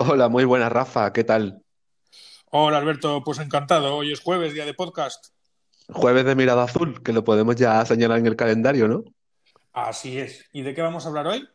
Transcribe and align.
Hola, 0.00 0.28
muy 0.28 0.44
buena 0.44 0.68
Rafa, 0.68 1.12
¿qué 1.12 1.24
tal? 1.24 1.60
Hola 2.52 2.78
Alberto, 2.78 3.20
pues 3.24 3.40
encantado. 3.40 3.96
Hoy 3.96 4.12
es 4.12 4.20
jueves, 4.20 4.54
día 4.54 4.64
de 4.64 4.72
podcast. 4.72 5.34
Jueves 5.88 6.24
de 6.24 6.36
mirada 6.36 6.62
azul, 6.62 7.02
que 7.02 7.12
lo 7.12 7.24
podemos 7.24 7.56
ya 7.56 7.84
señalar 7.84 8.20
en 8.20 8.26
el 8.26 8.36
calendario, 8.36 8.86
¿no? 8.86 9.02
Así 9.72 10.20
es. 10.20 10.44
¿Y 10.52 10.62
de 10.62 10.72
qué 10.72 10.82
vamos 10.82 11.04
a 11.04 11.08
hablar 11.08 11.26
hoy? 11.26 11.48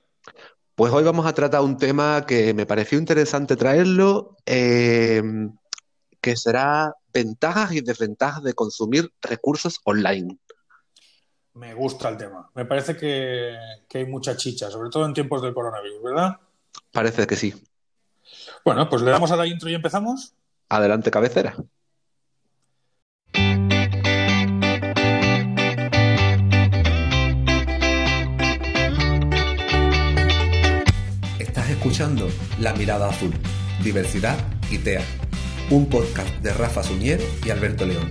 Pues 0.76 0.92
hoy 0.92 1.06
vamos 1.06 1.26
a 1.26 1.34
tratar 1.34 1.62
un 1.62 1.78
tema 1.78 2.26
que 2.28 2.54
me 2.54 2.66
pareció 2.66 2.98
interesante 2.98 3.56
traerlo, 3.56 4.36
eh, 4.46 5.24
que 6.20 6.36
será 6.36 6.94
ventajas 7.14 7.72
y 7.72 7.80
desventajas 7.80 8.44
de 8.44 8.54
consumir 8.54 9.10
recursos 9.22 9.80
online. 9.86 10.38
Me 11.54 11.74
gusta 11.74 12.10
el 12.10 12.18
tema. 12.18 12.52
Me 12.56 12.66
parece 12.66 12.98
que, 12.98 13.56
que 13.88 14.00
hay 14.00 14.06
mucha 14.06 14.36
chicha, 14.36 14.70
sobre 14.70 14.90
todo 14.90 15.06
en 15.06 15.14
tiempos 15.14 15.42
del 15.42 15.54
coronavirus, 15.54 16.04
¿verdad? 16.04 16.36
Parece 16.92 17.26
que 17.26 17.38
sí. 17.38 17.54
Bueno, 18.66 18.90
pues 18.90 19.02
le 19.02 19.12
damos 19.12 19.32
a 19.32 19.36
la 19.36 19.48
intro 19.48 19.70
y 19.70 19.76
empezamos. 19.76 20.34
Adelante, 20.70 21.12
cabecera. 21.12 21.56
Estás 31.40 31.70
escuchando 31.70 32.28
La 32.60 32.74
Mirada 32.74 33.10
Azul, 33.10 33.34
Diversidad 33.84 34.38
y 34.72 34.80
TEA, 34.80 35.04
un 35.70 35.88
podcast 35.88 36.30
de 36.38 36.54
Rafa 36.54 36.84
Suñer 36.84 37.22
y 37.46 37.50
Alberto 37.52 37.86
León. 37.86 38.10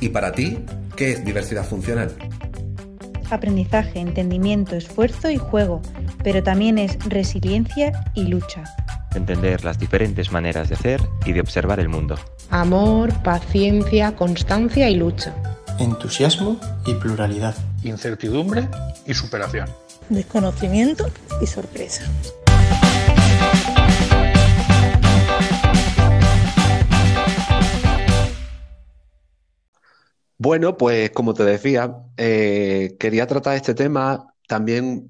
¿Y 0.00 0.08
para 0.08 0.32
ti, 0.32 0.58
qué 0.96 1.12
es 1.12 1.24
diversidad 1.24 1.64
funcional? 1.64 2.31
Aprendizaje, 3.32 4.00
entendimiento, 4.00 4.76
esfuerzo 4.76 5.30
y 5.30 5.36
juego, 5.36 5.82
pero 6.22 6.42
también 6.42 6.78
es 6.78 6.98
resiliencia 7.04 8.04
y 8.14 8.24
lucha. 8.24 8.64
Entender 9.14 9.64
las 9.64 9.78
diferentes 9.78 10.32
maneras 10.32 10.68
de 10.68 10.74
hacer 10.74 11.00
y 11.24 11.32
de 11.32 11.40
observar 11.40 11.80
el 11.80 11.88
mundo. 11.88 12.16
Amor, 12.50 13.12
paciencia, 13.22 14.16
constancia 14.16 14.88
y 14.88 14.96
lucha. 14.96 15.34
Entusiasmo 15.78 16.58
y 16.86 16.94
pluralidad. 16.94 17.54
Incertidumbre 17.82 18.68
y 19.06 19.14
superación. 19.14 19.68
Desconocimiento 20.08 21.10
y 21.40 21.46
sorpresa. 21.46 22.04
Bueno, 30.44 30.76
pues 30.76 31.10
como 31.12 31.34
te 31.34 31.44
decía, 31.44 31.94
eh, 32.16 32.96
quería 32.98 33.28
tratar 33.28 33.54
este 33.54 33.74
tema 33.74 34.34
también 34.48 35.08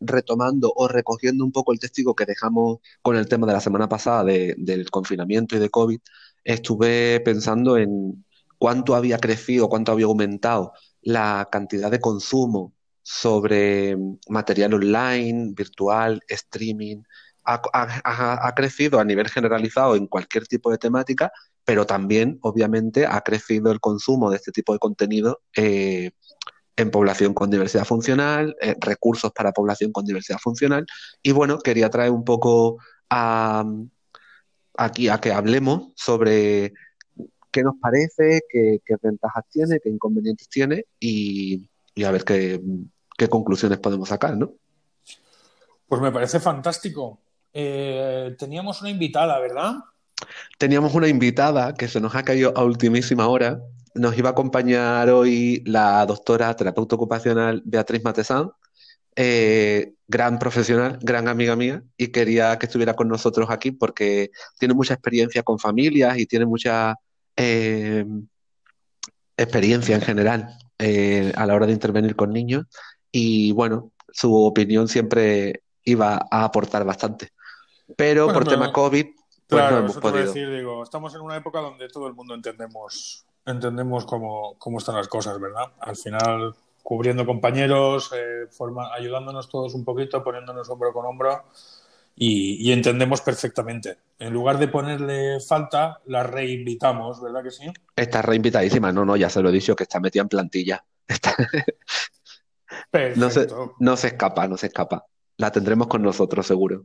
retomando 0.00 0.72
o 0.76 0.88
recogiendo 0.88 1.44
un 1.44 1.52
poco 1.52 1.72
el 1.72 1.80
testigo 1.80 2.14
que 2.14 2.26
dejamos 2.26 2.80
con 3.02 3.16
el 3.16 3.28
tema 3.28 3.46
de 3.46 3.54
la 3.54 3.60
semana 3.60 3.88
pasada 3.88 4.24
de- 4.24 4.54
del 4.58 4.90
confinamiento 4.90 5.56
y 5.56 5.60
de 5.60 5.70
COVID. 5.70 6.00
Estuve 6.44 7.20
pensando 7.20 7.78
en 7.78 8.24
cuánto 8.58 8.94
había 8.94 9.18
crecido, 9.18 9.68
cuánto 9.70 9.92
había 9.92 10.06
aumentado 10.06 10.72
la 11.02 11.48
cantidad 11.52 11.90
de 11.90 12.00
consumo 12.00 12.74
sobre 13.02 13.96
material 14.28 14.74
online, 14.74 15.52
virtual, 15.56 16.20
streaming. 16.28 17.02
Ha 17.44 18.54
crecido 18.54 19.00
a 19.00 19.04
nivel 19.04 19.28
generalizado 19.30 19.96
en 19.96 20.06
cualquier 20.06 20.46
tipo 20.46 20.70
de 20.70 20.78
temática 20.78 21.32
pero 21.64 21.86
también, 21.86 22.38
obviamente, 22.42 23.06
ha 23.06 23.20
crecido 23.20 23.70
el 23.70 23.80
consumo 23.80 24.30
de 24.30 24.36
este 24.36 24.52
tipo 24.52 24.72
de 24.72 24.78
contenido 24.78 25.40
eh, 25.56 26.10
en 26.76 26.90
población 26.90 27.34
con 27.34 27.50
diversidad 27.50 27.84
funcional, 27.84 28.56
eh, 28.60 28.74
recursos 28.80 29.32
para 29.32 29.52
población 29.52 29.92
con 29.92 30.04
diversidad 30.04 30.38
funcional. 30.38 30.86
Y 31.22 31.32
bueno, 31.32 31.58
quería 31.58 31.90
traer 31.90 32.10
un 32.10 32.24
poco 32.24 32.78
a, 33.10 33.64
aquí 34.76 35.08
a 35.08 35.18
que 35.18 35.32
hablemos 35.32 35.92
sobre 35.94 36.72
qué 37.50 37.62
nos 37.62 37.74
parece, 37.80 38.40
qué, 38.48 38.80
qué 38.84 38.96
ventajas 39.00 39.44
tiene, 39.50 39.78
qué 39.80 39.90
inconvenientes 39.90 40.48
tiene 40.48 40.86
y, 40.98 41.68
a 42.04 42.10
ver 42.10 42.24
qué, 42.24 42.60
qué 43.16 43.28
conclusiones 43.28 43.78
podemos 43.78 44.08
sacar, 44.08 44.36
¿no? 44.36 44.54
Pues 45.86 46.00
me 46.00 46.10
parece 46.10 46.40
fantástico. 46.40 47.20
Eh, 47.52 48.34
teníamos 48.38 48.80
una 48.80 48.90
invitada, 48.90 49.38
¿verdad? 49.38 49.74
Teníamos 50.58 50.94
una 50.94 51.08
invitada 51.08 51.74
que 51.74 51.88
se 51.88 52.00
nos 52.00 52.14
ha 52.14 52.22
caído 52.22 52.52
a 52.56 52.64
ultimísima 52.64 53.28
hora. 53.28 53.60
Nos 53.94 54.16
iba 54.16 54.30
a 54.30 54.32
acompañar 54.32 55.10
hoy 55.10 55.62
la 55.66 56.04
doctora 56.06 56.54
terapeuta 56.56 56.96
ocupacional 56.96 57.62
Beatriz 57.64 58.02
Matesán, 58.04 58.50
eh, 59.16 59.92
gran 60.08 60.38
profesional, 60.38 60.98
gran 61.02 61.28
amiga 61.28 61.56
mía, 61.56 61.82
y 61.96 62.08
quería 62.08 62.58
que 62.58 62.66
estuviera 62.66 62.94
con 62.94 63.08
nosotros 63.08 63.50
aquí 63.50 63.70
porque 63.70 64.30
tiene 64.58 64.74
mucha 64.74 64.94
experiencia 64.94 65.42
con 65.42 65.58
familias 65.58 66.18
y 66.18 66.26
tiene 66.26 66.46
mucha 66.46 66.96
eh, 67.36 68.06
experiencia 69.36 69.94
en 69.94 70.02
general 70.02 70.56
eh, 70.78 71.32
a 71.36 71.46
la 71.46 71.54
hora 71.54 71.66
de 71.66 71.72
intervenir 71.72 72.16
con 72.16 72.32
niños. 72.32 72.66
Y 73.10 73.52
bueno, 73.52 73.92
su 74.10 74.34
opinión 74.34 74.88
siempre 74.88 75.62
iba 75.84 76.26
a 76.30 76.44
aportar 76.44 76.84
bastante. 76.84 77.30
Pero 77.96 78.24
Bueno, 78.24 78.38
por 78.38 78.48
tema 78.48 78.72
COVID, 78.72 79.06
Claro, 79.56 79.86
eso 79.86 80.00
te 80.00 80.08
iba 80.08 80.18
a 80.18 80.20
decir, 80.26 80.50
digo, 80.50 80.82
estamos 80.82 81.14
en 81.14 81.20
una 81.20 81.36
época 81.36 81.60
donde 81.60 81.88
todo 81.88 82.06
el 82.06 82.14
mundo 82.14 82.34
entendemos, 82.34 83.24
entendemos 83.46 84.04
cómo, 84.06 84.54
cómo 84.58 84.78
están 84.78 84.96
las 84.96 85.08
cosas, 85.08 85.38
¿verdad? 85.40 85.72
Al 85.80 85.96
final, 85.96 86.54
cubriendo 86.82 87.24
compañeros, 87.26 88.10
eh, 88.14 88.46
forma- 88.50 88.92
ayudándonos 88.94 89.48
todos 89.48 89.74
un 89.74 89.84
poquito, 89.84 90.22
poniéndonos 90.24 90.68
hombro 90.68 90.92
con 90.92 91.06
hombro 91.06 91.44
y, 92.16 92.68
y 92.68 92.72
entendemos 92.72 93.20
perfectamente. 93.20 93.98
En 94.18 94.32
lugar 94.32 94.58
de 94.58 94.68
ponerle 94.68 95.40
falta, 95.40 96.00
la 96.06 96.22
reinvitamos, 96.22 97.20
¿verdad 97.22 97.42
que 97.42 97.50
sí? 97.50 97.66
Está 97.96 98.22
reinvitadísima. 98.22 98.92
No, 98.92 99.04
no, 99.04 99.16
ya 99.16 99.28
se 99.30 99.40
lo 99.42 99.48
he 99.48 99.52
dicho, 99.52 99.74
que 99.76 99.84
está 99.84 99.98
metida 100.00 100.22
en 100.22 100.28
plantilla. 100.28 100.84
Está- 101.08 101.36
no 103.16 103.30
se, 103.30 103.40
Perfecto, 103.40 103.74
no 103.80 103.96
se 103.96 104.06
escapa, 104.08 104.46
no 104.48 104.56
se 104.56 104.66
escapa. 104.66 105.06
La 105.36 105.50
tendremos 105.50 105.86
con 105.88 106.02
nosotros, 106.02 106.46
seguro. 106.46 106.84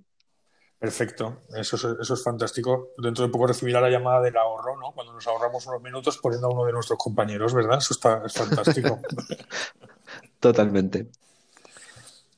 Perfecto. 0.80 1.42
Eso 1.56 1.76
es, 1.76 1.84
eso 2.02 2.14
es 2.14 2.24
fantástico. 2.24 2.90
Dentro 2.98 3.26
de 3.26 3.32
poco 3.32 3.48
recibirá 3.48 3.82
la 3.82 3.90
llamada 3.90 4.22
del 4.22 4.38
ahorro, 4.38 4.78
¿no? 4.78 4.92
Cuando 4.92 5.14
nos 5.14 5.26
ahorramos 5.28 5.66
unos 5.68 5.82
minutos 5.82 6.18
poniendo 6.18 6.48
a 6.48 6.52
uno 6.52 6.66
de 6.66 6.74
nuestros 6.74 7.00
compañeros, 7.00 7.54
¿verdad? 7.54 7.80
Eso 7.80 7.94
está, 7.94 8.24
es 8.26 8.34
fantástico. 8.34 9.00
Totalmente. 10.40 11.08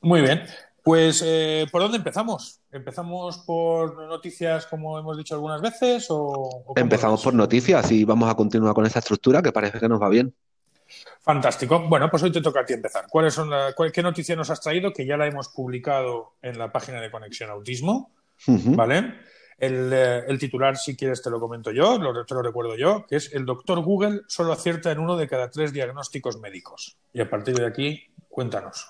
Muy 0.02 0.22
bien, 0.22 0.42
pues 0.82 1.22
eh, 1.24 1.66
¿por 1.70 1.82
dónde 1.82 1.98
empezamos? 1.98 2.60
¿Empezamos 2.72 3.38
por 3.38 4.08
noticias 4.08 4.66
como 4.66 4.98
hemos 4.98 5.18
dicho 5.18 5.34
algunas 5.34 5.60
veces 5.60 6.06
o, 6.08 6.72
Empezamos 6.76 7.22
por 7.22 7.34
noticias 7.34 7.90
y 7.92 8.04
vamos 8.04 8.30
a 8.30 8.34
continuar 8.34 8.74
con 8.74 8.86
esa 8.86 9.00
estructura 9.00 9.42
que 9.42 9.52
parece 9.52 9.78
que 9.78 9.88
nos 9.88 10.00
va 10.00 10.08
bien. 10.08 10.34
Fantástico. 11.20 11.86
Bueno, 11.88 12.10
pues 12.10 12.22
hoy 12.22 12.32
te 12.32 12.40
toca 12.40 12.60
a 12.60 12.64
ti 12.64 12.72
empezar. 12.72 13.06
¿Cuáles 13.08 13.34
son 13.34 13.50
la, 13.50 13.74
cuál- 13.74 13.92
¿Qué 13.92 14.02
noticia 14.02 14.34
nos 14.34 14.50
has 14.50 14.60
traído? 14.60 14.92
Que 14.92 15.04
ya 15.06 15.16
la 15.16 15.26
hemos 15.26 15.48
publicado 15.50 16.32
en 16.42 16.58
la 16.58 16.72
página 16.72 17.00
de 17.00 17.10
Conexión 17.10 17.50
Autismo, 17.50 18.10
¿vale? 18.46 19.14
El, 19.58 19.92
eh, 19.92 20.24
el 20.26 20.38
titular, 20.38 20.76
si 20.76 20.96
quieres, 20.96 21.22
te 21.22 21.28
lo 21.28 21.38
comento 21.38 21.70
yo, 21.70 21.98
lo, 21.98 22.24
te 22.24 22.34
lo 22.34 22.42
recuerdo 22.42 22.76
yo, 22.76 23.04
que 23.06 23.16
es 23.16 23.32
el 23.34 23.44
doctor 23.44 23.80
Google 23.80 24.22
solo 24.26 24.52
acierta 24.52 24.90
en 24.90 24.98
uno 24.98 25.16
de 25.18 25.28
cada 25.28 25.50
tres 25.50 25.72
diagnósticos 25.72 26.40
médicos. 26.40 26.96
Y 27.12 27.20
a 27.20 27.28
partir 27.28 27.56
de 27.56 27.66
aquí, 27.66 28.04
cuéntanos. 28.30 28.86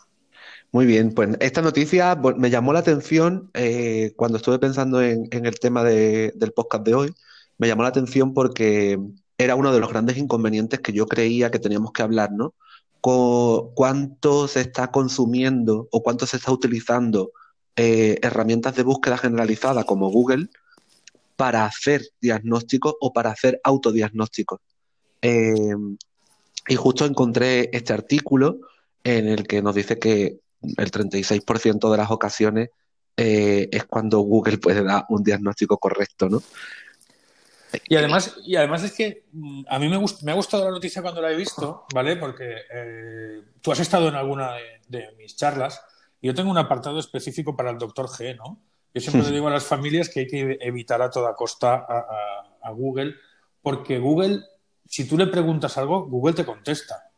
Muy 0.73 0.87
bien, 0.87 1.13
pues 1.13 1.31
esta 1.41 1.61
noticia 1.63 2.17
bu- 2.17 2.37
me 2.37 2.51
llamó 2.51 2.73
la 2.73 2.79
atención 2.79 3.51
eh, 3.55 4.13
cuando 4.15 4.37
estuve 4.37 4.61
pensando 4.61 5.03
en, 5.03 5.27
en 5.33 5.45
el 5.45 5.59
tema 5.59 5.83
de- 5.83 6.33
del 6.37 6.53
podcast 6.53 6.85
de 6.85 6.95
hoy. 6.95 7.15
Me 7.59 7.67
llamó 7.67 7.83
la 7.83 7.89
atención 7.89 8.33
porque 8.33 8.99
era 9.37 9.57
uno 9.57 9.73
de 9.73 9.81
los 9.81 9.91
grandes 9.91 10.17
inconvenientes 10.19 10.79
que 10.79 10.93
yo 10.93 11.07
creía 11.07 11.51
que 11.51 11.59
teníamos 11.59 11.91
que 11.93 12.03
hablar, 12.03 12.31
¿no? 12.31 12.55
Co- 13.01 13.73
cuánto 13.75 14.47
se 14.47 14.61
está 14.61 14.93
consumiendo 14.93 15.89
o 15.91 16.03
cuánto 16.05 16.27
se 16.27 16.37
está 16.37 16.53
utilizando 16.53 17.33
eh, 17.83 18.19
herramientas 18.21 18.77
de 18.77 18.83
búsqueda 18.83 19.17
generalizada 19.17 19.85
como 19.85 20.11
Google 20.11 20.49
para 21.37 21.65
hacer 21.65 22.03
diagnósticos 22.21 22.95
o 23.01 23.15
para 23.15 23.31
hacer 23.31 23.59
autodiagnósticos. 23.65 24.61
Eh, 25.23 25.75
y 26.69 26.77
justo 26.77 27.07
encontré 27.07 27.71
este 27.73 27.95
artículo 27.95 28.59
en 29.03 29.29
el 29.29 29.47
que 29.47 29.63
nos 29.63 29.75
dice 29.75 29.99
que 29.99 30.41
el 30.77 30.91
36% 30.91 31.91
de 31.91 31.97
las 31.97 32.11
ocasiones 32.11 32.69
eh, 33.17 33.71
es 33.73 33.85
cuando 33.85 34.19
Google 34.21 34.59
puede 34.59 34.85
dar 34.85 35.07
un 35.09 35.23
diagnóstico 35.23 35.79
correcto, 35.79 36.29
¿no? 36.29 36.43
Y 37.89 37.97
además, 37.97 38.37
y 38.45 38.57
además 38.57 38.83
es 38.83 38.93
que 38.93 39.25
mm, 39.33 39.63
a 39.69 39.79
mí 39.79 39.89
me, 39.89 39.97
gust- 39.97 40.21
me 40.23 40.33
ha 40.33 40.35
gustado 40.35 40.67
la 40.67 40.71
noticia 40.71 41.01
cuando 41.01 41.23
la 41.23 41.33
he 41.33 41.37
visto, 41.37 41.87
¿vale? 41.95 42.17
Porque 42.17 42.57
eh, 42.75 43.41
tú 43.63 43.73
has 43.73 43.81
estado 43.81 44.09
en 44.09 44.17
alguna 44.17 44.53
de, 44.87 45.13
mis 45.17 45.35
charlas 45.35 45.81
yo 46.23 46.35
tengo 46.35 46.51
un 46.51 46.59
apartado 46.59 46.99
específico 46.99 47.57
para 47.57 47.71
el 47.71 47.79
doctor 47.79 48.07
G, 48.09 48.37
¿no? 48.37 48.59
Yo 48.93 49.01
siempre 49.01 49.23
le 49.23 49.31
digo 49.33 49.49
a 49.49 49.51
las 49.53 49.65
familias 49.65 50.09
que 50.09 50.21
hay 50.21 50.27
que 50.27 50.59
evitar 50.61 51.01
a 51.03 51.11
toda 51.11 51.35
costa 51.35 51.75
a, 51.75 51.99
a- 51.99 52.69
a 52.69 52.71
Google, 52.73 53.15
porque 53.63 53.99
Google, 53.99 54.41
si 54.87 55.07
tú 55.09 55.17
le 55.17 55.27
preguntas 55.29 55.79
algo, 55.79 56.07
Google 56.07 56.35
te 56.35 56.45
contesta. 56.45 57.11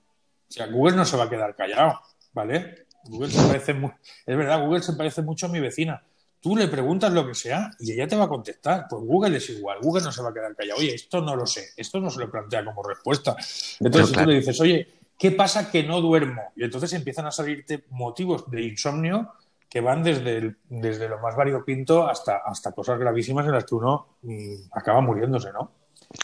O 0.49 0.53
sea, 0.53 0.67
Google 0.67 0.97
no 0.97 1.05
se 1.05 1.17
va 1.17 1.25
a 1.25 1.31
quedar 1.31 1.57
callado, 1.57 1.99
¿vale? 2.33 2.87
Google 3.05 3.31
se 3.31 3.47
parece 3.49 3.75
mu- 3.75 3.91
es 4.27 4.37
verdad, 4.37 4.65
Google 4.65 4.83
se 4.83 4.93
parece 4.93 5.23
mucho 5.23 5.47
a 5.47 5.49
mi 5.49 5.59
vecina. 5.61 6.03
Tú 6.41 6.57
le 6.57 6.69
preguntas 6.69 7.13
lo 7.13 7.27
que 7.27 7.35
sea 7.35 7.71
y 7.81 7.93
ella 7.93 8.07
te 8.07 8.17
va 8.17 8.25
a 8.25 8.29
contestar. 8.29 8.87
Pues 8.91 9.03
Google 9.05 9.37
es 9.39 9.49
igual. 9.51 9.79
Google 9.81 10.03
no 10.03 10.11
se 10.13 10.23
va 10.23 10.31
a 10.31 10.35
quedar 10.35 10.55
callado. 10.57 10.79
Oye, 10.81 10.95
esto 10.95 11.21
no 11.21 11.37
lo 11.37 11.47
sé. 11.47 11.69
Esto 11.77 12.01
no 12.01 12.11
se 12.11 12.19
lo 12.21 12.31
plantea 12.31 12.65
como 12.65 12.83
respuesta. 12.83 13.37
Entonces 13.81 14.09
si 14.09 14.15
tú 14.15 14.27
le 14.29 14.35
dices, 14.39 14.61
oye, 14.61 14.89
¿qué 15.23 15.31
pasa 15.31 15.71
que 15.71 15.85
no 15.85 16.01
duermo? 16.01 16.43
Y 16.57 16.65
entonces 16.65 16.93
empiezan 16.95 17.27
a 17.27 17.31
salirte 17.31 17.85
motivos 17.91 18.51
de 18.51 18.61
insomnio 18.63 19.35
que 19.69 19.81
van 19.81 20.03
desde, 20.03 20.37
el- 20.39 20.57
desde 20.69 21.09
lo 21.09 21.21
más 21.21 21.37
variopinto 21.37 22.09
hasta, 22.09 22.39
hasta 22.45 22.73
cosas 22.73 22.99
gravísimas 22.99 23.47
en 23.47 23.53
las 23.53 23.65
que 23.65 23.77
uno 23.77 24.17
mm, 24.23 24.55
acaba 24.73 25.01
muriéndose, 25.01 25.53
¿no? 25.53 25.71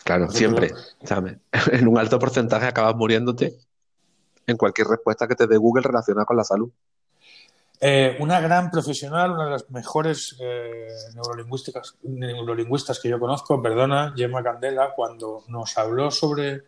Claro, 0.04 0.26
Nosotros- 0.26 0.36
siempre. 0.38 0.70
¿sabes? 1.04 1.36
En 1.72 1.86
un 1.86 1.96
alto 1.96 2.18
porcentaje 2.18 2.66
acabas 2.66 2.96
muriéndote 2.96 3.56
en 4.48 4.56
cualquier 4.56 4.88
respuesta 4.88 5.28
que 5.28 5.36
te 5.36 5.46
dé 5.46 5.56
Google 5.56 5.84
relacionada 5.84 6.26
con 6.26 6.36
la 6.36 6.42
salud. 6.44 6.70
Eh, 7.80 8.16
una 8.18 8.40
gran 8.40 8.70
profesional, 8.72 9.30
una 9.30 9.44
de 9.44 9.50
las 9.52 9.70
mejores 9.70 10.36
eh, 10.40 10.88
neurolingüísticas, 11.14 11.94
neurolingüistas 12.02 12.98
que 12.98 13.08
yo 13.08 13.20
conozco, 13.20 13.62
perdona, 13.62 14.12
Gemma 14.16 14.42
Candela, 14.42 14.92
cuando 14.96 15.44
nos 15.46 15.78
habló 15.78 16.10
sobre, 16.10 16.64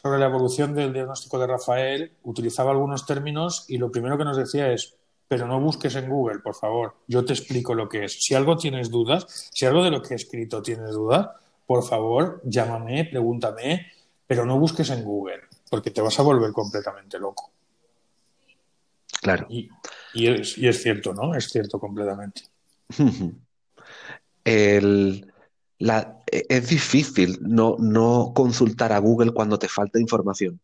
sobre 0.00 0.18
la 0.20 0.26
evolución 0.26 0.74
del 0.74 0.92
diagnóstico 0.92 1.38
de 1.40 1.46
Rafael, 1.48 2.12
utilizaba 2.22 2.70
algunos 2.70 3.04
términos 3.04 3.64
y 3.68 3.78
lo 3.78 3.90
primero 3.90 4.16
que 4.16 4.24
nos 4.24 4.36
decía 4.36 4.70
es, 4.70 4.94
pero 5.26 5.46
no 5.46 5.60
busques 5.60 5.96
en 5.96 6.08
Google, 6.08 6.38
por 6.38 6.54
favor, 6.54 6.94
yo 7.08 7.24
te 7.24 7.32
explico 7.32 7.74
lo 7.74 7.88
que 7.88 8.04
es. 8.04 8.22
Si 8.22 8.34
algo 8.34 8.56
tienes 8.56 8.90
dudas, 8.90 9.50
si 9.52 9.66
algo 9.66 9.82
de 9.82 9.90
lo 9.90 10.00
que 10.00 10.14
he 10.14 10.16
escrito 10.16 10.62
tienes 10.62 10.92
dudas, 10.92 11.28
por 11.66 11.82
favor, 11.84 12.40
llámame, 12.44 13.06
pregúntame, 13.06 13.88
pero 14.26 14.46
no 14.46 14.58
busques 14.58 14.88
en 14.90 15.02
Google, 15.04 15.40
porque 15.68 15.90
te 15.90 16.00
vas 16.00 16.18
a 16.18 16.22
volver 16.22 16.52
completamente 16.52 17.18
loco. 17.18 17.50
Claro. 19.20 19.46
Y, 19.50 19.68
y 20.14 20.28
es, 20.28 20.56
y 20.56 20.68
es 20.68 20.80
cierto, 20.80 21.12
¿no? 21.12 21.34
Es 21.34 21.48
cierto 21.50 21.80
completamente. 21.80 22.42
El- 24.44 25.32
e- 25.80 26.46
es 26.48 26.68
difícil 26.68 27.38
no, 27.40 27.76
no 27.78 28.32
consultar 28.34 28.92
a 28.92 28.98
Google 28.98 29.32
cuando 29.32 29.58
te 29.58 29.68
falta 29.68 30.00
información. 30.00 30.60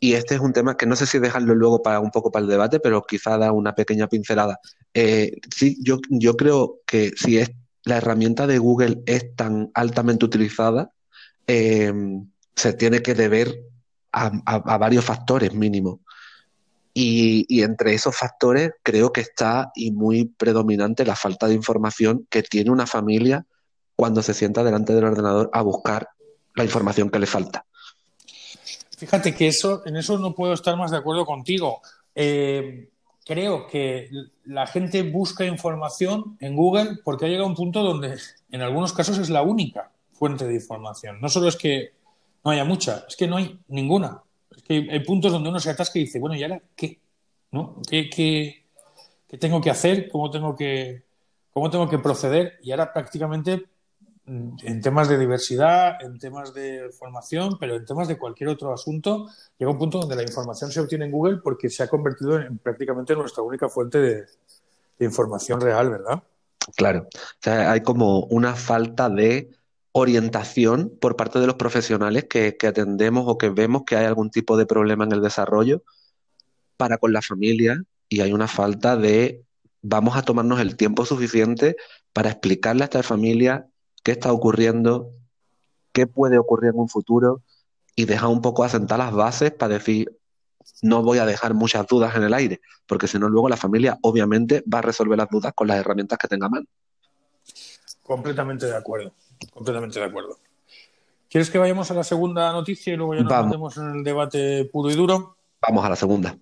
Y 0.00 0.12
este 0.12 0.36
es 0.36 0.40
un 0.40 0.52
tema 0.52 0.76
que 0.76 0.86
no 0.86 0.94
sé 0.94 1.06
si 1.06 1.18
dejarlo 1.18 1.54
luego 1.54 1.82
para 1.82 1.98
un 2.00 2.10
poco 2.10 2.30
para 2.30 2.44
el 2.44 2.48
debate, 2.50 2.78
pero 2.78 3.02
quizá 3.02 3.36
da 3.36 3.52
una 3.52 3.74
pequeña 3.74 4.08
pincelada. 4.08 4.60
Eh, 4.94 5.32
sí, 5.54 5.76
yo, 5.82 5.98
yo 6.08 6.36
creo 6.36 6.80
que 6.86 7.12
si 7.16 7.38
es, 7.38 7.50
la 7.84 7.96
herramienta 7.96 8.46
de 8.46 8.58
Google 8.58 9.02
es 9.06 9.34
tan 9.34 9.70
altamente 9.74 10.24
utilizada, 10.24 10.92
eh, 11.46 11.92
se 12.54 12.72
tiene 12.74 13.02
que 13.02 13.14
deber 13.14 13.60
a, 14.12 14.30
a- 14.44 14.78
varios 14.78 15.04
factores 15.04 15.52
mínimos. 15.54 15.98
Y, 16.94 17.46
y 17.48 17.62
entre 17.62 17.94
esos 17.94 18.16
factores 18.16 18.72
creo 18.82 19.12
que 19.12 19.20
está 19.20 19.70
y 19.74 19.92
muy 19.92 20.24
predominante 20.26 21.04
la 21.04 21.14
falta 21.14 21.46
de 21.46 21.54
información 21.54 22.26
que 22.28 22.42
tiene 22.42 22.70
una 22.70 22.86
familia 22.86 23.46
cuando 23.98 24.22
se 24.22 24.32
sienta 24.32 24.62
delante 24.62 24.94
del 24.94 25.02
ordenador 25.02 25.50
a 25.52 25.60
buscar 25.60 26.10
la 26.54 26.62
información 26.62 27.10
que 27.10 27.18
le 27.18 27.26
falta. 27.26 27.64
Fíjate 28.96 29.34
que 29.34 29.48
eso, 29.48 29.82
en 29.86 29.96
eso 29.96 30.16
no 30.18 30.36
puedo 30.36 30.52
estar 30.52 30.76
más 30.76 30.92
de 30.92 30.98
acuerdo 30.98 31.26
contigo. 31.26 31.80
Eh, 32.14 32.90
creo 33.26 33.66
que 33.66 34.08
la 34.44 34.68
gente 34.68 35.02
busca 35.02 35.44
información 35.44 36.36
en 36.38 36.54
Google 36.54 36.98
porque 37.02 37.26
ha 37.26 37.28
llegado 37.28 37.46
a 37.46 37.48
un 37.48 37.56
punto 37.56 37.82
donde 37.82 38.16
en 38.52 38.62
algunos 38.62 38.92
casos 38.92 39.18
es 39.18 39.30
la 39.30 39.42
única 39.42 39.90
fuente 40.12 40.46
de 40.46 40.54
información. 40.54 41.20
No 41.20 41.28
solo 41.28 41.48
es 41.48 41.56
que 41.56 41.90
no 42.44 42.52
haya 42.52 42.64
mucha, 42.64 43.04
es 43.08 43.16
que 43.16 43.26
no 43.26 43.36
hay 43.36 43.58
ninguna. 43.66 44.22
Es 44.56 44.62
que 44.62 44.74
hay, 44.92 45.00
puntos 45.00 45.32
donde 45.32 45.48
uno 45.48 45.58
se 45.58 45.70
atasca 45.70 45.98
y 45.98 46.02
dice, 46.02 46.20
bueno, 46.20 46.36
¿y 46.36 46.44
ahora 46.44 46.62
qué? 46.76 47.00
¿Qué, 47.88 48.08
qué, 48.08 48.64
qué 49.26 49.38
tengo 49.38 49.60
que 49.60 49.70
hacer? 49.70 50.08
¿Cómo 50.08 50.30
tengo 50.30 50.54
que, 50.54 51.02
¿Cómo 51.52 51.68
tengo 51.68 51.88
que 51.88 51.98
proceder? 51.98 52.60
Y 52.62 52.70
ahora 52.70 52.92
prácticamente 52.92 53.66
en 54.28 54.80
temas 54.82 55.08
de 55.08 55.18
diversidad, 55.18 56.02
en 56.02 56.18
temas 56.18 56.52
de 56.52 56.90
formación, 56.92 57.56
pero 57.58 57.76
en 57.76 57.86
temas 57.86 58.08
de 58.08 58.18
cualquier 58.18 58.50
otro 58.50 58.72
asunto, 58.72 59.28
llega 59.58 59.70
un 59.70 59.78
punto 59.78 59.98
donde 59.98 60.16
la 60.16 60.22
información 60.22 60.70
se 60.70 60.80
obtiene 60.80 61.06
en 61.06 61.12
Google 61.12 61.38
porque 61.38 61.70
se 61.70 61.82
ha 61.82 61.88
convertido 61.88 62.38
en 62.38 62.58
prácticamente 62.58 63.14
nuestra 63.14 63.42
única 63.42 63.68
fuente 63.68 63.98
de, 63.98 64.26
información 65.00 65.60
real, 65.60 65.90
¿verdad? 65.90 66.22
Claro, 66.76 67.06
hay 67.44 67.82
como 67.82 68.24
una 68.24 68.56
falta 68.56 69.08
de 69.08 69.48
orientación 69.92 70.92
por 71.00 71.14
parte 71.14 71.38
de 71.38 71.46
los 71.46 71.54
profesionales 71.54 72.24
que, 72.24 72.56
que 72.56 72.66
atendemos 72.66 73.24
o 73.28 73.38
que 73.38 73.48
vemos 73.48 73.84
que 73.86 73.94
hay 73.94 74.06
algún 74.06 74.30
tipo 74.30 74.56
de 74.56 74.66
problema 74.66 75.04
en 75.04 75.12
el 75.12 75.22
desarrollo 75.22 75.84
para 76.76 76.98
con 76.98 77.12
la 77.12 77.22
familia 77.22 77.80
y 78.08 78.22
hay 78.22 78.32
una 78.32 78.48
falta 78.48 78.96
de 78.96 79.44
vamos 79.80 80.16
a 80.16 80.22
tomarnos 80.22 80.60
el 80.60 80.76
tiempo 80.76 81.04
suficiente 81.04 81.76
para 82.12 82.30
explicarle 82.30 82.82
a 82.82 82.86
esta 82.86 83.04
familia 83.04 83.68
qué 84.08 84.12
está 84.12 84.32
ocurriendo, 84.32 85.12
qué 85.92 86.06
puede 86.06 86.38
ocurrir 86.38 86.70
en 86.70 86.80
un 86.80 86.88
futuro 86.88 87.42
y 87.94 88.06
dejar 88.06 88.30
un 88.30 88.40
poco 88.40 88.64
asentar 88.64 88.98
las 88.98 89.12
bases 89.12 89.50
para 89.50 89.74
decir 89.74 90.18
no 90.80 91.02
voy 91.02 91.18
a 91.18 91.26
dejar 91.26 91.52
muchas 91.52 91.86
dudas 91.86 92.16
en 92.16 92.22
el 92.22 92.32
aire, 92.32 92.62
porque 92.86 93.06
si 93.06 93.18
no 93.18 93.28
luego 93.28 93.50
la 93.50 93.58
familia 93.58 93.98
obviamente 94.00 94.64
va 94.72 94.78
a 94.78 94.80
resolver 94.80 95.18
las 95.18 95.28
dudas 95.28 95.52
con 95.54 95.68
las 95.68 95.76
herramientas 95.76 96.18
que 96.18 96.26
tenga 96.26 96.46
a 96.46 96.48
mano. 96.48 96.66
Completamente 98.02 98.64
de 98.64 98.76
acuerdo, 98.76 99.12
completamente 99.52 99.98
de 99.98 100.06
acuerdo. 100.06 100.38
¿Quieres 101.28 101.50
que 101.50 101.58
vayamos 101.58 101.90
a 101.90 101.94
la 101.94 102.04
segunda 102.04 102.50
noticia 102.50 102.94
y 102.94 102.96
luego 102.96 103.14
ya 103.14 103.24
nos 103.24 103.44
metemos 103.44 103.76
en 103.76 103.90
el 103.90 104.04
debate 104.04 104.64
puro 104.72 104.90
y 104.90 104.94
duro? 104.94 105.36
Vamos 105.60 105.84
a 105.84 105.90
la 105.90 105.96
segunda. 105.96 106.34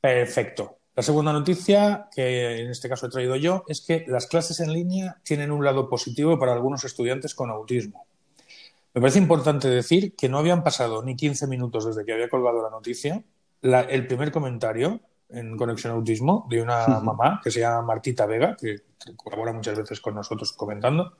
Perfecto. 0.00 0.75
La 0.96 1.02
segunda 1.02 1.32
noticia, 1.32 2.08
que 2.10 2.62
en 2.62 2.70
este 2.70 2.88
caso 2.88 3.06
he 3.06 3.10
traído 3.10 3.36
yo, 3.36 3.64
es 3.68 3.82
que 3.82 4.04
las 4.08 4.26
clases 4.26 4.60
en 4.60 4.72
línea 4.72 5.18
tienen 5.22 5.50
un 5.50 5.62
lado 5.62 5.90
positivo 5.90 6.38
para 6.38 6.54
algunos 6.54 6.84
estudiantes 6.84 7.34
con 7.34 7.50
autismo. 7.50 8.06
Me 8.94 9.02
parece 9.02 9.18
importante 9.18 9.68
decir 9.68 10.16
que 10.16 10.30
no 10.30 10.38
habían 10.38 10.64
pasado 10.64 11.02
ni 11.02 11.14
15 11.14 11.46
minutos 11.48 11.84
desde 11.84 12.04
que 12.06 12.14
había 12.14 12.30
colgado 12.30 12.62
la 12.62 12.70
noticia. 12.70 13.22
La- 13.60 13.82
el 13.82 14.06
primer 14.06 14.32
comentario 14.32 15.00
en 15.28 15.56
Conexión 15.58 15.92
Autismo 15.92 16.46
de 16.48 16.62
una 16.62 16.86
mamá 17.00 17.40
que 17.44 17.50
se 17.50 17.60
llama 17.60 17.82
Martita 17.82 18.24
Vega, 18.24 18.56
que 18.56 18.76
colabora 19.16 19.52
muchas 19.52 19.76
veces 19.76 20.00
con 20.00 20.14
nosotros 20.14 20.52
comentando, 20.54 21.12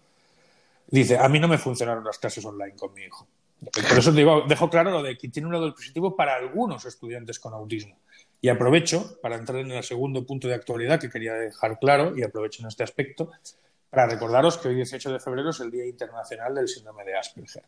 dice, 0.87 1.19
a 1.19 1.29
mí 1.29 1.39
no 1.39 1.49
me 1.49 1.59
funcionaron 1.59 2.03
las 2.03 2.17
clases 2.19 2.43
online 2.47 2.77
con 2.77 2.95
mi 2.95 3.03
hijo. 3.03 3.27
Por 3.61 3.99
eso 3.99 4.13
digo, 4.13 4.45
dejo 4.49 4.71
claro 4.71 4.91
lo 4.91 5.03
de 5.03 5.19
que 5.19 5.29
tiene 5.29 5.49
un 5.49 5.53
lado 5.55 5.75
positivo 5.75 6.15
para 6.17 6.35
algunos 6.37 6.85
estudiantes 6.87 7.39
con 7.39 7.53
autismo. 7.53 7.97
Y 8.41 8.49
aprovecho 8.49 9.19
para 9.23 9.37
entrar 9.37 9.61
en 9.61 9.71
el 9.71 9.83
segundo 9.83 10.25
punto 10.27 10.49
de 10.49 10.55
actualidad 10.55 11.01
que 11.01 11.11
quería 11.11 11.35
dejar 11.35 11.79
claro 11.79 12.17
y 12.17 12.23
aprovecho 12.23 12.63
en 12.63 12.69
este 12.69 12.85
aspecto 12.85 13.31
para 13.91 14.07
recordaros 14.07 14.59
que 14.59 14.69
hoy 14.69 14.75
18 14.75 15.13
de 15.13 15.21
febrero 15.21 15.51
es 15.51 15.61
el 15.61 15.71
Día 15.71 15.87
Internacional 15.87 16.55
del 16.55 16.69
Síndrome 16.69 17.05
de 17.05 17.17
Asperger. 17.17 17.65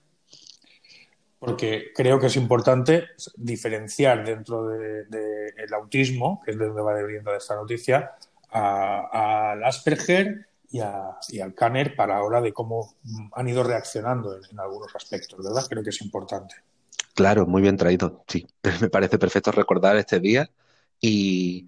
Porque 1.38 1.92
creo 1.94 2.18
que 2.18 2.26
es 2.26 2.36
importante 2.36 3.06
diferenciar 3.36 4.26
dentro 4.26 4.66
del 4.68 5.08
de, 5.08 5.54
el 5.56 5.72
autismo, 5.72 6.42
que 6.44 6.50
es 6.50 6.58
de 6.58 6.66
donde 6.66 6.82
va 6.82 6.92
orientada 6.92 7.36
esta 7.36 7.54
noticia, 7.54 8.12
al 8.50 9.64
Asperger 9.64 10.48
y, 10.70 10.80
al 10.80 11.54
Kanner 11.54 11.94
para 11.94 12.16
la 12.16 12.22
hora 12.22 12.40
de 12.40 12.52
cómo 12.52 12.94
han 13.32 13.48
ido 13.48 13.62
reaccionando 13.62 14.36
en, 14.36 14.42
en 14.50 14.60
algunos 14.60 14.94
aspectos, 14.94 15.42
¿verdad? 15.42 15.64
Creo 15.68 15.82
que 15.82 15.90
es 15.90 16.02
importante. 16.02 16.56
Claro, 17.14 17.46
muy 17.46 17.62
bien 17.62 17.76
traído, 17.76 18.24
sí. 18.26 18.46
Me 18.80 18.90
parece 18.90 19.18
perfecto 19.18 19.50
recordar 19.50 19.96
este 19.96 20.20
día 20.20 20.50
y, 21.00 21.66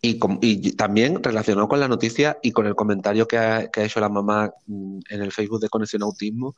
y, 0.00 0.20
y 0.40 0.72
también 0.72 1.22
relacionado 1.22 1.68
con 1.68 1.80
la 1.80 1.88
noticia 1.88 2.38
y 2.42 2.52
con 2.52 2.66
el 2.66 2.74
comentario 2.74 3.26
que 3.26 3.38
ha, 3.38 3.68
que 3.70 3.80
ha 3.80 3.84
hecho 3.84 4.00
la 4.00 4.08
mamá 4.08 4.52
mm, 4.66 4.98
en 5.10 5.22
el 5.22 5.32
Facebook 5.32 5.60
de 5.60 5.68
Conexión 5.68 6.02
Autismo, 6.02 6.54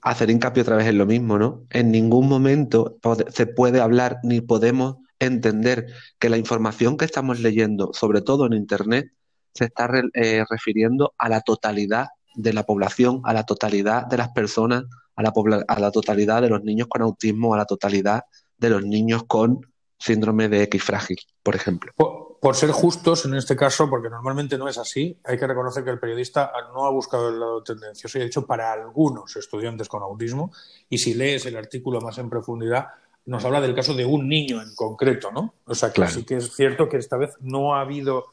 hacer 0.00 0.30
hincapié 0.30 0.62
otra 0.62 0.76
vez 0.76 0.86
en 0.86 0.98
lo 0.98 1.06
mismo, 1.06 1.38
¿no? 1.38 1.64
En 1.70 1.90
ningún 1.90 2.28
momento 2.28 2.98
se 3.30 3.46
puede 3.46 3.80
hablar 3.80 4.18
ni 4.22 4.42
podemos 4.42 4.96
entender 5.18 5.86
que 6.18 6.28
la 6.28 6.36
información 6.36 6.96
que 6.96 7.06
estamos 7.06 7.40
leyendo, 7.40 7.90
sobre 7.94 8.20
todo 8.20 8.46
en 8.46 8.52
Internet, 8.52 9.12
se 9.54 9.66
está 9.66 9.88
eh, 10.14 10.44
refiriendo 10.50 11.14
a 11.16 11.28
la 11.28 11.40
totalidad 11.40 12.08
de 12.34 12.52
la 12.52 12.64
población, 12.64 13.22
a 13.24 13.32
la 13.32 13.44
totalidad 13.44 14.06
de 14.06 14.18
las 14.18 14.28
personas, 14.30 14.84
a 15.16 15.22
la, 15.22 15.32
a 15.68 15.80
la 15.80 15.90
totalidad 15.90 16.42
de 16.42 16.50
los 16.50 16.62
niños 16.62 16.88
con 16.88 17.02
autismo, 17.02 17.54
a 17.54 17.58
la 17.58 17.64
totalidad 17.64 18.24
de 18.58 18.70
los 18.70 18.84
niños 18.84 19.24
con 19.26 19.60
síndrome 20.04 20.48
de 20.48 20.62
X 20.64 20.82
frágil, 20.84 21.18
por 21.42 21.54
ejemplo. 21.54 21.92
Por, 21.96 22.38
por 22.40 22.54
ser 22.56 22.70
justos 22.72 23.24
en 23.24 23.34
este 23.34 23.56
caso, 23.56 23.88
porque 23.88 24.10
normalmente 24.10 24.58
no 24.58 24.68
es 24.68 24.76
así, 24.76 25.18
hay 25.24 25.38
que 25.38 25.46
reconocer 25.46 25.82
que 25.82 25.90
el 25.90 25.98
periodista 25.98 26.52
no 26.74 26.84
ha 26.84 26.90
buscado 26.90 27.30
el 27.30 27.40
lado 27.40 27.62
tendencioso 27.62 28.18
y 28.18 28.20
ha 28.20 28.24
dicho 28.24 28.46
para 28.46 28.70
algunos 28.72 29.34
estudiantes 29.36 29.88
con 29.88 30.02
autismo. 30.02 30.52
Y 30.90 30.98
si 30.98 31.14
lees 31.14 31.46
el 31.46 31.56
artículo 31.56 32.00
más 32.02 32.18
en 32.18 32.28
profundidad, 32.28 32.88
nos 33.26 33.42
habla 33.46 33.62
del 33.62 33.74
caso 33.74 33.94
de 33.94 34.04
un 34.04 34.28
niño 34.28 34.60
en 34.60 34.74
concreto, 34.74 35.30
¿no? 35.32 35.54
O 35.64 35.74
sea 35.74 35.88
que 35.88 35.94
Claro. 35.94 36.12
sí 36.12 36.24
que 36.24 36.36
es 36.36 36.54
cierto 36.54 36.86
que 36.90 36.98
esta 36.98 37.16
vez 37.16 37.30
no 37.40 37.74
ha 37.74 37.80
habido 37.80 38.26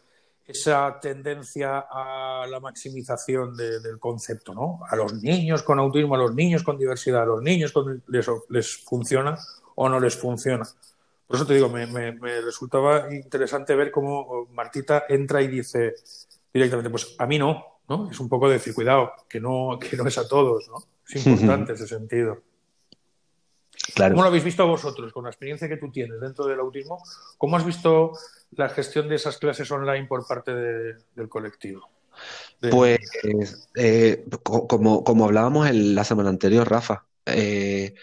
esa 0.45 0.99
tendencia 1.01 1.79
a 1.89 2.45
la 2.49 2.59
maximización 2.59 3.55
de- 3.55 3.79
del 3.79 3.97
concepto, 3.99 4.53
¿no? 4.53 4.81
A 4.89 4.97
los 4.97 5.13
niños 5.13 5.63
con 5.63 5.79
autismo, 5.79 6.15
a 6.15 6.17
los 6.17 6.35
niños 6.35 6.63
con 6.63 6.77
diversidad, 6.77 7.21
a 7.21 7.25
los 7.25 7.41
niños 7.41 7.71
con 7.71 8.03
les, 8.07 8.27
les 8.49 8.77
funciona 8.83 9.37
o 9.75 9.87
no 9.87 10.01
les 10.01 10.17
funciona. 10.17 10.67
Por 11.31 11.37
eso 11.37 11.47
te 11.47 11.53
digo, 11.53 11.69
me, 11.69 11.87
me, 11.87 12.11
me 12.11 12.41
resultaba 12.41 13.07
interesante 13.13 13.73
ver 13.73 13.89
cómo 13.89 14.47
Martita 14.51 15.05
entra 15.07 15.41
y 15.41 15.47
dice 15.47 15.95
directamente, 16.53 16.89
pues 16.89 17.15
a 17.17 17.25
mí 17.25 17.39
no, 17.39 17.79
¿no? 17.87 18.11
Es 18.11 18.19
un 18.19 18.27
poco 18.27 18.47
de 18.49 18.55
decir, 18.55 18.73
cuidado, 18.73 19.13
que 19.29 19.39
no, 19.39 19.79
que 19.79 19.95
no 19.95 20.05
es 20.05 20.17
a 20.17 20.27
todos, 20.27 20.67
¿no? 20.67 20.83
Es 21.07 21.25
importante 21.25 21.71
ese 21.71 21.87
sentido. 21.87 22.41
Claro. 23.95 24.13
¿Cómo 24.13 24.23
lo 24.23 24.27
habéis 24.27 24.43
visto 24.43 24.67
vosotros, 24.67 25.13
con 25.13 25.23
la 25.23 25.29
experiencia 25.29 25.69
que 25.69 25.77
tú 25.77 25.89
tienes 25.89 26.19
dentro 26.19 26.45
del 26.47 26.59
autismo? 26.59 27.01
¿Cómo 27.37 27.55
has 27.55 27.65
visto 27.65 28.11
la 28.51 28.67
gestión 28.67 29.07
de 29.07 29.15
esas 29.15 29.37
clases 29.37 29.71
online 29.71 30.07
por 30.07 30.27
parte 30.27 30.53
de- 30.53 30.95
del 31.15 31.29
colectivo? 31.29 31.89
De- 32.59 32.69
Pues, 32.71 32.99
eh, 33.75 34.25
co- 34.43 34.67
como, 34.67 35.03
como 35.05 35.25
hablábamos 35.25 35.69
en 35.69 35.95
la 35.95 36.03
semana 36.03 36.29
anterior, 36.29 36.69
Rafa, 36.69 37.05
eh, 37.25 37.95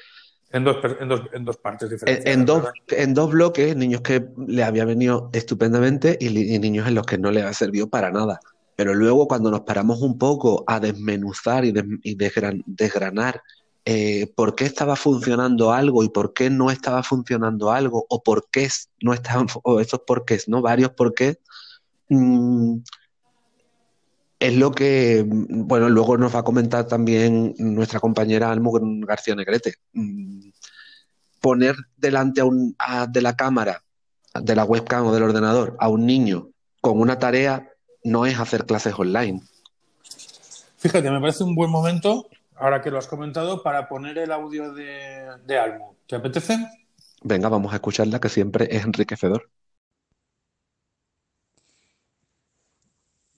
en, 0.50 0.64
dos, 0.64 0.76
en, 1.00 1.08
dos, 1.08 1.22
en 1.32 1.44
dos 1.44 1.56
partes 1.58 1.88
en, 1.90 1.94
diferentes. 1.96 2.34
en 2.34 2.44
dos, 2.46 2.64
en 2.88 3.14
dos 3.14 3.30
bloques, 3.30 3.76
niños 3.76 4.00
que 4.00 4.26
le 4.46 4.64
había 4.64 4.84
venido 4.84 5.30
estupendamente 5.32 6.16
y, 6.20 6.58
niños 6.58 6.86
en 6.88 6.94
los 6.94 7.06
que 7.06 7.18
no 7.18 7.30
le 7.30 7.40
había 7.42 7.52
servido 7.52 7.88
para 7.88 8.10
nada. 8.10 8.40
Pero 8.76 8.94
luego, 8.94 9.26
cuando 9.26 9.50
nos 9.50 9.62
paramos 9.62 10.00
un 10.02 10.18
poco 10.18 10.64
a 10.66 10.78
desmenuzar 10.80 11.64
y, 11.64 11.72
des- 11.72 11.84
y 12.02 12.16
desgran- 12.16 12.62
desgranar 12.66 13.42
eh, 13.84 14.30
por 14.36 14.54
qué 14.54 14.64
estaba 14.66 14.96
funcionando 14.96 15.72
algo 15.72 16.04
y 16.04 16.10
por 16.10 16.32
qué 16.32 16.50
no 16.50 16.70
estaba 16.70 17.02
funcionando 17.02 17.70
algo, 17.72 18.06
o 18.08 18.22
por 18.22 18.48
qué 18.50 18.68
no 19.00 19.14
estaban, 19.14 19.46
o 19.62 19.80
esos 19.80 20.00
porqués, 20.06 20.48
¿no? 20.48 20.60
Varios 20.62 20.90
porqués, 20.90 21.38
mm, 22.08 22.76
es 24.40 24.54
lo 24.56 24.70
que, 24.70 25.24
bueno, 25.26 25.88
luego 25.88 26.16
nos 26.16 26.34
va 26.34 26.40
a 26.40 26.44
comentar 26.44 26.86
también 26.86 27.54
nuestra 27.58 27.98
compañera 28.00 28.50
Almu 28.50 28.72
García 29.06 29.34
Negrete. 29.34 29.74
Mm, 29.92 30.48
Poner 31.40 31.76
delante 31.96 32.40
a 32.40 32.44
un, 32.44 32.74
a- 32.78 33.06
de 33.06 33.22
la 33.22 33.36
cámara, 33.36 33.82
de 34.34 34.56
la 34.56 34.64
webcam 34.64 35.06
o 35.06 35.14
del 35.14 35.22
ordenador 35.22 35.76
a 35.78 35.88
un 35.88 36.04
niño 36.04 36.48
con 36.80 37.00
una 37.00 37.18
tarea 37.18 37.68
no 38.04 38.26
es 38.26 38.38
hacer 38.40 38.66
clases 38.66 38.94
online. 38.98 39.40
Fíjate, 40.78 41.10
me 41.10 41.20
parece 41.20 41.44
un 41.44 41.54
buen 41.54 41.70
momento, 41.70 42.26
ahora 42.56 42.82
que 42.82 42.90
lo 42.90 42.98
has 42.98 43.06
comentado, 43.06 43.62
para 43.62 43.88
poner 43.88 44.18
el 44.18 44.32
audio 44.32 44.72
de, 44.72 45.26
de 45.46 45.58
Almu. 45.58 45.94
¿Te 46.06 46.16
apetece? 46.16 46.56
Venga, 47.22 47.48
vamos 47.48 47.72
a 47.72 47.76
escucharla, 47.76 48.20
que 48.20 48.28
siempre 48.28 48.68
es 48.70 48.84
enriquecedor. 48.84 49.48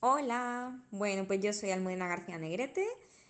Hola, 0.02 0.82
bueno, 0.90 1.26
pues 1.26 1.40
yo 1.42 1.52
soy 1.52 1.72
Almudena 1.72 2.08
García 2.08 2.38
Negrete, 2.38 2.88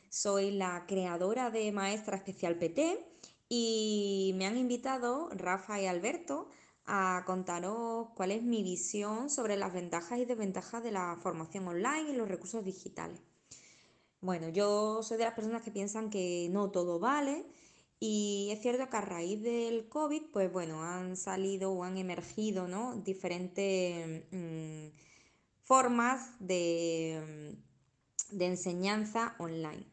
soy 0.09 0.53
la 0.53 0.85
creadora 0.87 1.51
de 1.51 1.73
Maestra 1.73 2.17
Especial 2.17 2.61
PT 2.61 3.05
y 3.49 4.35
me 4.37 4.47
han 4.47 4.57
invitado 4.57 5.31
Rafa 5.31 5.81
y 5.81 5.87
Alberto 5.87 6.47
a 6.87 7.25
contaros 7.27 8.11
cuál 8.15 8.31
es 8.31 8.45
mi 8.45 8.63
visión 8.63 9.31
sobre 9.31 9.57
las 9.57 9.73
ventajas 9.73 10.21
y 10.21 10.27
desventajas 10.27 10.81
de 10.85 10.93
la 10.93 11.19
formación 11.21 11.67
online 11.67 12.11
y 12.13 12.17
los 12.17 12.29
recursos 12.29 12.65
digitales. 12.65 13.21
Bueno, 14.21 14.49
yo 14.49 15.03
soy 15.03 15.19
de 15.19 15.25
las 15.25 15.35
personas 15.35 15.63
que 15.63 15.73
piensan 15.73 16.09
que 16.09 16.47
no 16.53 16.71
todo 16.71 17.01
vale 17.01 17.47
y 17.99 18.51
es 18.53 18.63
cierto 18.63 18.89
que 18.89 18.97
a 18.97 19.01
raíz 19.01 19.43
del 19.43 19.89
COVID, 19.89 20.31
pues 20.33 20.53
bueno, 20.53 20.85
han 20.85 21.17
salido 21.17 21.73
o 21.73 21.83
han 21.83 21.97
emergido, 21.99 22.69
¿no? 22.69 22.95
diferentes 22.95 24.25
mm, 24.31 24.87
formas 25.71 26.33
de, 26.41 27.23
mm, 28.33 28.37
de 28.39 28.47
enseñanza 28.47 29.37
online. 29.39 29.87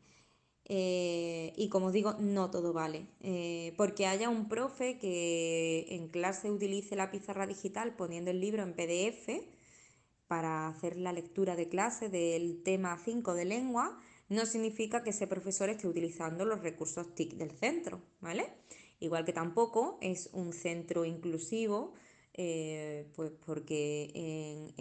Eh, 0.66 1.54
y 1.56 1.70
como 1.70 1.86
os 1.88 1.94
digo, 1.94 2.16
no 2.18 2.50
todo 2.50 2.74
vale. 2.74 3.06
Eh, 3.22 3.76
porque 3.78 4.08
haya 4.08 4.28
un 4.28 4.50
profe 4.50 4.98
que 4.98 5.86
en 5.90 6.08
clase 6.08 6.50
utilice 6.50 6.96
la 6.96 7.12
pizarra 7.12 7.46
digital 7.46 7.96
poniendo 7.96 8.32
el 8.32 8.42
libro 8.42 8.64
en 8.64 8.74
PDF 8.74 9.48
para 10.26 10.68
hacer 10.68 10.98
la 10.98 11.14
lectura 11.14 11.56
de 11.56 11.70
clase 11.70 12.10
del 12.10 12.64
tema 12.64 12.98
5 12.98 13.36
de 13.36 13.46
lengua, 13.46 14.00
no 14.30 14.48
significa 14.48 15.04
que 15.04 15.12
ese 15.12 15.28
profesor 15.28 15.70
esté 15.70 15.88
utilizando 15.88 16.44
los 16.44 16.64
recursos 16.64 17.14
TIC 17.14 17.36
del 17.36 17.52
centro, 17.52 18.02
¿vale? 18.20 18.52
Igual 19.00 19.26
que 19.26 19.32
tampoco 19.32 20.00
es 20.02 20.32
un 20.34 20.54
centro 20.54 21.06
inclusivo, 21.06 21.94
eh, 22.38 23.12
pues 23.16 23.32
porque 23.46 24.74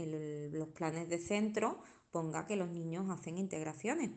los 0.52 0.68
planes 0.68 1.08
de 1.08 1.18
centro 1.18 1.78
ponga 2.10 2.46
que 2.46 2.56
los 2.56 2.68
niños 2.70 3.10
hacen 3.10 3.38
integraciones. 3.38 4.10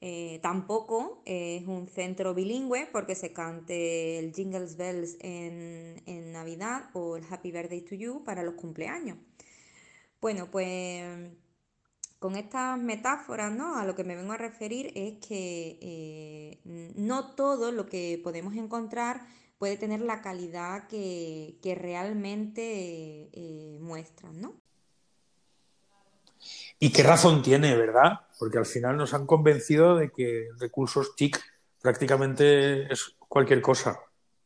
Eh, 0.00 0.38
tampoco 0.42 1.22
es 1.24 1.66
un 1.66 1.88
centro 1.88 2.32
bilingüe 2.32 2.86
porque 2.92 3.16
se 3.16 3.32
cante 3.32 4.20
el 4.20 4.32
Jingles 4.32 4.76
Bells 4.76 5.16
en, 5.20 6.00
en 6.06 6.32
Navidad 6.32 6.90
o 6.92 7.16
el 7.16 7.24
Happy 7.28 7.50
Birthday 7.50 7.80
to 7.80 7.96
You 7.96 8.22
para 8.24 8.44
los 8.44 8.54
cumpleaños. 8.54 9.18
Bueno, 10.20 10.50
pues 10.50 11.32
con 12.18 12.36
estas 12.36 12.78
metáforas, 12.78 13.52
¿no? 13.52 13.76
A 13.76 13.84
lo 13.84 13.94
que 13.94 14.04
me 14.04 14.16
vengo 14.16 14.32
a 14.32 14.36
referir 14.36 14.92
es 14.94 15.18
que 15.26 15.78
eh, 15.80 16.60
no 16.96 17.34
todo 17.34 17.70
lo 17.72 17.86
que 17.86 18.20
podemos 18.22 18.54
encontrar 18.56 19.26
puede 19.58 19.76
tener 19.76 20.00
la 20.00 20.22
calidad 20.22 20.86
que, 20.88 21.56
que 21.62 21.74
realmente 21.74 23.28
eh, 23.32 23.78
muestran, 23.80 24.40
¿no? 24.40 24.54
Y 26.78 26.90
qué 26.90 27.02
razón 27.02 27.42
tiene, 27.42 27.74
¿verdad? 27.76 28.20
Porque 28.38 28.58
al 28.58 28.66
final 28.66 28.96
nos 28.96 29.12
han 29.14 29.26
convencido 29.26 29.96
de 29.96 30.10
que 30.10 30.48
recursos 30.58 31.16
TIC 31.16 31.38
prácticamente 31.82 32.92
es 32.92 33.16
cualquier 33.18 33.60
cosa. 33.60 33.98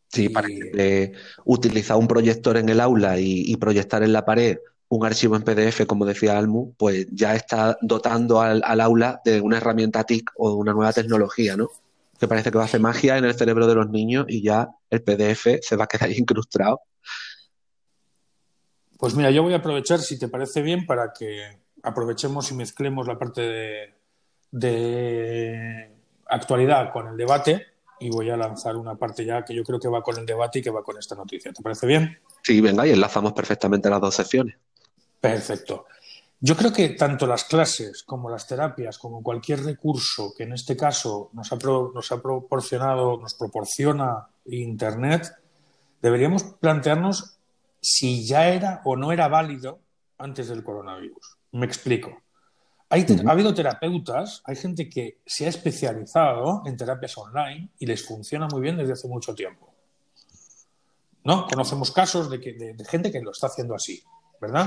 Sí, 0.09 0.25
Y- 0.25 0.29
para 0.31 0.49
que, 0.49 0.71
eh, 0.77 1.13
utilizar 1.45 1.97
un 1.97 2.09
proyector 2.09 2.57
en 2.57 2.69
el 2.71 2.81
aula 2.81 3.19
y, 3.19 3.43
y 3.47 3.57
proyectar 3.57 4.03
en 4.03 4.13
la 4.13 4.25
pared 4.25 4.59
un 4.89 5.07
archivo 5.07 5.37
en 5.37 5.43
PDF, 5.43 5.87
como 5.87 6.05
decía 6.05 6.37
Almu, 6.37 6.75
pues 6.77 7.07
ya 7.11 7.35
está 7.35 7.79
dotando 7.81 8.43
al, 8.43 8.63
al 8.65 8.81
aula 8.81 9.23
de 9.25 9.41
una 9.41 9.57
herramienta 9.57 10.05
TIC 10.05 10.33
o 10.37 10.51
de 10.51 10.57
una 10.57 10.73
nueva 10.75 10.93
tecnología, 10.93 11.57
¿no? 11.57 11.71
Que 12.23 12.29
parece 12.29 12.53
que 12.53 12.57
va 12.57 12.63
a 12.63 12.67
hacer 12.67 12.79
magia 12.79 13.19
en 13.19 13.25
el 13.25 13.35
cerebro 13.35 13.67
de 13.67 13.75
los 13.75 13.91
niños 13.91 14.27
y 14.29 14.45
ya 14.45 14.69
el 14.91 15.03
PDF 15.03 15.59
se 15.61 15.75
va 15.75 15.85
a 15.85 15.87
quedar 15.89 16.09
ahí 16.09 16.19
incrustado. 16.19 16.83
Pues 18.97 19.17
mira, 19.17 19.33
yo 19.33 19.43
voy 19.43 19.55
a 19.55 19.57
aprovechar, 19.57 19.99
si 19.99 20.21
te 20.21 20.29
parece 20.29 20.63
bien, 20.63 20.87
para 20.87 21.13
que 21.13 21.59
aprovechemos 21.83 22.49
y 22.53 22.55
mezclemos 22.55 23.09
la 23.09 23.19
parte 23.19 23.41
de, 23.41 23.95
de 24.53 25.91
actualidad 26.27 26.93
con 26.93 27.09
el 27.09 27.17
debate 27.17 27.67
y 27.99 28.09
voy 28.11 28.31
a 28.31 28.37
lanzar 28.37 28.77
una 28.77 28.95
parte 28.95 29.25
ya 29.25 29.45
que 29.45 29.53
yo 29.53 29.65
creo 29.65 29.81
que 29.81 29.89
va 29.89 30.01
con 30.01 30.17
el 30.17 30.25
debate 30.25 30.61
y 30.61 30.63
que 30.63 30.71
va 30.71 30.85
con 30.85 30.97
esta 30.97 31.17
noticia. 31.17 31.53
¿Te 31.53 31.61
parece 31.61 31.89
bien? 31.89 32.21
Sí, 32.45 32.61
venga, 32.61 32.87
y 32.87 32.93
enlazamos 32.93 33.33
perfectamente 33.33 33.91
las 33.91 34.01
dos 34.01 34.15
secciones. 34.15 34.55
Perfecto. 35.21 35.87
Yo 36.45 36.57
creo 36.57 36.73
que 36.73 36.89
tanto 36.91 37.29
las 37.29 37.45
clases 37.45 38.03
como 38.03 38.29
las 38.29 38.49
terapias, 38.49 38.99
como 38.99 39.23
cualquier 39.23 39.63
recurso 39.63 40.35
que 40.37 40.43
en 40.43 40.53
este 40.53 40.77
caso 40.77 41.31
nos 41.35 41.53
ha, 41.53 41.57
pro- 41.57 41.93
nos 41.95 42.11
ha 42.11 42.21
proporcionado, 42.21 43.17
nos 43.17 43.35
proporciona 43.35 44.27
Internet, 44.47 45.33
deberíamos 46.03 46.43
plantearnos 46.43 47.37
si 47.81 48.27
ya 48.27 48.49
era 48.49 48.81
o 48.85 48.97
no 48.97 49.13
era 49.13 49.29
válido 49.29 49.79
antes 50.19 50.49
del 50.49 50.65
coronavirus. 50.65 51.37
Me 51.53 51.65
explico. 51.65 52.11
Hay. 52.89 53.07
Ha 53.27 53.31
habido 53.31 53.55
terapeutas, 53.55 54.43
hay 54.45 54.57
gente 54.57 54.89
que 54.91 55.19
se 55.25 55.47
ha 55.47 55.49
especializado 55.49 56.63
en 56.67 56.77
terapias 56.77 57.17
online 57.19 57.71
y 57.79 57.87
les 57.87 58.05
funciona 58.05 58.49
muy 58.51 58.61
bien 58.63 58.77
desde 58.77 58.95
hace 58.95 59.07
mucho 59.07 59.33
tiempo. 59.35 59.73
¿No? 61.25 61.47
Conocemos 61.47 61.93
casos 61.93 62.29
de, 62.29 62.41
que, 62.41 62.53
de- 62.55 62.75
de 62.75 62.85
gente 62.85 63.13
que 63.13 63.21
lo 63.21 63.31
está 63.31 63.47
haciendo 63.47 63.77
así, 63.77 64.03
¿verdad? 64.41 64.65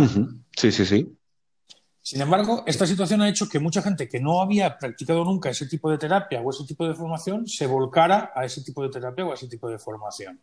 Sí, 0.55 0.71
sí, 0.71 0.85
sí. 0.85 1.17
Sin 2.05 2.21
embargo, 2.21 2.61
esta 2.67 2.85
situación 2.85 3.23
ha 3.23 3.29
hecho 3.29 3.49
que 3.49 3.57
mucha 3.57 3.81
gente 3.81 4.07
que 4.07 4.19
no 4.19 4.39
había 4.39 4.77
practicado 4.77 5.23
nunca 5.23 5.49
ese 5.49 5.65
tipo 5.65 5.89
de 5.89 5.97
terapia 5.97 6.39
o 6.39 6.51
ese 6.51 6.63
tipo 6.63 6.87
de 6.87 6.93
formación 6.93 7.47
se 7.47 7.65
volcara 7.65 8.31
a 8.35 8.45
ese 8.45 8.61
tipo 8.61 8.83
de 8.83 8.89
terapia 8.89 9.25
o 9.25 9.31
a 9.31 9.33
ese 9.33 9.47
tipo 9.47 9.67
de 9.67 9.79
formación. 9.79 10.39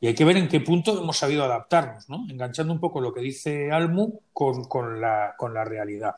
Y 0.00 0.08
hay 0.08 0.16
que 0.16 0.24
ver 0.24 0.36
en 0.36 0.48
qué 0.48 0.58
punto 0.58 1.00
hemos 1.00 1.16
sabido 1.16 1.44
adaptarnos, 1.44 2.08
¿no? 2.08 2.26
enganchando 2.28 2.72
un 2.72 2.80
poco 2.80 3.00
lo 3.00 3.14
que 3.14 3.20
dice 3.20 3.70
Almu 3.70 4.18
con, 4.32 5.00
la 5.00 5.64
realidad. 5.64 6.16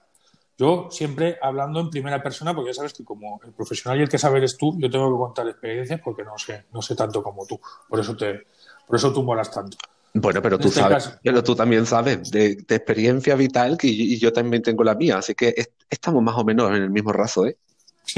Yo 0.57 0.89
siempre 0.91 1.37
hablando 1.43 1.79
en 1.81 1.91
primera 1.91 2.23
persona, 2.23 2.55
porque 2.55 2.71
ya 2.71 2.75
sabes 2.75 2.95
que 2.95 3.05
como 3.05 3.43
el 3.45 3.53
profesional 3.53 3.99
y 3.99 4.05
el 4.05 4.09
que 4.09 4.17
sabe 4.17 4.39
eres 4.39 4.57
tú, 4.57 4.75
yo 4.79 4.91
tengo 4.91 5.13
que 5.13 5.19
contar 5.19 5.47
experiencias 5.49 6.01
porque 6.03 6.25
no 6.25 6.39
sé, 6.39 6.65
no 6.73 6.81
sé 6.81 6.97
tanto 6.97 7.23
como 7.23 7.45
tú. 7.45 7.61
Por 7.91 8.01
eso, 8.01 8.17
te, 8.17 8.47
por 8.87 8.97
eso 8.97 9.13
tú 9.13 9.23
molas 9.23 9.51
tanto. 9.51 9.77
Bueno, 10.15 10.43
pero 10.43 10.59
tú 10.59 10.69
este 10.69 10.81
sabes, 10.81 11.05
caso- 11.05 11.19
pero 11.23 11.43
tú 11.43 11.55
también 11.57 11.87
sabes 11.87 12.31
de, 12.31 12.57
de 12.57 12.75
experiencia 12.75 13.35
vital 13.35 13.79
que 13.79 13.87
y 13.89 14.19
yo 14.19 14.33
también 14.33 14.63
tengo 14.63 14.85
la 14.85 14.95
mía, 14.95 15.19
así 15.19 15.35
que 15.35 15.55
es- 15.57 15.71
estamos 15.89 16.23
más 16.23 16.37
o 16.37 16.45
menos 16.45 16.69
en 16.71 16.83
el 16.83 16.91
mismo 16.91 17.13
raso, 17.13 17.47
¿eh? 17.47 17.57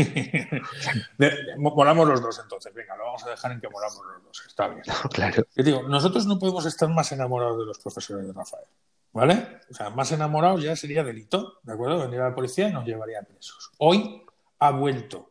De- 1.18 1.30
de- 1.30 1.56
molamos 1.56 2.08
los 2.08 2.20
dos 2.22 2.40
entonces. 2.42 2.72
Venga, 2.74 2.96
lo 2.96 3.04
vamos 3.04 3.24
a 3.24 3.30
dejar 3.30 3.52
en 3.52 3.60
que 3.60 3.68
molamos 3.68 4.00
los 4.14 4.24
dos. 4.24 4.42
Está 4.46 4.68
bien. 4.68 4.82
Claro. 5.12 5.44
Yo 5.54 5.62
digo, 5.64 5.82
nosotros 5.84 6.26
no 6.26 6.38
podemos 6.38 6.66
estar 6.66 6.88
más 6.88 7.12
enamorados 7.12 7.58
de 7.58 7.66
los 7.66 7.78
profesores 7.78 8.26
de 8.26 8.32
Rafael. 8.32 8.64
¿Vale? 9.12 9.60
O 9.70 9.74
sea, 9.74 9.90
más 9.90 10.10
enamorados 10.10 10.60
ya 10.64 10.74
sería 10.74 11.04
delito, 11.04 11.60
¿de 11.62 11.72
acuerdo? 11.74 12.00
Vendría 12.00 12.22
la 12.24 12.34
policía 12.34 12.68
y 12.68 12.72
nos 12.72 12.84
llevaría 12.84 13.22
presos. 13.22 13.70
Hoy 13.78 14.24
ha 14.58 14.70
vuelto 14.72 15.30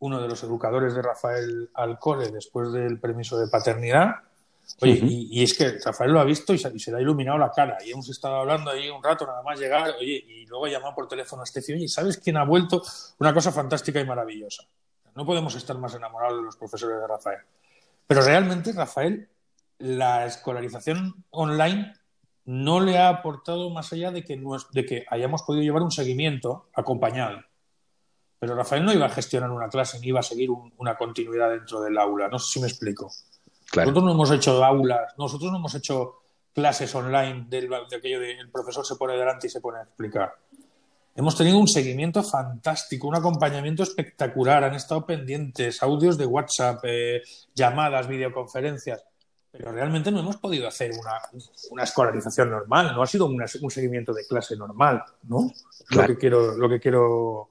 uno 0.00 0.20
de 0.20 0.26
los 0.26 0.42
educadores 0.42 0.94
de 0.94 1.02
Rafael 1.02 1.70
al 1.74 1.98
cole 2.00 2.30
después 2.32 2.72
del 2.72 2.98
permiso 2.98 3.38
de 3.38 3.46
paternidad 3.46 4.14
Oye, 4.80 5.00
y, 5.02 5.42
es 5.42 5.56
que 5.56 5.78
Rafael 5.84 6.12
lo 6.12 6.20
ha 6.20 6.24
visto 6.24 6.54
y 6.54 6.58
se, 6.58 6.70
le 6.70 6.96
ha 6.96 7.00
iluminado 7.00 7.38
la 7.38 7.50
cara. 7.50 7.78
Y 7.84 7.90
hemos 7.90 8.08
estado 8.08 8.36
hablando 8.36 8.70
ahí 8.70 8.88
un 8.88 9.02
rato, 9.02 9.26
nada 9.26 9.42
más 9.42 9.58
llegar, 9.58 9.94
oye, 9.98 10.24
y 10.26 10.46
luego 10.46 10.66
ha 10.66 10.70
llamado 10.70 10.94
por 10.94 11.08
teléfono 11.08 11.42
a 11.42 11.44
Estefi, 11.44 11.74
oye, 11.74 11.88
¿sabes 11.88 12.18
quién 12.18 12.36
ha 12.36 12.44
vuelto? 12.44 12.82
Una 13.18 13.34
cosa 13.34 13.52
fantástica 13.52 14.00
y 14.00 14.06
maravillosa. 14.06 14.64
No 15.14 15.26
podemos 15.26 15.54
estar 15.54 15.76
más 15.78 15.94
enamorados 15.94 16.38
de 16.38 16.44
los 16.44 16.56
profesores 16.56 17.00
de 17.00 17.06
Rafael. 17.06 17.40
Pero 18.06 18.22
realmente, 18.22 18.72
Rafael, 18.72 19.28
la 19.78 20.26
escolarización 20.26 21.24
online 21.30 21.92
no 22.44 22.80
le 22.80 22.98
ha 22.98 23.08
aportado 23.08 23.70
más 23.70 23.92
allá 23.92 24.10
de 24.10 24.24
que, 24.24 24.40
de 24.72 24.86
que 24.86 25.04
hayamos 25.08 25.42
podido 25.42 25.62
llevar 25.62 25.82
un 25.82 25.90
seguimiento 25.90 26.68
acompañado. 26.74 27.44
Pero 28.38 28.56
Rafael 28.56 28.84
no 28.84 28.92
iba 28.92 29.06
a 29.06 29.10
gestionar 29.10 29.50
una 29.50 29.68
clase 29.68 30.00
ni 30.00 30.08
iba 30.08 30.20
a 30.20 30.24
seguir 30.24 30.48
una 30.50 30.96
continuidad 30.96 31.50
dentro 31.50 31.82
del 31.82 31.98
aula. 31.98 32.28
No 32.28 32.38
sé 32.38 32.54
si 32.54 32.60
me 32.60 32.68
explico. 32.68 33.12
Nosotros 33.76 34.04
no 34.04 34.12
hemos 34.12 34.30
hecho 34.30 34.64
aulas, 34.64 35.14
nosotros 35.16 35.50
no 35.50 35.58
hemos 35.58 35.74
hecho 35.74 36.16
clases 36.52 36.92
online 36.94 37.46
de 37.48 37.96
aquello 37.96 38.20
de 38.20 38.32
el 38.32 38.50
profesor 38.50 38.84
se 38.84 38.96
pone 38.96 39.14
delante 39.16 39.46
y 39.46 39.50
se 39.50 39.60
pone 39.60 39.78
a 39.78 39.82
explicar. 39.82 40.34
Hemos 41.14 41.36
tenido 41.36 41.58
un 41.58 41.68
seguimiento 41.68 42.22
fantástico, 42.22 43.08
un 43.08 43.16
acompañamiento 43.16 43.82
espectacular, 43.82 44.64
han 44.64 44.74
estado 44.74 45.04
pendientes, 45.04 45.82
audios 45.82 46.16
de 46.16 46.26
WhatsApp, 46.26 46.80
eh, 46.84 47.22
llamadas, 47.54 48.08
videoconferencias, 48.08 49.04
pero 49.50 49.72
realmente 49.72 50.10
no 50.10 50.20
hemos 50.20 50.36
podido 50.36 50.68
hacer 50.68 50.92
una, 51.70 51.82
escolarización 51.82 52.50
normal, 52.50 52.94
no 52.94 53.02
ha 53.02 53.06
sido 53.06 53.26
un 53.26 53.70
seguimiento 53.70 54.12
de 54.12 54.24
clase 54.26 54.56
normal, 54.56 55.02
¿no? 55.24 55.50
Lo, 55.90 56.06
que 56.06 56.16
quiero, 56.16 56.56
lo 56.56 56.68
que 56.68 56.78
quiero 56.78 57.50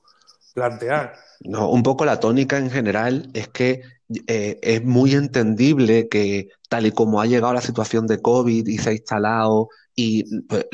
plantear. 0.53 1.13
No, 1.41 1.69
un 1.69 1.83
poco 1.83 2.05
la 2.05 2.19
tónica 2.19 2.57
en 2.57 2.69
general 2.69 3.29
es 3.33 3.47
que 3.47 3.81
eh, 4.27 4.59
es 4.61 4.83
muy 4.83 5.13
entendible 5.13 6.09
que 6.09 6.49
tal 6.67 6.85
y 6.85 6.91
como 6.91 7.21
ha 7.21 7.25
llegado 7.25 7.53
la 7.53 7.61
situación 7.61 8.07
de 8.07 8.21
COVID 8.21 8.67
y 8.67 8.77
se 8.77 8.89
ha 8.89 8.93
instalado 8.93 9.69
y 9.95 10.41
pues, 10.41 10.65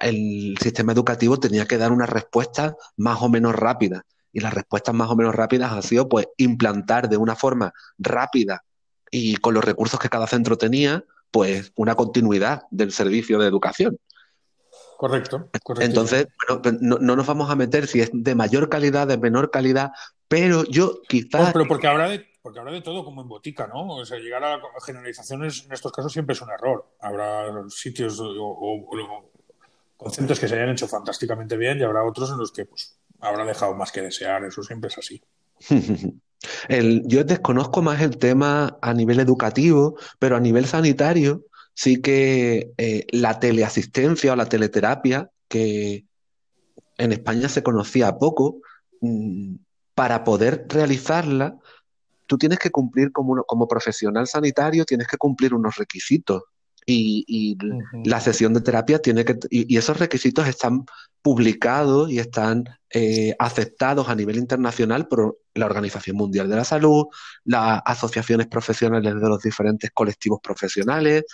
el 0.00 0.56
sistema 0.60 0.92
educativo 0.92 1.38
tenía 1.38 1.66
que 1.66 1.78
dar 1.78 1.92
una 1.92 2.06
respuesta 2.06 2.76
más 2.96 3.20
o 3.22 3.28
menos 3.28 3.54
rápida. 3.54 4.04
Y 4.32 4.40
las 4.40 4.54
respuestas 4.54 4.94
más 4.94 5.10
o 5.10 5.16
menos 5.16 5.34
rápidas 5.34 5.72
han 5.72 5.82
sido 5.82 6.08
pues 6.08 6.28
implantar 6.36 7.08
de 7.08 7.16
una 7.16 7.36
forma 7.36 7.72
rápida 7.98 8.62
y 9.10 9.36
con 9.36 9.54
los 9.54 9.64
recursos 9.64 9.98
que 9.98 10.08
cada 10.10 10.26
centro 10.26 10.58
tenía, 10.58 11.04
pues 11.30 11.72
una 11.76 11.94
continuidad 11.94 12.62
del 12.70 12.92
servicio 12.92 13.38
de 13.38 13.46
educación. 13.48 13.98
Correcto, 14.96 15.50
Entonces, 15.80 16.28
pues, 16.62 16.80
no, 16.80 16.98
nos 16.98 17.26
vamos 17.26 17.50
a 17.50 17.54
meter 17.54 17.86
si 17.86 18.00
es 18.00 18.10
de 18.12 18.34
mayor 18.34 18.70
calidad, 18.70 19.06
de 19.06 19.18
menor 19.18 19.50
calidad, 19.50 19.92
pero 20.26 20.64
yo 20.64 21.02
quizás... 21.06 21.52
pero 21.52 21.66
porque 21.68 21.86
habrá, 21.86 22.08
de, 22.08 22.26
porque 22.40 22.60
habrá 22.60 22.72
de 22.72 22.80
todo 22.80 23.04
como 23.04 23.20
en 23.20 23.28
botica, 23.28 23.66
¿no? 23.66 23.88
O 23.88 24.04
sea, 24.06 24.18
llegar 24.18 24.42
a 24.42 24.58
generalizaciones 24.84 25.64
en 25.66 25.72
estos 25.72 25.92
casos 25.92 26.12
siempre 26.12 26.32
es 26.32 26.40
un 26.40 26.50
error. 26.50 26.86
Habrá 27.00 27.68
sitios 27.68 28.18
o, 28.20 28.88
conceptos 29.98 30.40
que 30.40 30.48
se 30.48 30.54
hayan 30.54 30.70
hecho 30.70 30.88
fantásticamente 30.88 31.56
bien 31.58 31.78
y 31.78 31.82
habrá 31.82 32.02
otros 32.02 32.30
en 32.30 32.38
los 32.38 32.50
que 32.50 32.64
pues, 32.64 32.96
habrá 33.20 33.44
dejado 33.44 33.74
más 33.74 33.92
que 33.92 34.00
desear. 34.00 34.44
Eso 34.44 34.62
siempre 34.62 34.88
es 34.88 34.96
así. 34.96 35.22
yo 37.04 37.24
desconozco 37.24 37.82
más 37.82 38.00
el 38.00 38.16
tema 38.16 38.78
a 38.80 38.94
nivel 38.94 39.20
educativo, 39.20 39.96
pero 40.18 40.36
a 40.36 40.40
nivel 40.40 40.64
sanitario 40.64 41.44
sí 41.76 42.00
que 42.00 42.72
eh, 42.78 43.06
la 43.10 43.38
teleasistencia 43.38 44.32
o 44.32 44.36
la 44.36 44.48
teleterapia, 44.48 45.30
que 45.46 46.06
en 46.96 47.12
España 47.12 47.50
se 47.50 47.62
conocía 47.62 48.16
poco, 48.18 48.62
mm, 49.02 49.56
para 49.94 50.24
poder 50.24 50.66
realizarla, 50.68 51.58
tú 52.26 52.38
tienes 52.38 52.58
que 52.58 52.70
cumplir 52.70 53.12
como, 53.12 53.44
como 53.44 53.68
profesional 53.68 54.26
sanitario, 54.26 54.86
tienes 54.86 55.06
que 55.06 55.18
cumplir 55.18 55.54
unos 55.54 55.76
requisitos. 55.76 56.42
Y, 56.88 57.58
la 58.04 58.20
sesión 58.20 58.54
de 58.54 58.60
terapia 58.60 59.00
tiene 59.00 59.24
que, 59.24 59.36
y, 59.50 59.76
esos 59.76 59.98
requisitos 59.98 60.46
están 60.46 60.86
publicados 61.20 62.10
y 62.10 62.20
están 62.20 62.64
eh, 62.90 63.34
aceptados 63.40 64.08
a 64.08 64.14
nivel 64.14 64.36
internacional 64.36 65.08
por 65.08 65.38
la 65.54 65.66
Organización 65.66 66.16
Mundial 66.16 66.48
de 66.48 66.56
la 66.56 66.64
Salud, 66.64 67.06
las 67.44 67.82
asociaciones 67.84 68.46
profesionales 68.46 69.14
de 69.14 69.28
los 69.28 69.42
diferentes 69.42 69.90
colectivos 69.92 70.38
profesionales, 70.40 71.24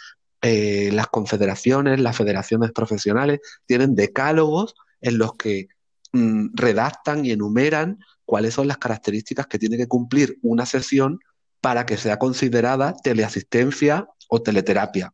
eh, 0.44 0.90
las 0.92 1.06
confederaciones, 1.06 2.00
las 2.00 2.16
federaciones 2.16 2.72
profesionales, 2.72 3.38
tienen 3.64 3.94
decálogos 3.94 4.74
en 5.00 5.18
los 5.18 5.34
que 5.34 5.68
mm, 6.12 6.48
redactan 6.54 7.24
y 7.24 7.30
enumeran 7.30 8.00
cuáles 8.24 8.54
son 8.54 8.66
las 8.66 8.78
características 8.78 9.46
que 9.46 9.60
tiene 9.60 9.76
que 9.76 9.86
cumplir 9.86 10.38
una 10.42 10.66
sesión 10.66 11.20
para 11.60 11.86
que 11.86 11.96
sea 11.96 12.18
considerada 12.18 12.92
teleasistencia 13.04 14.08
o 14.28 14.42
teleterapia. 14.42 15.12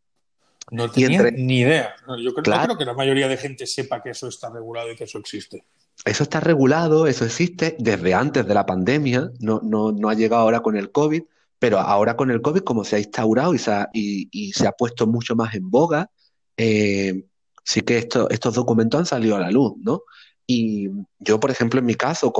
No 0.70 0.90
tenía 0.90 1.30
ni 1.30 1.60
idea. 1.60 1.94
Yo 2.22 2.32
creo, 2.32 2.78
que 2.78 2.84
la 2.86 2.94
mayoría 2.94 3.28
de 3.28 3.36
gente 3.36 3.66
sepa 3.66 4.02
que 4.02 4.10
eso 4.10 4.28
está 4.28 4.48
regulado 4.48 4.90
y 4.90 4.96
que 4.96 5.04
eso 5.04 5.18
existe. 5.18 5.62
Eso 6.06 6.22
está 6.22 6.40
regulado, 6.40 7.06
eso 7.06 7.26
existe 7.26 7.76
desde 7.78 8.14
antes 8.14 8.46
de 8.46 8.54
la 8.54 8.64
pandemia, 8.64 9.30
no, 9.40 9.60
no 9.62 10.08
ha 10.08 10.14
llegado 10.14 10.42
ahora 10.42 10.60
con 10.60 10.76
el 10.76 10.90
COVID, 10.90 11.22
pero 11.58 11.78
ahora 11.78 12.16
con 12.16 12.30
el 12.30 12.40
COVID, 12.40 12.60
como 12.60 12.84
se 12.84 12.96
ha 12.96 12.98
instaurado 12.98 13.54
y 13.54 13.58
se 13.58 14.66
ha, 14.66 14.72
puesto 14.72 15.06
mucho 15.06 15.34
más 15.34 15.54
en 15.54 15.70
boga, 15.70 16.10
eh, 16.56 17.24
sí 17.64 17.82
que 17.82 17.98
estos 17.98 18.54
documentos 18.54 19.00
han 19.00 19.06
salido 19.06 19.36
a 19.36 19.40
la 19.40 19.50
luz, 19.50 19.74
¿no? 19.78 20.02
Y 20.46 20.88
yo, 21.18 21.40
por 21.40 21.50
ejemplo, 21.50 21.80
en 21.80 21.86
mi 21.86 21.94
caso, 21.94 22.32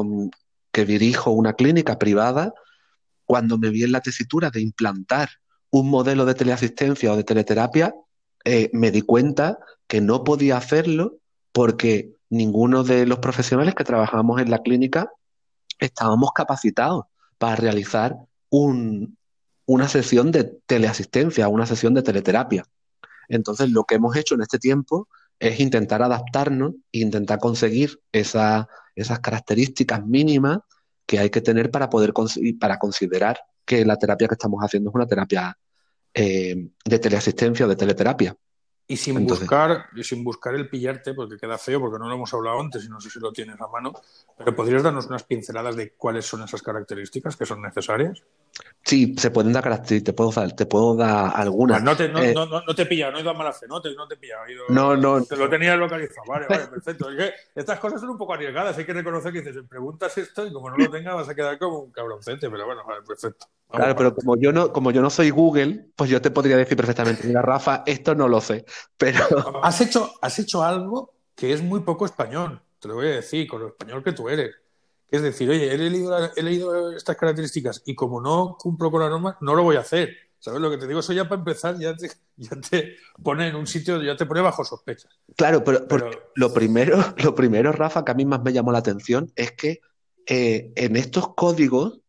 que 0.73 0.85
dirijo 0.85 1.31
una 1.31 1.55
clínica 1.55 1.99
privada, 1.99 2.55
cuando 3.25 3.59
me 3.59 3.71
vi 3.71 3.83
en 3.83 3.93
la 3.93 4.01
tesitura 4.01 4.51
de 4.51 4.63
implantar 4.63 5.29
un 5.71 5.91
modelo 5.91 6.25
de 6.25 6.35
teleasistencia 6.35 7.13
o 7.13 7.17
de 7.17 7.25
teleterapia, 7.25 7.95
eh, 8.45 8.71
me 8.73 8.91
di 8.91 9.03
cuenta 9.03 9.59
que 9.87 10.01
no 10.01 10.25
podía 10.25 10.57
hacerlo 10.57 11.19
porque 11.53 12.15
ninguno 12.31 12.85
de 12.85 13.05
los 13.05 13.19
profesionales 13.19 13.75
que 13.75 13.85
trabajamos 13.85 14.41
en 14.41 14.51
la 14.51 14.63
clínica 14.63 15.11
estábamos 15.79 16.31
capacitados 16.33 17.05
para 17.37 17.57
realizar 17.57 18.17
una 18.51 19.89
sesión 19.89 20.33
de 20.33 20.45
teleasistencia, 20.67 21.49
una 21.49 21.67
sesión 21.67 21.95
de 21.95 22.03
teleterapia. 22.03 22.65
Entonces, 23.29 23.71
lo 23.71 23.85
que 23.85 23.97
hemos 23.97 24.17
hecho 24.17 24.35
en 24.35 24.43
este 24.43 24.59
tiempo 24.59 25.09
es 25.39 25.61
intentar 25.61 26.03
adaptarnos 26.03 26.75
e 26.93 27.01
intentar 27.01 27.39
conseguir 27.39 28.01
esas 28.13 28.67
características 29.23 30.05
mínimas 30.05 30.59
que 31.07 31.19
hay 31.19 31.31
que 31.31 31.41
tener 31.41 31.71
para 31.71 31.89
poder 31.89 32.13
para 32.59 32.79
considerar 32.79 33.39
que 33.65 33.85
la 33.85 33.97
terapia 33.97 34.29
que 34.29 34.35
estamos 34.35 34.61
haciendo 34.63 34.91
es 34.91 34.95
una 34.95 35.07
terapia 35.07 35.57
eh, 36.15 36.69
de 36.85 36.99
teleasistencia 36.99 37.67
o 37.67 37.69
de 37.69 37.77
teleterapia. 37.77 38.37
Y 38.91 38.97
sin 38.97 39.27
buscar, 39.27 39.91
y 39.95 40.03
sin 40.03 40.25
buscar 40.25 40.55
el 40.55 40.67
pillarte, 40.71 41.13
porque 41.13 41.37
queda 41.37 41.59
feo, 41.59 41.79
porque 41.79 41.99
no 41.99 42.09
lo 42.09 42.15
hemos 42.15 42.33
hablado 42.33 42.59
antes 42.59 42.87
y 42.87 42.89
no 42.89 42.99
sé 43.03 43.11
si 43.11 43.21
lo 43.21 43.31
tienes 43.31 43.61
a 43.61 43.69
mano, 43.69 43.93
pero 44.37 44.57
¿podrías 44.57 44.83
darnos 44.83 45.07
unas 45.09 45.25
pinceladas 45.25 45.77
de 45.77 45.93
cuáles 45.93 46.25
son 46.25 46.43
esas 46.43 46.63
características 46.63 47.37
que 47.37 47.45
son 47.45 47.61
necesarias? 47.61 48.23
Sí, 48.83 49.15
se 49.19 49.31
pueden 49.31 49.53
dar 49.53 49.63
características, 49.63 50.05
te 50.05 50.13
puedo 50.15 50.31
dar, 50.31 50.53
te 50.57 50.65
puedo 50.65 50.97
dar 50.97 51.33
algunas. 51.37 51.83
no, 51.83 51.95
te, 51.95 52.09
no, 52.09 52.23
eh, 52.23 52.33
no, 52.33 52.47
no, 52.47 52.75
te 52.75 52.83
he 52.83 52.87
pillado, 52.87 53.13
no 53.13 53.19
he 53.19 53.21
ido 53.21 53.31
a 53.31 53.35
mala 53.35 53.53
fe, 53.53 53.67
no 53.69 53.79
te, 53.83 53.95
no 53.95 54.09
te 54.09 54.15
he 54.15 54.17
pillado. 54.17 54.45
no, 54.71 54.97
no. 54.97 55.23
Te 55.23 55.37
lo 55.37 55.51
tenías 55.51 55.79
localizado, 55.79 56.25
vale, 56.27 56.47
vale, 56.49 56.67
perfecto. 56.69 57.09
estas 57.55 57.79
cosas 57.79 58.01
son 58.01 58.09
un 58.09 58.17
poco 58.17 58.33
arriesgadas, 58.33 58.79
hay 58.79 58.87
que 58.87 58.95
reconocer 58.95 59.35
que 59.35 59.43
dices, 59.43 59.65
preguntas 59.69 60.17
esto 60.17 60.47
y 60.47 60.53
como 60.53 60.71
no 60.71 60.79
lo 60.79 60.89
tengas 60.89 61.15
vas 61.15 61.29
a 61.29 61.35
quedar 61.35 61.59
como 61.59 61.81
un 61.81 61.93
cabroncete, 61.93 62.49
pero 62.49 62.65
bueno, 62.65 62.83
vale, 62.87 63.03
perfecto. 63.07 63.49
claro, 63.69 63.95
pero 63.95 64.15
como 64.15 64.39
yo 64.39 64.51
no, 64.51 64.73
como 64.73 64.93
yo 64.93 65.03
no 65.03 65.11
soy 65.11 65.29
Google, 65.29 65.91
pues 65.95 66.09
yo 66.09 66.23
te 66.23 66.31
podría 66.31 66.57
decir 66.57 66.75
perfectamente, 66.75 67.27
mira, 67.27 67.43
Rafa, 67.43 67.83
esto 67.85 68.15
no 68.15 68.29
lo 68.29 68.41
sé. 68.41 68.65
Pero. 68.97 69.63
Has 69.63 69.81
hecho, 69.81 70.13
has 70.21 70.39
hecho 70.39 70.63
algo 70.63 71.15
que 71.35 71.53
es 71.53 71.63
muy 71.63 71.81
poco 71.81 72.05
español, 72.07 72.61
te 72.79 72.89
lo 72.89 72.95
voy 72.95 73.07
a 73.07 73.17
decir, 73.17 73.47
con 73.47 73.61
lo 73.61 73.69
español 73.69 74.03
que 74.03 74.13
tú 74.13 74.29
eres 74.29 74.55
es 75.11 75.23
decir, 75.23 75.49
oye, 75.49 75.73
he 75.73 75.79
leído, 75.79 76.31
he 76.37 76.43
leído 76.43 76.93
estas 76.93 77.17
características 77.17 77.83
y 77.87 77.95
como 77.95 78.21
no 78.21 78.57
cumplo 78.59 78.91
con 78.91 79.01
la 79.01 79.09
norma, 79.09 79.39
no 79.41 79.55
lo 79.55 79.63
voy 79.63 79.77
a 79.77 79.81
hacer. 79.81 80.15
¿Sabes 80.39 80.61
lo 80.61 80.71
que 80.71 80.77
te 80.77 80.87
digo? 80.87 81.01
Eso 81.01 81.13
ya 81.13 81.29
para 81.29 81.41
empezar 81.41 81.79
ya 81.79 81.97
te, 81.97 82.11
ya 82.37 82.61
te 82.61 82.97
pone 83.23 83.49
en 83.49 83.57
un 83.57 83.67
sitio, 83.67 84.01
ya 84.03 84.17
te 84.17 84.27
pone 84.27 84.41
bajo 84.41 84.65
sospechas. 84.65 85.11
Claro, 85.37 85.65
pero, 85.65 85.87
lo, 86.35 86.53
primero, 86.53 87.03
lo 87.17 87.35
primero, 87.35 87.73
Rafa, 87.73 88.05
que 88.05 88.13
a 88.13 88.15
mí 88.15 88.25
más 88.25 88.43
me 88.43 88.53
llamó 88.53 88.71
la 88.71 88.79
atención 88.79 89.33
es 89.35 89.53
que 89.53 89.81
eh, 90.27 90.73
en 90.77 90.97
estos 90.97 91.35
códigos 91.35 92.01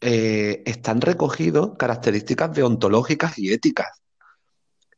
eh, 0.00 0.62
están 0.66 1.00
recogidos 1.00 1.76
características 1.78 2.52
deontológicas 2.52 3.38
y 3.38 3.52
éticas. 3.52 4.02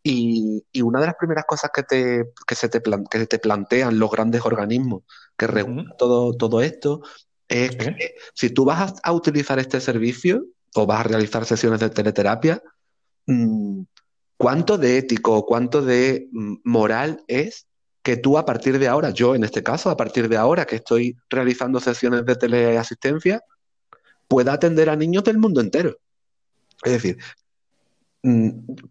Y, 0.08 0.82
una 0.82 1.00
de 1.00 1.06
las 1.06 1.16
primeras 1.16 1.44
cosas 1.46 1.72
que, 1.74 1.82
te, 1.82 2.32
que 2.46 2.54
se 2.54 2.68
te, 2.68 2.80
que 3.10 3.26
te 3.26 3.38
plantean 3.40 3.98
los 3.98 4.08
grandes 4.08 4.46
organismos 4.46 5.02
que 5.36 5.48
regulan 5.48 5.88
todo, 5.98 6.32
todo 6.36 6.62
esto 6.62 7.02
es 7.48 7.74
que 7.74 8.14
si 8.32 8.50
tú 8.50 8.64
vas 8.64 8.94
a, 9.02 9.12
utilizar 9.12 9.58
este 9.58 9.80
servicio 9.80 10.44
o 10.76 10.86
vas 10.86 11.00
a 11.00 11.08
realizar 11.08 11.44
sesiones 11.44 11.80
de 11.80 11.90
teleterapia, 11.90 12.62
mm, 13.26 13.82
¿cuánto 14.36 14.78
de 14.78 14.98
ético, 14.98 15.44
cuánto 15.44 15.82
de 15.82 16.28
mm, 16.30 16.54
moral 16.62 17.24
es 17.26 17.66
que 18.04 18.16
tú 18.16 18.38
a 18.38 18.46
partir 18.46 18.78
de 18.78 18.86
ahora, 18.86 19.10
yo 19.10 19.34
en 19.34 19.42
este 19.42 19.64
caso, 19.64 19.90
a 19.90 19.96
partir 19.96 20.28
de 20.28 20.36
ahora 20.36 20.66
que 20.66 20.76
estoy 20.76 21.16
realizando 21.28 21.80
sesiones 21.80 22.24
de 22.24 22.36
teleasistencia, 22.36 23.42
pueda 24.28 24.52
atender 24.52 24.88
a 24.88 24.94
niños 24.94 25.24
del 25.24 25.38
mundo 25.38 25.60
entero? 25.60 25.98
Es 26.84 26.92
decir, 26.92 27.18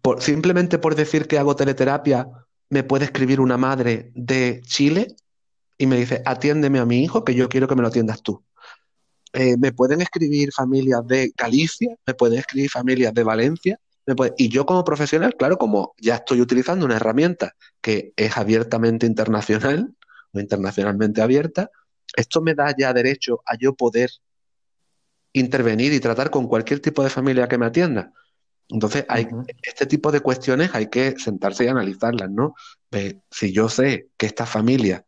por, 0.02 0.22
simplemente 0.22 0.78
por 0.78 0.94
decir 0.94 1.26
que 1.26 1.38
hago 1.38 1.56
teleterapia, 1.56 2.28
me 2.70 2.82
puede 2.82 3.04
escribir 3.04 3.40
una 3.40 3.56
madre 3.56 4.10
de 4.14 4.62
Chile 4.66 5.14
y 5.78 5.86
me 5.86 5.96
dice, 5.96 6.22
atiéndeme 6.24 6.78
a 6.78 6.86
mi 6.86 7.02
hijo 7.02 7.24
que 7.24 7.34
yo 7.34 7.48
quiero 7.48 7.68
que 7.68 7.76
me 7.76 7.82
lo 7.82 7.88
atiendas 7.88 8.22
tú. 8.22 8.42
Eh, 9.32 9.56
me 9.58 9.72
pueden 9.72 10.00
escribir 10.00 10.52
familias 10.52 11.06
de 11.06 11.32
Galicia, 11.36 11.94
me 12.06 12.14
pueden 12.14 12.38
escribir 12.38 12.70
familias 12.70 13.12
de 13.12 13.22
Valencia, 13.22 13.78
y 14.36 14.48
yo 14.48 14.66
como 14.66 14.84
profesional, 14.84 15.34
claro, 15.36 15.58
como 15.58 15.94
ya 15.98 16.16
estoy 16.16 16.40
utilizando 16.40 16.86
una 16.86 16.96
herramienta 16.96 17.56
que 17.80 18.12
es 18.16 18.36
abiertamente 18.36 19.04
internacional 19.04 19.94
o 20.32 20.38
internacionalmente 20.38 21.22
abierta, 21.22 21.70
esto 22.16 22.40
me 22.40 22.54
da 22.54 22.74
ya 22.76 22.92
derecho 22.92 23.42
a 23.46 23.56
yo 23.58 23.74
poder 23.74 24.10
intervenir 25.32 25.92
y 25.92 26.00
tratar 26.00 26.30
con 26.30 26.46
cualquier 26.46 26.80
tipo 26.80 27.02
de 27.02 27.10
familia 27.10 27.48
que 27.48 27.58
me 27.58 27.66
atienda. 27.66 28.12
Entonces, 28.68 29.04
hay, 29.08 29.28
este 29.62 29.86
tipo 29.86 30.10
de 30.10 30.20
cuestiones 30.20 30.74
hay 30.74 30.88
que 30.88 31.18
sentarse 31.18 31.64
y 31.64 31.68
analizarlas, 31.68 32.30
¿no? 32.30 32.54
si 33.30 33.52
yo 33.52 33.68
sé 33.68 34.08
que 34.16 34.24
esta 34.24 34.46
familia 34.46 35.04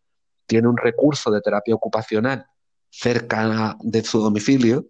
tiene 0.47 0.69
un 0.69 0.77
recurso 0.77 1.31
de 1.31 1.41
terapia 1.41 1.75
ocupacional 1.75 2.47
cerca 2.91 3.77
de 3.81 4.03
su 4.05 4.21
domicilio, 4.21 4.87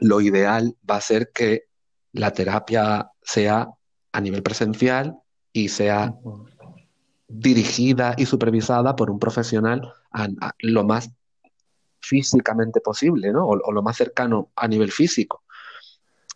lo 0.00 0.20
ideal 0.20 0.76
va 0.88 0.96
a 0.96 1.00
ser 1.00 1.32
que 1.32 1.64
la 2.12 2.32
terapia 2.32 3.10
sea 3.22 3.68
a 4.12 4.20
nivel 4.20 4.42
presencial 4.42 5.16
y 5.52 5.68
sea 5.68 6.14
dirigida 7.28 8.14
y 8.16 8.26
supervisada 8.26 8.96
por 8.96 9.10
un 9.10 9.18
profesional 9.18 9.92
lo 10.60 10.84
más 10.84 11.10
físicamente 12.00 12.80
posible, 12.80 13.32
¿no? 13.32 13.46
O, 13.46 13.72
lo 13.72 13.82
más 13.82 13.96
cercano 13.96 14.50
a 14.56 14.66
nivel 14.66 14.90
físico. 14.90 15.44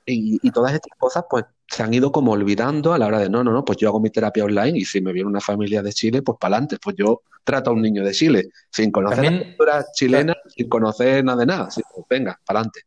Y, 0.07 0.51
todas 0.51 0.75
estas 0.75 0.97
cosas, 0.99 1.25
pues, 1.29 1.45
se 1.67 1.83
han 1.83 1.95
ido 1.95 2.13
como 2.13 2.33
olvidando 2.33 2.93
a 2.93 2.99
la 2.99 3.07
hora 3.07 3.19
de, 3.19 3.31
no, 3.31 3.43
no, 3.43 3.53
no, 3.53 3.65
pues 3.65 3.79
yo 3.79 3.89
hago 3.89 4.01
mi 4.01 4.11
terapia 4.11 4.45
online 4.45 4.79
y 4.79 4.85
si 4.85 5.01
me 5.01 5.13
viene 5.13 5.29
una 5.29 5.41
familia 5.41 5.83
de 5.83 5.93
Chile, 5.93 6.23
pues 6.23 6.39
para 6.39 6.57
adelante, 6.57 6.77
pues 6.83 6.97
yo 6.97 7.23
trato 7.43 7.71
a 7.71 7.73
un 7.73 7.83
niño 7.83 8.05
de 8.05 8.13
Chile, 8.13 8.51
sin 8.71 8.91
conocer 8.91 9.33
la 9.33 9.45
cultura 9.45 9.85
chilena, 9.95 10.35
sin 10.55 10.69
conocer 10.69 11.25
nada 11.25 11.39
de 11.39 11.47
nada, 11.47 11.69
pues 11.75 12.07
venga, 12.09 12.39
para 12.45 12.61
adelante. 12.61 12.81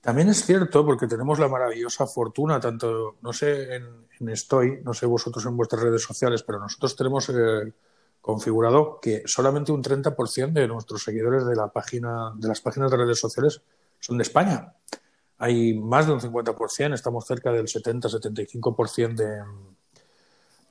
También 0.00 0.28
es 0.28 0.44
cierto, 0.44 0.86
porque 0.86 1.06
tenemos 1.06 1.38
la 1.38 1.48
maravillosa 1.48 2.06
fortuna, 2.06 2.60
tanto, 2.60 3.16
no 3.22 3.32
sé, 3.32 3.74
en, 3.74 4.06
Estoy, 4.28 4.80
no 4.82 4.94
sé 4.94 5.04
vosotros 5.04 5.44
en 5.44 5.56
vuestras 5.56 5.82
redes 5.82 6.02
sociales, 6.02 6.42
pero 6.42 6.58
nosotros 6.58 6.96
tenemos 6.96 7.28
eh, 7.28 7.72
configurado 8.20 8.98
que 9.00 9.22
solamente 9.26 9.72
un 9.72 9.82
30% 9.82 10.52
de 10.52 10.68
nuestros 10.68 11.02
seguidores 11.02 11.44
de 11.44 11.54
la 11.54 11.68
página, 11.68 12.32
de 12.34 12.48
las 12.48 12.60
páginas 12.60 12.90
de 12.90 12.96
redes 12.96 13.18
sociales 13.18 13.60
son 14.00 14.16
de 14.16 14.22
España. 14.22 14.72
Hay 15.38 15.74
más 15.74 16.06
de 16.06 16.12
un 16.12 16.20
50%, 16.20 16.94
estamos 16.94 17.26
cerca 17.26 17.52
del 17.52 17.66
70-75% 17.66 19.14
de, 19.14 19.42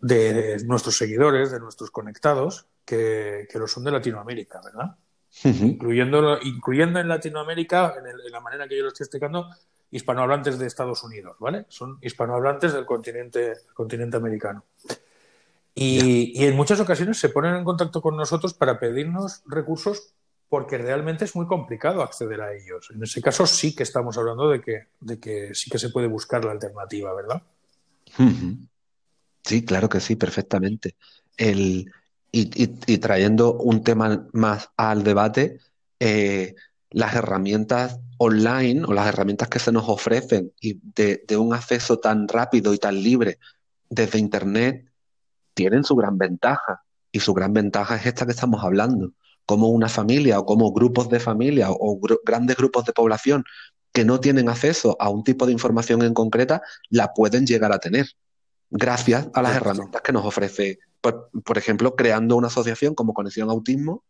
de 0.02 0.64
nuestros 0.66 0.98
seguidores, 0.98 1.52
de 1.52 1.60
nuestros 1.60 1.92
conectados, 1.92 2.68
que, 2.84 3.48
que 3.50 3.60
lo 3.60 3.68
son 3.68 3.84
de 3.84 3.92
Latinoamérica, 3.92 4.62
¿verdad? 4.64 4.98
incluyendo, 5.44 6.40
incluyendo 6.42 7.00
en 7.00 7.08
Latinoamérica, 7.08 7.96
en, 7.98 8.32
la 8.32 8.40
manera 8.40 8.68
que 8.68 8.78
yo 8.78 8.84
lo 8.84 8.90
estoy 8.90 9.04
explicando, 9.04 9.50
hispanohablantes 9.92 10.58
de 10.58 10.66
Estados 10.66 11.04
Unidos, 11.04 11.36
¿vale? 11.40 11.66
Son 11.70 11.98
hispanohablantes 12.02 12.74
del 12.74 12.86
continente, 12.86 13.54
continente 13.74 14.18
americano. 14.18 14.64
Y, 15.74 16.44
en 16.46 16.56
muchas 16.56 16.80
ocasiones 16.80 17.20
se 17.20 17.30
ponen 17.30 17.56
en 17.56 17.66
contacto 17.66 18.02
con 18.02 18.16
nosotros 18.16 18.54
para 18.54 18.80
pedirnos 18.80 19.44
recursos 19.46 20.14
porque 20.50 20.78
realmente 20.78 21.26
es 21.26 21.36
muy 21.36 21.48
complicado 21.48 22.02
acceder 22.02 22.42
a 22.42 22.54
ellos. 22.54 22.92
En 22.94 23.04
ese 23.04 23.22
caso 23.22 23.46
sí 23.46 23.76
que 23.76 23.84
estamos 23.84 24.18
hablando 24.18 24.50
de 24.50 24.62
que, 24.62 24.88
de 25.00 25.20
que 25.20 25.56
sí 25.56 25.70
que 25.70 25.80
se 25.80 25.90
puede 25.90 26.08
buscar 26.08 26.46
la 26.46 26.52
alternativa, 26.52 27.14
¿verdad? 27.14 27.42
Sí, 29.44 29.66
claro 29.66 29.90
que 29.90 30.00
sí, 30.00 30.16
perfectamente. 30.16 30.96
El, 31.38 31.92
y, 32.32 32.98
trayendo 32.98 33.54
un 33.54 33.84
tema 33.84 34.28
más 34.34 34.70
al 34.76 35.04
debate, 35.04 35.60
eh, 36.00 36.56
las 36.90 37.16
herramientas 37.16 38.00
online 38.18 38.84
o 38.86 38.94
las 38.94 39.08
herramientas 39.08 39.50
que 39.50 39.60
se 39.60 39.72
nos 39.72 39.88
ofrecen 39.88 40.52
y 40.60 40.80
de, 40.96 41.38
un 41.38 41.54
acceso 41.54 42.00
tan 42.00 42.28
rápido 42.28 42.74
y 42.74 42.78
tan 42.78 43.02
libre 43.02 43.40
desde 43.90 44.20
Internet 44.20 44.90
tienen 45.54 45.84
su 45.84 45.96
gran 45.96 46.18
ventaja. 46.18 46.84
Y 47.12 47.22
su 47.22 47.34
gran 47.34 47.54
ventaja 47.54 47.96
es 47.96 48.06
esta 48.06 48.26
que 48.26 48.34
estamos 48.34 48.64
hablando. 48.64 49.14
Como 49.46 49.70
una 49.70 49.90
familia 49.90 50.40
o 50.40 50.46
como 50.46 50.72
grupos 50.72 51.10
de 51.10 51.20
familia 51.20 51.68
o 51.70 52.00
grandes 52.24 52.58
grupos 52.58 52.86
de 52.86 52.94
población 52.94 53.44
que 53.94 54.06
no 54.06 54.20
tienen 54.20 54.50
acceso 54.50 54.98
a 55.00 55.10
un 55.10 55.24
tipo 55.24 55.46
de 55.46 55.52
información 55.52 56.02
en 56.02 56.14
concreta, 56.14 56.62
la 56.90 57.14
pueden 57.14 57.46
llegar 57.46 57.72
a 57.72 57.80
tener 57.80 58.08
gracias 58.70 59.30
a 59.34 59.42
las 59.42 59.56
herramientas 59.56 60.02
que 60.02 60.12
nos 60.12 60.26
ofrece 60.26 60.80
por, 61.44 61.58
ejemplo, 61.58 61.96
creando 61.96 62.36
una 62.36 62.48
asociación 62.48 62.96
como 62.96 63.14
Conexión 63.14 63.50
Autismo 63.50 64.04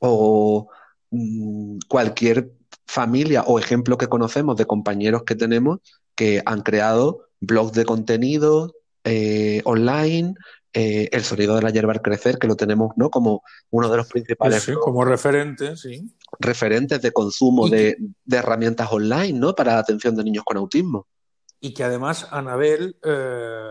o 0.00 0.68
mm, 1.10 1.78
cualquier 1.88 2.52
familia 2.86 3.42
o 3.42 3.58
ejemplo 3.58 3.98
que 3.98 4.08
conocemos 4.08 4.56
de 4.56 4.66
compañeros 4.66 5.24
que 5.24 5.34
tenemos 5.34 5.80
que 6.14 6.42
han 6.46 6.62
creado 6.62 7.26
blogs 7.40 7.72
de 7.72 7.84
contenido 7.84 8.74
eh, 9.04 9.60
online, 9.64 10.34
eh, 10.78 11.08
el 11.10 11.24
sonido 11.24 11.56
de 11.56 11.62
la 11.62 11.70
hierba 11.70 11.94
al 11.94 12.02
crecer, 12.02 12.38
que 12.38 12.46
lo 12.46 12.54
tenemos 12.54 12.92
¿no? 12.96 13.08
como 13.08 13.42
uno 13.70 13.88
de 13.88 13.96
los 13.96 14.08
principales. 14.08 14.62
Sí, 14.62 14.74
como 14.74 15.06
referente, 15.06 15.74
sí. 15.74 16.14
Referentes 16.38 17.00
de 17.00 17.12
consumo 17.12 17.66
de, 17.66 17.96
herramientas 18.30 18.92
online, 18.92 19.32
¿no? 19.32 19.54
Para 19.54 19.72
la 19.72 19.78
atención 19.78 20.14
de 20.14 20.24
niños 20.24 20.44
con 20.44 20.58
autismo. 20.58 21.06
Y 21.60 21.72
que 21.72 21.82
además 21.82 22.28
Anabel 22.30 22.94
eh, 23.02 23.70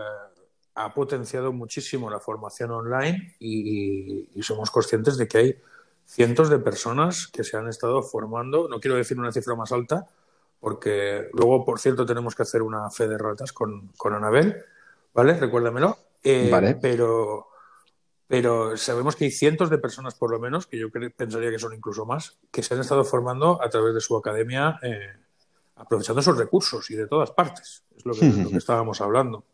ha 0.74 0.94
potenciado 0.94 1.52
muchísimo 1.52 2.10
la 2.10 2.18
formación 2.18 2.72
online 2.72 3.36
y, 3.38 4.28
somos 4.42 4.72
conscientes 4.72 5.16
de 5.16 5.28
que 5.28 5.38
hay 5.38 5.56
cientos 6.06 6.50
de 6.50 6.58
personas 6.58 7.28
que 7.28 7.44
se 7.44 7.56
han 7.56 7.68
estado 7.68 8.02
formando, 8.02 8.66
no 8.68 8.80
quiero 8.80 8.96
decir 8.96 9.16
una 9.16 9.30
cifra 9.30 9.54
más 9.54 9.70
alta, 9.70 10.08
porque 10.58 11.28
luego, 11.34 11.64
por 11.64 11.78
cierto, 11.78 12.04
tenemos 12.04 12.34
que 12.34 12.42
hacer 12.42 12.62
una 12.62 12.90
fe 12.90 13.06
de 13.06 13.16
ratas 13.16 13.52
con, 13.52 13.92
Anabel, 14.04 14.56
¿vale? 15.14 15.38
Recuérdamelo. 15.38 15.98
Eh, 16.28 16.48
vale. 16.50 16.76
Pero, 16.80 17.46
pero 18.26 18.76
sabemos 18.76 19.14
que 19.14 19.26
hay 19.26 19.30
cientos 19.30 19.70
de 19.70 19.78
personas, 19.78 20.16
por 20.16 20.32
lo 20.32 20.40
menos, 20.40 20.66
que 20.66 20.76
yo 20.76 20.88
pensaría 20.90 21.50
que 21.50 21.58
son 21.58 21.72
incluso 21.72 22.04
más, 22.04 22.36
que 22.50 22.64
se 22.64 22.74
han 22.74 22.80
estado 22.80 23.04
formando 23.04 23.62
a 23.62 23.70
través 23.70 23.94
de 23.94 24.00
su 24.00 24.16
academia, 24.16 24.80
eh, 24.82 25.12
aprovechando 25.76 26.20
esos 26.20 26.36
recursos 26.36 26.90
y 26.90 26.96
de 26.96 27.06
todas 27.06 27.30
partes. 27.30 27.84
Es 27.96 28.04
lo 28.04 28.12
que, 28.14 28.26
lo 28.42 28.50
que 28.50 28.58
estábamos 28.58 29.00
hablando. 29.00 29.44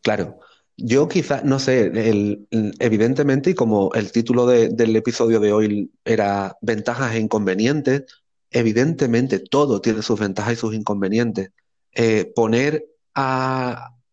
Claro, 0.00 0.38
yo 0.76 1.08
quizás, 1.08 1.42
no 1.42 1.58
sé, 1.58 1.90
evidentemente, 2.78 3.50
y 3.50 3.54
como 3.54 3.92
el 3.94 4.12
título 4.12 4.46
del 4.46 4.94
episodio 4.94 5.40
de 5.40 5.52
hoy 5.52 5.90
era 6.04 6.56
ventajas 6.60 7.16
e 7.16 7.18
inconvenientes, 7.18 8.04
evidentemente 8.52 9.40
todo 9.40 9.80
tiene 9.80 10.02
sus 10.02 10.20
ventajas 10.20 10.52
y 10.52 10.56
sus 10.56 10.74
inconvenientes. 10.74 11.50
Eh, 11.92 12.32
poner 12.32 12.86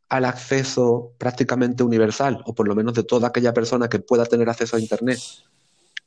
al 0.09 0.25
acceso 0.25 1.11
prácticamente 1.17 1.83
universal, 1.83 2.41
o 2.45 2.53
por 2.53 2.67
lo 2.67 2.75
menos 2.75 2.93
de 2.93 3.03
toda 3.03 3.29
aquella 3.29 3.53
persona 3.53 3.89
que 3.89 3.99
pueda 3.99 4.25
tener 4.25 4.49
acceso 4.49 4.77
a 4.77 4.79
Internet, 4.79 5.19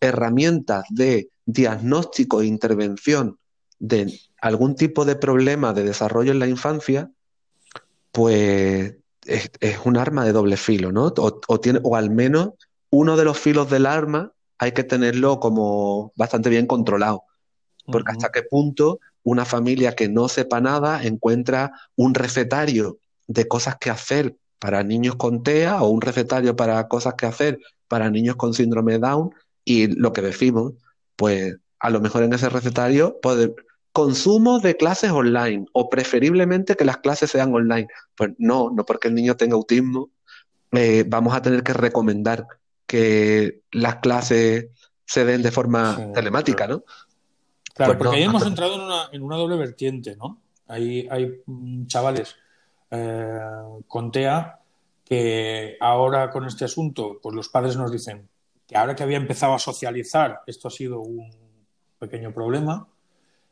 herramientas 0.00 0.84
de 0.90 1.30
diagnóstico 1.44 2.40
e 2.40 2.46
intervención 2.46 3.38
de 3.78 4.20
algún 4.40 4.76
tipo 4.76 5.04
de 5.04 5.16
problema 5.16 5.72
de 5.72 5.84
desarrollo 5.84 6.32
en 6.32 6.38
la 6.38 6.46
infancia, 6.46 7.10
pues 8.12 8.94
es, 9.24 9.50
un 9.84 9.96
arma 9.96 10.24
de 10.24 10.32
doble 10.32 10.56
filo, 10.56 10.92
¿no? 10.92 11.12
O, 11.16 11.60
tiene, 11.60 11.80
o 11.82 11.96
al 11.96 12.10
menos 12.10 12.50
uno 12.90 13.16
de 13.16 13.24
los 13.24 13.38
filos 13.38 13.70
del 13.70 13.86
arma 13.86 14.32
hay 14.58 14.72
que 14.72 14.84
tenerlo 14.84 15.40
como 15.40 16.12
bastante 16.16 16.50
bien 16.50 16.66
controlado. 16.66 17.24
Porque 17.86 18.12
hasta 18.12 18.30
qué 18.30 18.42
punto 18.42 19.00
una 19.22 19.44
familia 19.44 19.94
que 19.94 20.08
no 20.08 20.28
sepa 20.28 20.60
nada 20.60 21.02
encuentra 21.04 21.72
un 21.96 22.14
recetario 22.14 22.98
de 23.28 23.46
cosas 23.46 23.76
que 23.76 23.90
hacer 23.90 24.36
para 24.58 24.82
niños 24.82 25.14
con 25.14 25.44
TEA 25.44 25.82
o 25.82 25.88
un 25.88 26.00
recetario 26.00 26.56
para 26.56 26.88
cosas 26.88 27.14
que 27.14 27.26
hacer 27.26 27.60
para 27.86 28.10
niños 28.10 28.36
con 28.36 28.54
síndrome 28.54 28.94
de 28.94 28.98
Down 28.98 29.30
y 29.64 29.86
lo 29.86 30.12
que 30.12 30.22
decimos, 30.22 30.72
pues 31.14 31.56
a 31.78 31.90
lo 31.90 32.00
mejor 32.00 32.24
en 32.24 32.32
ese 32.32 32.48
recetario 32.48 33.20
puede, 33.20 33.54
consumo 33.92 34.60
de 34.60 34.76
clases 34.76 35.10
online 35.10 35.66
o 35.72 35.88
preferiblemente 35.88 36.76
que 36.76 36.84
las 36.84 36.98
clases 36.98 37.30
sean 37.30 37.54
online. 37.54 37.88
Pues 38.16 38.30
no, 38.38 38.70
no 38.70 38.84
porque 38.84 39.08
el 39.08 39.14
niño 39.14 39.36
tenga 39.36 39.54
autismo, 39.54 40.10
eh, 40.72 41.04
vamos 41.06 41.34
a 41.34 41.42
tener 41.42 41.62
que 41.62 41.72
recomendar 41.72 42.46
que 42.86 43.62
las 43.70 43.96
clases 43.96 44.68
se 45.04 45.24
den 45.24 45.42
de 45.42 45.50
forma 45.50 46.12
telemática, 46.14 46.66
¿no? 46.66 46.84
Claro, 47.74 47.92
pues 47.92 47.98
porque 47.98 48.16
ahí 48.16 48.22
hemos 48.24 48.46
entrado 48.46 48.74
en 48.74 48.80
una, 48.80 49.08
en 49.12 49.22
una, 49.22 49.36
doble 49.36 49.56
vertiente, 49.56 50.16
¿no? 50.16 50.40
Hay, 50.66 51.06
hay 51.10 51.42
mm, 51.46 51.86
chavales 51.86 52.36
eh, 52.90 53.38
con 53.86 54.10
TEA 54.10 54.58
que 55.04 55.76
ahora 55.80 56.30
con 56.30 56.46
este 56.46 56.66
asunto, 56.66 57.18
pues 57.22 57.34
los 57.34 57.48
padres 57.48 57.76
nos 57.76 57.90
dicen 57.90 58.28
que 58.66 58.76
ahora 58.76 58.94
que 58.94 59.02
había 59.02 59.16
empezado 59.16 59.54
a 59.54 59.58
socializar, 59.58 60.42
esto 60.46 60.68
ha 60.68 60.70
sido 60.70 61.00
un 61.00 61.30
pequeño 61.98 62.32
problema, 62.32 62.86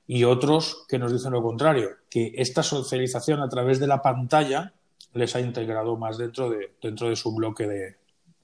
y 0.06 0.24
otros 0.24 0.84
que 0.86 0.98
nos 0.98 1.12
dicen 1.12 1.32
lo 1.32 1.42
contrario, 1.42 1.90
que 2.10 2.32
esta 2.36 2.62
socialización 2.62 3.40
a 3.40 3.48
través 3.48 3.80
de 3.80 3.86
la 3.86 4.02
pantalla 4.02 4.74
les 5.14 5.34
ha 5.34 5.40
integrado 5.40 5.96
más 5.96 6.18
dentro 6.18 6.50
de, 6.50 6.72
dentro 6.82 7.08
de 7.08 7.16
su 7.16 7.34
bloque 7.34 7.66
de, 7.66 7.96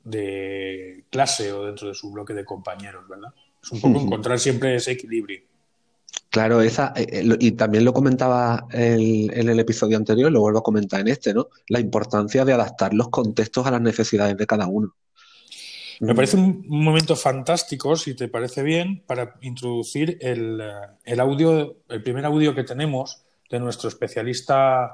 de 0.05 1.05
clase 1.11 1.53
o 1.53 1.67
dentro 1.67 1.89
de 1.89 1.95
su 1.95 2.11
bloque 2.11 2.33
de 2.33 2.45
compañeros, 2.45 3.07
¿verdad? 3.07 3.33
Es 3.63 3.71
un 3.73 3.81
poco 3.81 4.01
encontrar 4.01 4.39
siempre 4.39 4.75
ese 4.75 4.93
equilibrio. 4.93 5.43
Claro, 6.33 6.62
esa, 6.62 6.95
eh, 6.97 7.07
eh, 7.12 7.37
y 7.40 7.53
también 7.53 7.85
lo 7.85 7.92
comentaba 7.92 8.66
en 8.73 9.49
el 9.51 9.61
episodio 9.61 9.99
anterior, 9.99 10.33
lo 10.33 10.40
vuelvo 10.40 10.61
a 10.61 10.62
comentar 10.62 11.01
en 11.01 11.09
este, 11.09 11.35
¿no? 11.35 11.49
La 11.68 11.79
importancia 11.79 12.42
de 12.47 12.55
adaptar 12.55 12.95
los 12.95 13.11
contextos 13.11 13.66
a 13.66 13.71
las 13.71 13.83
necesidades 13.83 14.38
de 14.38 14.47
cada 14.47 14.66
uno. 14.66 14.95
Me 16.01 16.14
parece 16.14 16.38
un 16.38 16.64
momento 16.68 17.16
fantástico, 17.16 17.97
si 17.97 18.14
te 18.14 18.29
parece 18.29 18.62
bien, 18.62 19.03
para 19.07 19.35
introducir 19.42 20.16
el, 20.23 20.59
el 21.05 21.21
audio, 21.21 21.83
el 21.90 22.03
primer 22.03 22.25
audio 22.25 22.55
que 22.55 22.64
tenemos 22.64 23.25
de 23.51 23.61
nuestro 23.61 23.90
especialista 23.90 24.90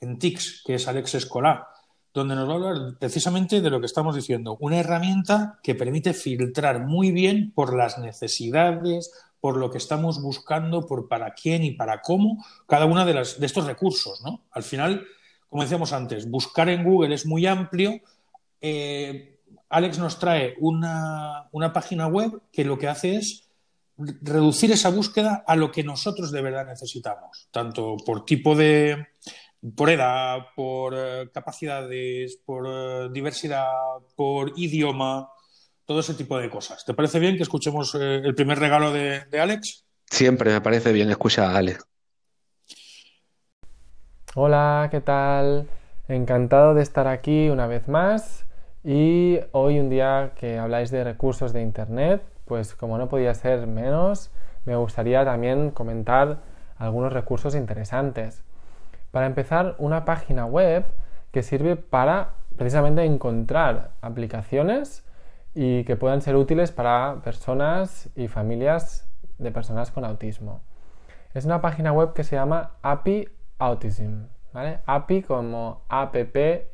en 0.00 0.18
TICS, 0.18 0.64
que 0.66 0.74
es 0.74 0.88
Alex 0.88 1.14
Escolá, 1.14 1.68
donde 2.12 2.34
nos 2.34 2.48
va 2.48 2.52
a 2.54 2.56
hablar 2.56 2.98
precisamente 2.98 3.60
de 3.60 3.70
lo 3.70 3.78
que 3.78 3.86
estamos 3.86 4.16
diciendo, 4.16 4.56
una 4.58 4.80
herramienta 4.80 5.60
que 5.62 5.76
permite 5.76 6.12
filtrar 6.12 6.84
muy 6.84 7.12
bien 7.12 7.52
por 7.54 7.72
las 7.72 7.98
necesidades, 7.98 9.12
por 9.42 9.56
lo 9.56 9.72
que 9.72 9.78
estamos 9.78 10.22
buscando, 10.22 10.86
por 10.86 11.08
para 11.08 11.34
quién 11.34 11.64
y 11.64 11.72
para 11.72 12.00
cómo 12.00 12.44
cada 12.68 12.86
uno 12.86 13.04
de, 13.04 13.12
las, 13.12 13.40
de 13.40 13.46
estos 13.46 13.66
recursos. 13.66 14.22
¿no? 14.22 14.44
Al 14.52 14.62
final, 14.62 15.04
como 15.48 15.62
decíamos 15.62 15.92
antes, 15.92 16.30
buscar 16.30 16.68
en 16.68 16.84
Google 16.84 17.12
es 17.12 17.26
muy 17.26 17.44
amplio. 17.44 18.00
Eh, 18.60 19.40
Alex 19.68 19.98
nos 19.98 20.20
trae 20.20 20.54
una, 20.60 21.48
una 21.50 21.72
página 21.72 22.06
web 22.06 22.40
que 22.52 22.64
lo 22.64 22.78
que 22.78 22.86
hace 22.86 23.16
es 23.16 23.48
reducir 23.96 24.70
esa 24.70 24.90
búsqueda 24.90 25.42
a 25.44 25.56
lo 25.56 25.72
que 25.72 25.82
nosotros 25.82 26.30
de 26.30 26.40
verdad 26.40 26.64
necesitamos, 26.64 27.48
tanto 27.50 27.96
por 28.06 28.24
tipo 28.24 28.54
de, 28.54 29.08
por 29.74 29.90
edad, 29.90 30.38
por 30.54 30.94
eh, 30.96 31.30
capacidades, 31.34 32.36
por 32.36 32.68
eh, 32.68 33.08
diversidad, 33.12 33.72
por 34.14 34.52
idioma, 34.56 35.28
todo 35.92 36.00
ese 36.00 36.14
tipo 36.14 36.38
de 36.38 36.48
cosas. 36.48 36.86
¿Te 36.86 36.94
parece 36.94 37.18
bien 37.18 37.36
que 37.36 37.42
escuchemos 37.42 37.94
eh, 37.94 38.22
el 38.24 38.34
primer 38.34 38.58
regalo 38.58 38.92
de, 38.92 39.26
de, 39.26 39.40
Alex? 39.40 39.84
Siempre 40.06 40.50
me 40.50 40.62
parece 40.62 40.90
bien 40.90 41.10
escuchar 41.10 41.54
a 41.54 41.58
Alex. 41.58 41.84
Hola, 44.34 44.88
¿qué 44.90 45.02
tal? 45.02 45.68
Encantado 46.08 46.72
de 46.72 46.82
estar 46.82 47.06
aquí 47.08 47.50
una 47.50 47.66
vez 47.66 47.88
más 47.88 48.46
y 48.82 49.38
hoy 49.52 49.78
un 49.78 49.90
día 49.90 50.32
que 50.34 50.58
habláis 50.58 50.90
de 50.90 51.04
recursos 51.04 51.52
de 51.52 51.60
Internet, 51.60 52.22
pues 52.46 52.74
como 52.74 52.96
no 52.96 53.10
podía 53.10 53.34
ser 53.34 53.66
menos, 53.66 54.30
me 54.64 54.76
gustaría 54.76 55.26
también 55.26 55.72
comentar 55.72 56.38
algunos 56.78 57.12
recursos 57.12 57.54
interesantes. 57.54 58.42
Para 59.10 59.26
empezar, 59.26 59.74
una 59.76 60.06
página 60.06 60.46
web 60.46 60.86
que 61.32 61.42
sirve 61.42 61.76
para 61.76 62.30
precisamente 62.56 63.04
encontrar 63.04 63.90
aplicaciones 64.00 65.04
y 65.54 65.84
que 65.84 65.96
puedan 65.96 66.22
ser 66.22 66.36
útiles 66.36 66.72
para 66.72 67.20
personas 67.22 68.10
y 68.16 68.28
familias 68.28 69.08
de 69.38 69.50
personas 69.50 69.90
con 69.90 70.04
autismo. 70.04 70.60
Es 71.34 71.44
una 71.44 71.60
página 71.60 71.92
web 71.92 72.12
que 72.12 72.24
se 72.24 72.36
llama 72.36 72.72
API 72.82 73.28
Autism, 73.58 74.26
¿vale? 74.52 74.80
API 74.86 75.22
como 75.22 75.82
APPY, 75.88 76.68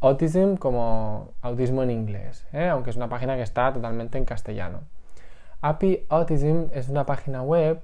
Autism 0.00 0.56
como 0.56 1.34
autismo 1.42 1.82
en 1.82 1.90
inglés, 1.90 2.46
¿eh? 2.52 2.68
aunque 2.68 2.90
es 2.90 2.96
una 2.96 3.08
página 3.08 3.36
que 3.36 3.42
está 3.42 3.72
totalmente 3.72 4.16
en 4.16 4.24
castellano. 4.24 4.82
API 5.60 6.06
Autism 6.08 6.66
es 6.72 6.88
una 6.88 7.04
página 7.04 7.42
web 7.42 7.82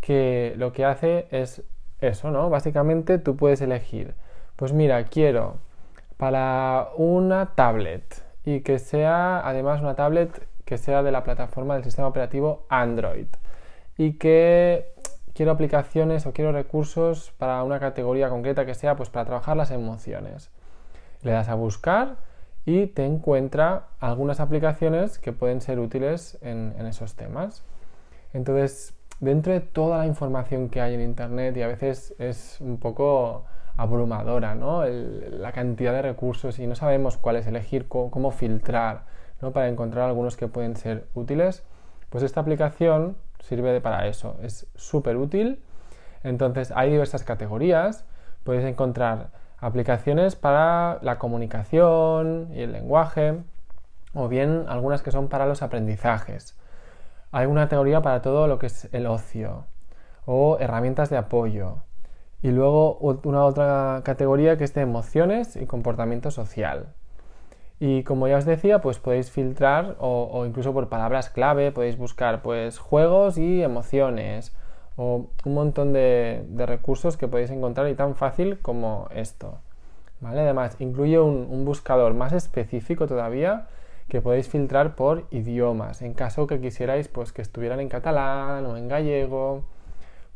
que 0.00 0.54
lo 0.56 0.72
que 0.72 0.86
hace 0.86 1.28
es 1.30 1.62
eso, 2.00 2.30
¿no? 2.30 2.48
Básicamente 2.48 3.18
tú 3.18 3.36
puedes 3.36 3.60
elegir, 3.60 4.14
pues 4.56 4.72
mira, 4.72 5.04
quiero 5.04 5.56
para 6.16 6.88
una 6.96 7.54
tablet 7.54 8.29
y 8.44 8.60
que 8.60 8.78
sea 8.78 9.46
además 9.46 9.80
una 9.80 9.94
tablet 9.94 10.48
que 10.64 10.78
sea 10.78 11.02
de 11.02 11.12
la 11.12 11.24
plataforma 11.24 11.74
del 11.74 11.84
sistema 11.84 12.08
operativo 12.08 12.66
Android 12.68 13.26
y 13.98 14.14
que 14.14 14.92
quiero 15.34 15.52
aplicaciones 15.52 16.26
o 16.26 16.32
quiero 16.32 16.52
recursos 16.52 17.32
para 17.38 17.62
una 17.64 17.80
categoría 17.80 18.28
concreta 18.28 18.64
que 18.66 18.74
sea 18.74 18.96
pues 18.96 19.10
para 19.10 19.24
trabajar 19.24 19.56
las 19.56 19.70
emociones. 19.70 20.50
Le 21.22 21.32
das 21.32 21.48
a 21.48 21.54
buscar 21.54 22.16
y 22.64 22.86
te 22.86 23.04
encuentra 23.04 23.88
algunas 24.00 24.40
aplicaciones 24.40 25.18
que 25.18 25.32
pueden 25.32 25.60
ser 25.60 25.78
útiles 25.78 26.38
en, 26.40 26.74
en 26.78 26.86
esos 26.86 27.14
temas. 27.14 27.64
Entonces, 28.32 28.94
dentro 29.18 29.52
de 29.52 29.60
toda 29.60 29.98
la 29.98 30.06
información 30.06 30.68
que 30.68 30.80
hay 30.80 30.94
en 30.94 31.00
Internet 31.00 31.56
y 31.56 31.62
a 31.62 31.66
veces 31.66 32.14
es 32.18 32.60
un 32.60 32.78
poco 32.78 33.44
abrumadora, 33.76 34.54
¿no? 34.54 34.84
la 34.84 35.52
cantidad 35.52 35.92
de 35.92 36.02
recursos 36.02 36.58
y 36.58 36.66
no 36.66 36.74
sabemos 36.74 37.16
cuál 37.16 37.36
es 37.36 37.46
elegir, 37.46 37.88
cómo, 37.88 38.30
filtrar, 38.30 39.04
¿no? 39.40 39.52
Para 39.52 39.68
encontrar 39.68 40.08
algunos 40.08 40.36
que 40.36 40.48
pueden 40.48 40.76
ser 40.76 41.08
útiles, 41.14 41.64
pues 42.10 42.24
esta 42.24 42.40
aplicación 42.40 43.16
sirve 43.40 43.80
para 43.80 44.06
eso, 44.06 44.36
es 44.42 44.66
súper 44.74 45.16
útil. 45.16 45.62
Entonces 46.22 46.72
hay 46.74 46.90
diversas 46.90 47.24
categorías, 47.24 48.04
puedes 48.44 48.64
encontrar 48.64 49.30
aplicaciones 49.58 50.36
para 50.36 50.98
la 51.02 51.18
comunicación 51.18 52.48
y 52.52 52.62
el 52.62 52.72
lenguaje, 52.72 53.38
o 54.14 54.28
bien 54.28 54.66
algunas 54.68 55.02
que 55.02 55.10
son 55.10 55.28
para 55.28 55.46
los 55.46 55.62
aprendizajes. 55.62 56.58
Hay 57.32 57.46
una 57.46 57.68
teoría 57.68 58.02
para 58.02 58.22
todo 58.22 58.46
lo 58.46 58.58
que 58.58 58.66
es 58.66 58.88
el 58.92 59.06
ocio 59.06 59.66
o 60.26 60.58
herramientas 60.58 61.10
de 61.10 61.16
apoyo. 61.16 61.78
Y 62.42 62.50
luego 62.50 62.96
una 63.24 63.44
otra 63.44 64.02
categoría 64.04 64.56
que 64.56 64.64
es 64.64 64.74
de 64.74 64.80
emociones 64.80 65.56
y 65.56 65.66
comportamiento 65.66 66.30
social. 66.30 66.94
Y 67.78 68.02
como 68.02 68.28
ya 68.28 68.36
os 68.36 68.44
decía, 68.44 68.80
pues 68.80 68.98
podéis 68.98 69.30
filtrar 69.30 69.96
o, 70.00 70.44
incluso 70.46 70.72
por 70.72 70.88
palabras 70.88 71.30
clave 71.30 71.72
podéis 71.72 71.96
buscar 71.96 72.42
pues 72.42 72.78
juegos 72.78 73.38
y 73.38 73.62
emociones 73.62 74.54
o 74.96 75.28
un 75.44 75.54
montón 75.54 75.92
de, 75.92 76.44
recursos 76.66 77.16
que 77.16 77.28
podéis 77.28 77.50
encontrar 77.50 77.88
y 77.88 77.94
tan 77.94 78.14
fácil 78.14 78.58
como 78.60 79.08
esto. 79.14 79.58
¿Vale? 80.20 80.40
Además, 80.40 80.76
incluye 80.80 81.18
un 81.18 81.64
buscador 81.64 82.12
más 82.12 82.32
específico 82.32 83.06
todavía 83.06 83.66
que 84.10 84.20
podéis 84.20 84.48
filtrar 84.48 84.96
por 84.96 85.24
idiomas, 85.30 86.02
en 86.02 86.12
caso 86.12 86.46
que 86.46 86.60
quisierais 86.60 87.08
pues 87.08 87.32
que 87.32 87.40
estuvieran 87.40 87.80
en 87.80 87.88
catalán 87.88 88.66
o 88.66 88.76
en 88.76 88.88
gallego. 88.88 89.62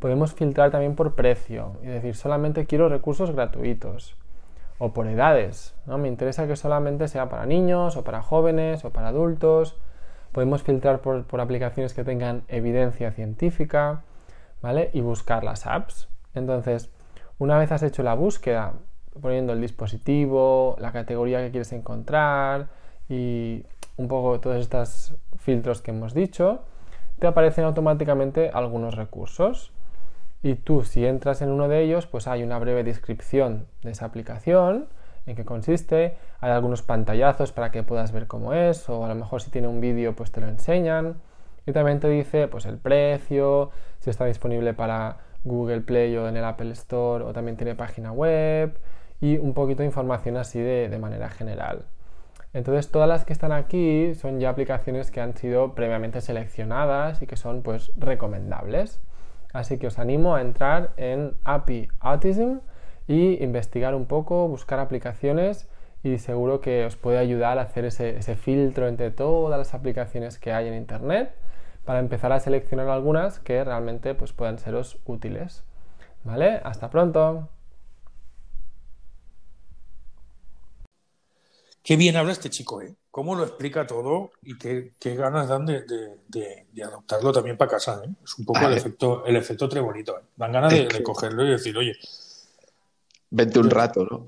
Podemos 0.04 0.34
filtrar 0.34 0.70
también 0.70 0.96
por 0.96 1.14
precio, 1.14 1.78
es 1.82 1.88
decir, 1.88 2.14
solamente 2.14 2.66
quiero 2.66 2.90
recursos 2.90 3.30
gratuitos 3.30 4.18
o 4.76 4.92
por 4.92 5.06
edades, 5.06 5.74
¿no? 5.86 5.96
Me 5.96 6.08
interesa 6.08 6.46
que 6.46 6.56
solamente 6.56 7.08
sea 7.08 7.30
para 7.30 7.46
niños 7.46 7.96
o 7.96 8.04
para 8.04 8.20
jóvenes 8.20 8.84
o 8.84 8.90
para 8.90 9.08
adultos. 9.08 9.78
Podemos 10.30 10.62
filtrar 10.62 11.00
por, 11.00 11.24
por 11.24 11.40
aplicaciones 11.40 11.94
que 11.94 12.04
tengan 12.04 12.42
evidencia 12.48 13.12
científica, 13.12 14.02
¿vale? 14.60 14.90
Y 14.92 15.00
buscar 15.00 15.42
las 15.42 15.66
apps. 15.66 16.10
Entonces, 16.34 16.90
una 17.38 17.56
vez 17.56 17.72
has 17.72 17.82
hecho 17.82 18.02
la 18.02 18.12
búsqueda, 18.12 18.74
poniendo 19.22 19.54
el 19.54 19.60
dispositivo, 19.62 20.76
la 20.80 20.92
categoría 20.92 21.38
que 21.38 21.50
quieres 21.50 21.72
encontrar, 21.72 22.66
y 23.08 23.64
un 23.96 24.08
poco 24.08 24.38
todos 24.38 24.58
estos 24.58 25.14
filtros 25.38 25.80
que 25.80 25.92
hemos 25.92 26.12
dicho, 26.12 26.60
te 27.18 27.26
aparecen 27.26 27.64
automáticamente 27.64 28.50
algunos 28.52 28.96
recursos. 28.96 29.72
Y 30.44 30.56
tú, 30.56 30.84
si 30.84 31.06
entras 31.06 31.40
en 31.40 31.48
uno 31.48 31.68
de 31.68 31.80
ellos, 31.80 32.06
pues 32.06 32.28
hay 32.28 32.42
una 32.42 32.58
breve 32.58 32.84
descripción 32.84 33.66
de 33.82 33.92
esa 33.92 34.04
aplicación, 34.04 34.88
en 35.24 35.36
qué 35.36 35.44
consiste, 35.46 36.18
hay 36.38 36.50
algunos 36.50 36.82
pantallazos 36.82 37.52
para 37.52 37.70
que 37.70 37.82
puedas 37.82 38.12
ver 38.12 38.26
cómo 38.26 38.52
es, 38.52 38.86
o 38.90 39.06
a 39.06 39.08
lo 39.08 39.14
mejor 39.14 39.40
si 39.40 39.50
tiene 39.50 39.68
un 39.68 39.80
vídeo, 39.80 40.14
pues 40.14 40.32
te 40.32 40.42
lo 40.42 40.48
enseñan. 40.48 41.16
Y 41.64 41.72
también 41.72 41.98
te 41.98 42.10
dice 42.10 42.46
pues 42.46 42.66
el 42.66 42.76
precio, 42.76 43.70
si 44.00 44.10
está 44.10 44.26
disponible 44.26 44.74
para 44.74 45.16
Google 45.44 45.80
Play 45.80 46.14
o 46.18 46.28
en 46.28 46.36
el 46.36 46.44
Apple 46.44 46.72
Store, 46.72 47.24
o 47.24 47.32
también 47.32 47.56
tiene 47.56 47.74
página 47.74 48.12
web, 48.12 48.78
y 49.22 49.38
un 49.38 49.54
poquito 49.54 49.78
de 49.78 49.86
información 49.86 50.36
así 50.36 50.60
de 50.60 50.98
manera 50.98 51.30
general. 51.30 51.86
Entonces 52.52 52.90
todas 52.90 53.08
las 53.08 53.24
que 53.24 53.32
están 53.32 53.52
aquí 53.52 54.14
son 54.14 54.40
ya 54.40 54.50
aplicaciones 54.50 55.10
que 55.10 55.22
han 55.22 55.34
sido 55.38 55.74
previamente 55.74 56.20
seleccionadas 56.20 57.22
y 57.22 57.26
que 57.26 57.36
son 57.36 57.62
pues 57.62 57.92
recomendables. 57.96 59.00
Así 59.54 59.78
que 59.78 59.86
os 59.86 59.98
animo 59.98 60.34
a 60.34 60.42
entrar 60.42 60.90
en 60.96 61.36
API 61.44 61.88
Autism 62.00 62.58
y 63.06 63.42
investigar 63.42 63.94
un 63.94 64.04
poco, 64.04 64.48
buscar 64.48 64.80
aplicaciones 64.80 65.70
y 66.02 66.18
seguro 66.18 66.60
que 66.60 66.84
os 66.84 66.96
puede 66.96 67.18
ayudar 67.18 67.58
a 67.58 67.62
hacer 67.62 67.84
ese, 67.84 68.20
filtro 68.34 68.88
entre 68.88 69.12
todas 69.12 69.56
las 69.56 69.72
aplicaciones 69.72 70.38
que 70.38 70.52
hay 70.52 70.66
en 70.66 70.74
Internet 70.74 71.34
para 71.84 72.00
empezar 72.00 72.32
a 72.32 72.40
seleccionar 72.40 72.88
algunas 72.88 73.38
que 73.38 73.62
realmente 73.62 74.14
pues, 74.14 74.32
puedan 74.32 74.58
seros 74.58 74.98
útiles. 75.06 75.64
¿Vale? 76.24 76.60
Hasta 76.64 76.90
pronto. 76.90 77.48
Qué 81.84 81.96
bien 81.96 82.16
habla 82.16 82.32
este 82.32 82.48
chico, 82.48 82.80
¿eh? 82.80 82.94
Cómo 83.10 83.34
lo 83.34 83.44
explica 83.44 83.86
todo 83.86 84.32
y 84.42 84.56
qué, 84.56 84.94
ganas 85.14 85.48
dan 85.48 85.66
de, 85.66 86.66
adoptarlo 86.82 87.30
también 87.30 87.58
para 87.58 87.72
casa, 87.72 88.00
¿eh? 88.02 88.08
Es 88.24 88.38
un 88.38 88.46
poco 88.46 88.66
el 88.66 88.72
efecto, 88.72 89.24
el 89.26 89.36
efecto 89.36 89.68
trebolito, 89.68 90.18
¿eh? 90.18 90.22
Dan 90.34 90.50
ganas 90.50 90.72
de, 90.72 91.02
cogerlo 91.02 91.44
y 91.44 91.50
decir, 91.50 91.76
oye, 91.76 91.94
Vente 93.36 93.58
un 93.58 93.68
rato, 93.68 94.06
¿no? 94.08 94.24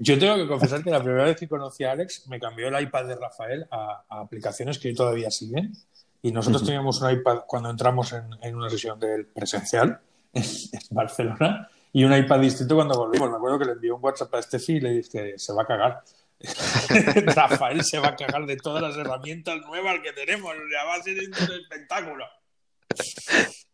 yo, 0.00 0.18
tengo 0.18 0.34
que 0.34 0.48
confesar 0.48 0.82
que 0.82 0.90
la 0.90 1.00
primera 1.00 1.24
vez 1.24 1.36
que 1.36 1.46
conocí 1.46 1.84
a 1.84 1.92
Alex 1.92 2.26
me 2.26 2.40
cambió 2.40 2.66
el 2.66 2.82
iPad 2.82 3.06
de 3.06 3.14
Rafael 3.14 3.66
a, 3.70 4.02
aplicaciones 4.08 4.80
que 4.80 4.92
todavía 4.94 5.30
siguen. 5.30 5.72
Y 6.20 6.32
nosotros 6.32 6.64
teníamos 6.64 7.00
un 7.00 7.12
iPad 7.12 7.42
cuando 7.46 7.70
entramos 7.70 8.12
en, 8.12 8.56
una 8.56 8.68
sesión 8.68 8.98
del 8.98 9.26
presencial 9.26 10.00
en, 10.32 10.42
Barcelona 10.90 11.68
y 11.92 12.02
un 12.02 12.12
iPad 12.12 12.40
distinto 12.40 12.74
cuando 12.74 12.98
volvimos. 12.98 13.30
Me 13.30 13.36
acuerdo 13.36 13.60
que 13.60 13.66
le 13.66 13.72
envió 13.72 13.94
un 13.94 14.04
WhatsApp 14.04 14.34
a 14.34 14.42
Steffi 14.42 14.72
y 14.72 14.80
le 14.80 14.90
dije 14.90 15.38
se 15.38 15.52
va 15.52 15.62
a 15.62 15.66
cagar. 15.66 16.02
Rafael 17.34 17.84
se 17.84 17.98
va 17.98 18.08
a 18.08 18.16
cagar 18.16 18.46
de 18.46 18.56
todas 18.56 18.82
las 18.82 18.96
herramientas 18.96 19.60
nuevas 19.66 20.00
que 20.02 20.12
tenemos. 20.12 20.54
Ya 20.72 20.84
va 20.84 20.94
a 20.94 21.02
ser 21.02 21.16
un 21.18 21.52
espectáculo. 21.60 22.24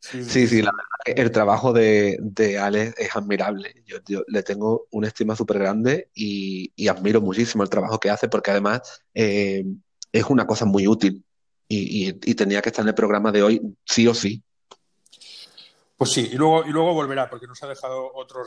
Sí, 0.00 0.46
sí, 0.46 0.62
la 0.62 0.72
verdad 0.72 0.87
que 1.04 1.12
el 1.12 1.30
trabajo 1.30 1.72
de, 1.72 2.18
de 2.20 2.59
Alex 2.59 2.94
es 2.98 3.14
admirable. 3.14 3.74
Yo, 3.87 4.22
le 4.26 4.42
tengo 4.42 4.87
una 4.90 5.09
estima 5.09 5.37
súper 5.37 5.59
grande 5.59 6.11
y, 6.14 6.72
admiro 6.88 7.20
muchísimo 7.20 7.62
el 7.62 7.70
trabajo 7.70 8.00
que 8.00 8.11
hace 8.11 8.28
porque 8.28 8.50
además 8.50 9.02
eh, 9.14 9.64
es 10.12 10.24
una 10.24 10.46
cosa 10.46 10.64
muy 10.64 10.87
útil 10.87 11.24
y, 11.68 12.12
tenía 12.35 12.61
que 12.62 12.70
estar 12.70 12.83
en 12.83 12.88
el 12.88 12.94
programa 12.94 13.30
de 13.30 13.42
hoy 13.42 13.61
sí 13.85 14.06
o 14.09 14.14
sí. 14.14 14.42
Pues 16.01 16.13
sí, 16.13 16.31
y 16.33 16.37
luego, 16.37 16.65
y 16.65 16.71
luego 16.71 16.95
volverá 16.95 17.29
porque 17.29 17.47
nos 17.47 17.63
ha 17.63 17.67
dejado 17.67 18.11
otro, 18.15 18.43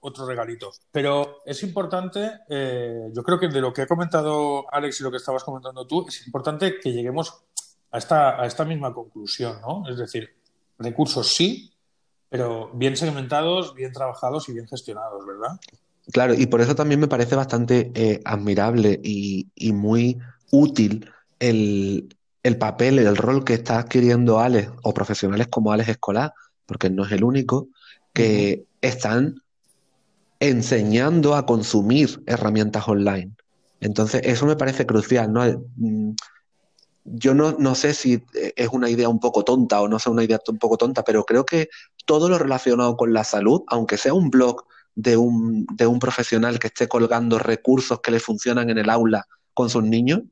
otro 0.00 0.26
regalito. 0.26 0.72
Pero 0.90 1.36
es 1.46 1.62
importante, 1.62 2.40
eh, 2.48 3.10
yo 3.14 3.22
creo 3.22 3.38
que 3.38 3.46
de 3.46 3.60
lo 3.60 3.72
que 3.72 3.82
ha 3.82 3.86
comentado 3.86 4.66
Alex 4.74 4.98
y 4.98 5.04
lo 5.04 5.12
que 5.12 5.18
estabas 5.18 5.44
comentando 5.44 5.86
tú, 5.86 6.04
es 6.08 6.26
importante 6.26 6.80
que 6.80 6.92
lleguemos 6.92 7.44
a 7.92 7.98
esta, 7.98 8.42
a 8.42 8.44
esta 8.44 8.64
misma 8.64 8.92
conclusión, 8.92 9.60
¿no? 9.60 9.88
Es 9.88 9.98
decir, 9.98 10.34
recursos 10.80 11.28
sí, 11.28 11.72
pero 12.28 12.72
bien 12.74 12.96
segmentados, 12.96 13.72
bien 13.72 13.92
trabajados 13.92 14.48
y 14.48 14.54
bien 14.54 14.66
gestionados, 14.66 15.24
¿verdad? 15.24 15.60
Claro, 16.10 16.34
y 16.34 16.46
por 16.46 16.60
eso 16.60 16.74
también 16.74 16.98
me 16.98 17.06
parece 17.06 17.36
bastante 17.36 17.92
eh, 17.94 18.20
admirable 18.24 19.00
y, 19.00 19.46
muy 19.72 20.18
útil 20.50 21.08
el, 21.38 22.08
papel, 22.58 22.98
el 22.98 23.16
rol 23.16 23.44
que 23.44 23.54
está 23.54 23.78
adquiriendo 23.78 24.40
Alex 24.40 24.72
o 24.82 24.92
profesionales 24.92 25.46
como 25.46 25.70
Alex 25.70 25.90
Escolar, 25.90 26.32
porque 26.66 26.90
no 26.90 27.04
es 27.04 27.12
el 27.12 27.24
único, 27.24 27.68
que 28.12 28.64
están 28.80 29.42
enseñando 30.40 31.34
a 31.34 31.46
consumir 31.46 32.22
herramientas 32.26 32.86
online. 32.88 33.32
Entonces, 33.80 34.22
eso 34.24 34.46
me 34.46 34.56
parece 34.56 34.86
crucial, 34.86 35.32
¿no? 35.32 35.44
Mm, 35.76 36.12
yo 37.04 37.34
no, 37.34 37.74
sé 37.74 37.94
si 37.94 38.22
es 38.56 38.68
una 38.72 38.90
idea 38.90 39.08
un 39.08 39.20
poco 39.20 39.44
tonta 39.44 39.80
o 39.80 39.86
no 39.86 39.98
sea 40.00 40.10
una 40.10 40.24
idea 40.24 40.40
un 40.48 40.58
poco 40.58 40.76
tonta, 40.76 41.04
pero 41.04 41.24
creo 41.24 41.46
que 41.46 41.68
todo 42.04 42.28
lo 42.28 42.36
relacionado 42.36 42.96
con 42.96 43.12
la 43.12 43.22
salud, 43.22 43.62
aunque 43.68 43.96
sea 43.96 44.12
un 44.12 44.28
blog 44.28 44.64
de 44.96 45.16
un, 45.16 45.66
de 45.66 45.86
un 45.86 46.00
profesional 46.00 46.58
que 46.58 46.66
esté 46.66 46.88
colgando 46.88 47.38
recursos 47.38 48.00
que 48.00 48.10
le 48.10 48.18
funcionan 48.18 48.70
en 48.70 48.78
el 48.78 48.90
aula 48.90 49.26
con 49.54 49.70
sus 49.70 49.84
niños, 49.84 50.22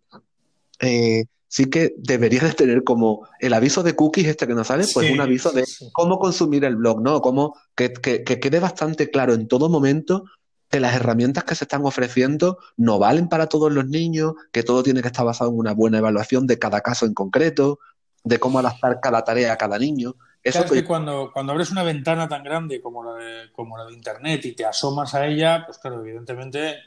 eh, 0.80 1.26
sí 1.54 1.66
que 1.66 1.94
debería 1.96 2.40
de 2.40 2.52
tener 2.52 2.82
como 2.82 3.28
el 3.38 3.52
aviso 3.52 3.84
de 3.84 3.94
cookies 3.94 4.26
este 4.26 4.48
que 4.48 4.54
nos 4.54 4.66
sale, 4.66 4.86
pues 4.92 5.08
un 5.12 5.20
aviso 5.20 5.52
de 5.52 5.64
cómo 5.92 6.18
consumir 6.18 6.64
el 6.64 6.74
blog, 6.74 7.00
¿no? 7.00 7.20
Como 7.20 7.56
que, 7.76 7.92
que, 7.92 8.24
quede 8.24 8.58
bastante 8.58 9.08
claro 9.08 9.34
en 9.34 9.46
todo 9.46 9.68
momento 9.68 10.24
que 10.68 10.80
las 10.80 10.96
herramientas 10.96 11.44
que 11.44 11.54
se 11.54 11.62
están 11.62 11.84
ofreciendo 11.84 12.58
no 12.76 12.98
valen 12.98 13.28
para 13.28 13.46
todos 13.46 13.72
los 13.72 13.86
niños, 13.86 14.32
que 14.50 14.64
todo 14.64 14.82
tiene 14.82 15.00
que 15.00 15.06
estar 15.06 15.24
basado 15.24 15.50
en 15.50 15.58
una 15.58 15.74
buena 15.74 15.98
evaluación 15.98 16.48
de 16.48 16.58
cada 16.58 16.80
caso 16.80 17.06
en 17.06 17.14
concreto, 17.14 17.78
de 18.24 18.40
cómo 18.40 18.58
adaptar 18.58 18.98
cada 19.00 19.22
tarea 19.22 19.52
a 19.52 19.56
cada 19.56 19.78
niño. 19.78 20.16
Eso 20.42 20.64
es 20.64 20.72
que 20.72 20.84
cuando, 20.84 21.30
cuando 21.32 21.52
abres 21.52 21.70
una 21.70 21.84
ventana 21.84 22.26
tan 22.26 22.42
grande 22.42 22.80
como 22.80 23.04
la, 23.04 23.14
de, 23.14 23.52
como 23.52 23.78
la 23.78 23.84
de 23.84 23.92
Internet 23.92 24.44
y 24.44 24.56
te 24.56 24.64
asomas 24.64 25.14
a 25.14 25.24
ella, 25.24 25.62
pues 25.64 25.78
claro, 25.78 26.00
evidentemente 26.00 26.78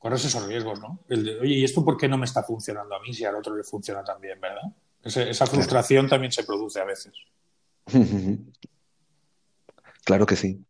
corres 0.00 0.24
esos 0.24 0.46
riesgos, 0.46 0.80
¿no? 0.80 1.00
El 1.08 1.24
de, 1.24 1.38
oye, 1.40 1.54
¿y 1.56 1.64
esto 1.64 1.84
por 1.84 1.98
qué 1.98 2.08
no 2.08 2.16
me 2.16 2.24
está 2.24 2.42
funcionando 2.42 2.96
a 2.96 3.00
mí 3.00 3.12
si 3.12 3.24
al 3.26 3.36
otro 3.36 3.54
le 3.54 3.62
funciona 3.62 4.02
también, 4.02 4.40
verdad? 4.40 4.72
esa 5.02 5.46
frustración 5.46 6.08
también 6.08 6.32
se 6.32 6.42
produce 6.42 6.80
a 6.80 6.84
veces. 6.84 7.12
claro 10.04 10.26
que 10.26 10.36
sí. 10.36 10.64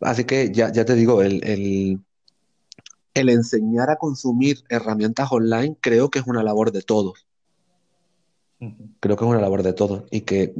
Así 0.00 0.24
que 0.24 0.52
ya, 0.52 0.70
te 0.72 0.94
digo, 0.94 1.22
el, 1.22 1.42
el, 3.14 3.28
enseñar 3.28 3.88
a 3.88 3.96
consumir 3.96 4.62
herramientas 4.68 5.28
online 5.30 5.76
creo 5.80 6.10
que 6.10 6.18
es 6.18 6.26
una 6.26 6.42
labor 6.42 6.72
de 6.72 6.82
todos. 6.82 7.24
Creo 8.58 9.16
que 9.16 9.24
es 9.24 9.30
una 9.30 9.40
labor 9.40 9.62
de 9.62 9.74
todos. 9.74 10.04
Y 10.10 10.22
que 10.22 10.54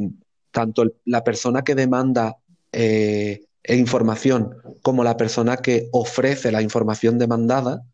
tanto 0.53 0.85
la 1.05 1.25
persona 1.25 1.63
que 1.63 1.75
demanda 1.75 2.37
eh, 2.71 3.47
información 3.65 4.57
como 4.83 5.03
la 5.03 5.17
persona 5.17 5.57
que 5.57 5.89
ofrece 5.91 6.53
la 6.53 6.63
información 6.63 7.19
demandada 7.19 7.85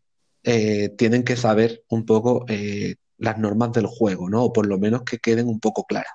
eh, 0.43 0.89
tienen 0.97 1.23
que 1.23 1.35
saber 1.35 1.83
un 1.89 2.05
poco 2.05 2.45
eh, 2.47 2.95
las 3.17 3.37
normas 3.37 3.71
del 3.71 3.87
juego, 3.87 4.29
¿no? 4.29 4.43
O 4.43 4.53
por 4.53 4.65
lo 4.65 4.77
menos 4.77 5.03
que 5.03 5.19
queden 5.19 5.47
un 5.47 5.59
poco 5.59 5.85
claras. 5.85 6.13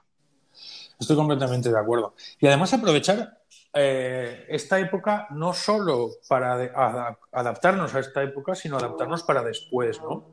Estoy 1.00 1.16
completamente 1.16 1.70
de 1.70 1.78
acuerdo. 1.78 2.14
Y 2.40 2.46
además 2.46 2.72
aprovechar 2.74 3.38
eh, 3.72 4.46
esta 4.48 4.78
época 4.80 5.28
no 5.30 5.52
solo 5.52 6.10
para 6.28 6.54
adaptarnos 7.32 7.94
a 7.94 8.00
esta 8.00 8.22
época, 8.22 8.54
sino 8.54 8.76
adaptarnos 8.76 9.22
para 9.22 9.42
después, 9.42 10.00
¿no? 10.02 10.26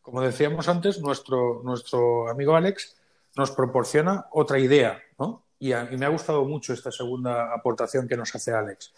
Como 0.00 0.20
decíamos 0.20 0.68
antes, 0.68 1.00
nuestro, 1.00 1.60
nuestro 1.62 2.28
amigo 2.28 2.56
Alex 2.56 2.96
nos 3.36 3.50
proporciona 3.52 4.26
otra 4.32 4.58
idea, 4.58 5.00
¿no? 5.18 5.44
Y, 5.58 5.72
me 5.96 6.06
ha 6.06 6.08
gustado 6.08 6.44
mucho 6.44 6.72
esta 6.72 6.90
segunda 6.90 7.54
aportación 7.54 8.08
que 8.08 8.16
nos 8.16 8.34
hace 8.34 8.52
Alex. 8.52 8.92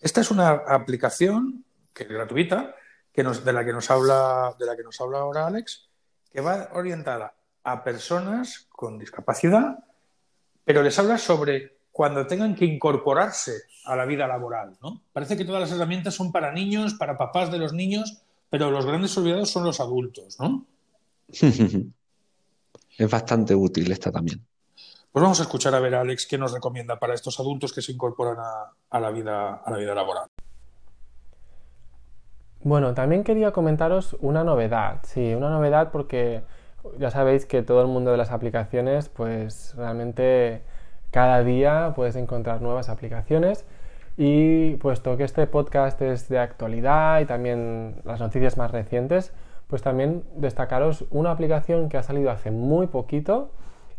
Esta 0.00 0.20
es 0.22 0.30
una 0.30 0.50
aplicación 0.50 1.64
que 1.94 2.02
es 2.02 2.08
gratuita, 2.08 2.74
que 3.20 3.24
nos, 3.24 3.44
de, 3.44 3.52
la 3.52 3.66
que 3.66 3.72
nos 3.74 3.90
habla, 3.90 4.54
de 4.58 4.64
la 4.64 4.74
que 4.74 4.82
nos 4.82 4.98
habla 4.98 5.18
ahora 5.18 5.46
Alex, 5.46 5.86
que 6.32 6.40
va 6.40 6.70
orientada 6.72 7.34
a 7.64 7.84
personas 7.84 8.66
con 8.70 8.98
discapacidad, 8.98 9.78
pero 10.64 10.82
les 10.82 10.98
habla 10.98 11.18
sobre 11.18 11.76
cuando 11.92 12.26
tengan 12.26 12.54
que 12.54 12.64
incorporarse 12.64 13.64
a 13.84 13.94
la 13.94 14.06
vida 14.06 14.26
laboral. 14.26 14.78
¿no? 14.82 15.02
Parece 15.12 15.36
que 15.36 15.44
todas 15.44 15.60
las 15.60 15.70
herramientas 15.70 16.14
son 16.14 16.32
para 16.32 16.50
niños, 16.50 16.94
para 16.94 17.18
papás 17.18 17.52
de 17.52 17.58
los 17.58 17.74
niños, 17.74 18.22
pero 18.48 18.70
los 18.70 18.86
grandes 18.86 19.14
olvidados 19.18 19.50
son 19.50 19.64
los 19.64 19.80
adultos. 19.80 20.40
¿no? 20.40 20.64
es 21.28 23.10
bastante 23.10 23.54
útil 23.54 23.92
esta 23.92 24.10
también. 24.10 24.42
Pues 25.12 25.22
vamos 25.22 25.40
a 25.40 25.42
escuchar 25.42 25.74
a 25.74 25.80
ver, 25.80 25.94
Alex, 25.94 26.24
qué 26.24 26.38
nos 26.38 26.52
recomienda 26.52 26.98
para 26.98 27.12
estos 27.12 27.38
adultos 27.38 27.74
que 27.74 27.82
se 27.82 27.92
incorporan 27.92 28.38
a, 28.90 28.98
la, 28.98 29.10
vida, 29.10 29.56
a 29.56 29.70
la 29.70 29.76
vida 29.76 29.94
laboral. 29.94 30.30
Bueno, 32.62 32.92
también 32.92 33.24
quería 33.24 33.52
comentaros 33.52 34.16
una 34.20 34.44
novedad. 34.44 35.00
Sí, 35.04 35.34
una 35.34 35.48
novedad 35.48 35.90
porque 35.90 36.42
ya 36.98 37.10
sabéis 37.10 37.46
que 37.46 37.62
todo 37.62 37.80
el 37.80 37.88
mundo 37.88 38.10
de 38.10 38.18
las 38.18 38.30
aplicaciones, 38.30 39.08
pues 39.08 39.74
realmente 39.76 40.62
cada 41.10 41.42
día 41.42 41.92
puedes 41.96 42.16
encontrar 42.16 42.60
nuevas 42.60 42.90
aplicaciones 42.90 43.64
y 44.18 44.76
puesto 44.76 45.16
que 45.16 45.24
este 45.24 45.46
podcast 45.46 46.02
es 46.02 46.28
de 46.28 46.38
actualidad 46.38 47.20
y 47.20 47.24
también 47.24 48.02
las 48.04 48.20
noticias 48.20 48.58
más 48.58 48.70
recientes, 48.70 49.32
pues 49.66 49.80
también 49.80 50.24
destacaros 50.36 51.06
una 51.10 51.30
aplicación 51.30 51.88
que 51.88 51.96
ha 51.96 52.02
salido 52.02 52.30
hace 52.30 52.50
muy 52.50 52.88
poquito 52.88 53.52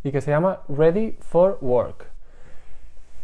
y 0.04 0.12
que 0.12 0.22
se 0.22 0.30
llama 0.30 0.62
Ready 0.70 1.18
for 1.20 1.58
Work. 1.62 2.11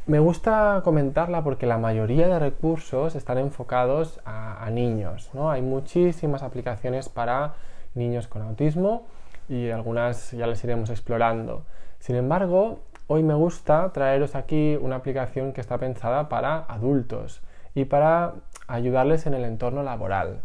Me 0.08 0.20
gusta 0.20 0.82
comentarla 0.84 1.44
porque 1.44 1.66
la 1.66 1.78
mayoría 1.78 2.28
de 2.28 2.40
recursos 2.40 3.16
están 3.16 3.38
enfocados 3.38 4.22
a, 4.26 4.70
niños. 4.72 5.30
¿no? 5.34 5.52
Hay 5.52 5.62
muchísimas 5.62 6.44
aplicaciones 6.44 7.10
para 7.10 7.54
niños 7.94 8.28
con 8.28 8.42
autismo 8.42 9.06
y 9.50 9.70
algunas 9.70 10.32
ya 10.32 10.48
las 10.48 10.64
iremos 10.64 10.90
explorando. 10.90 11.64
Sin 12.00 12.16
embargo, 12.16 12.80
Hoy 13.10 13.24
me 13.24 13.36
gusta 13.36 13.90
traeros 13.94 14.36
aquí 14.36 14.78
una 14.82 14.98
aplicación 14.98 15.54
que 15.54 15.62
está 15.62 15.78
pensada 15.78 16.28
para 16.28 16.66
adultos 16.68 17.42
y 17.74 17.86
para 17.86 18.34
ayudarles 18.68 19.26
en 19.26 19.34
el 19.34 19.46
entorno 19.46 19.82
laboral. 19.82 20.42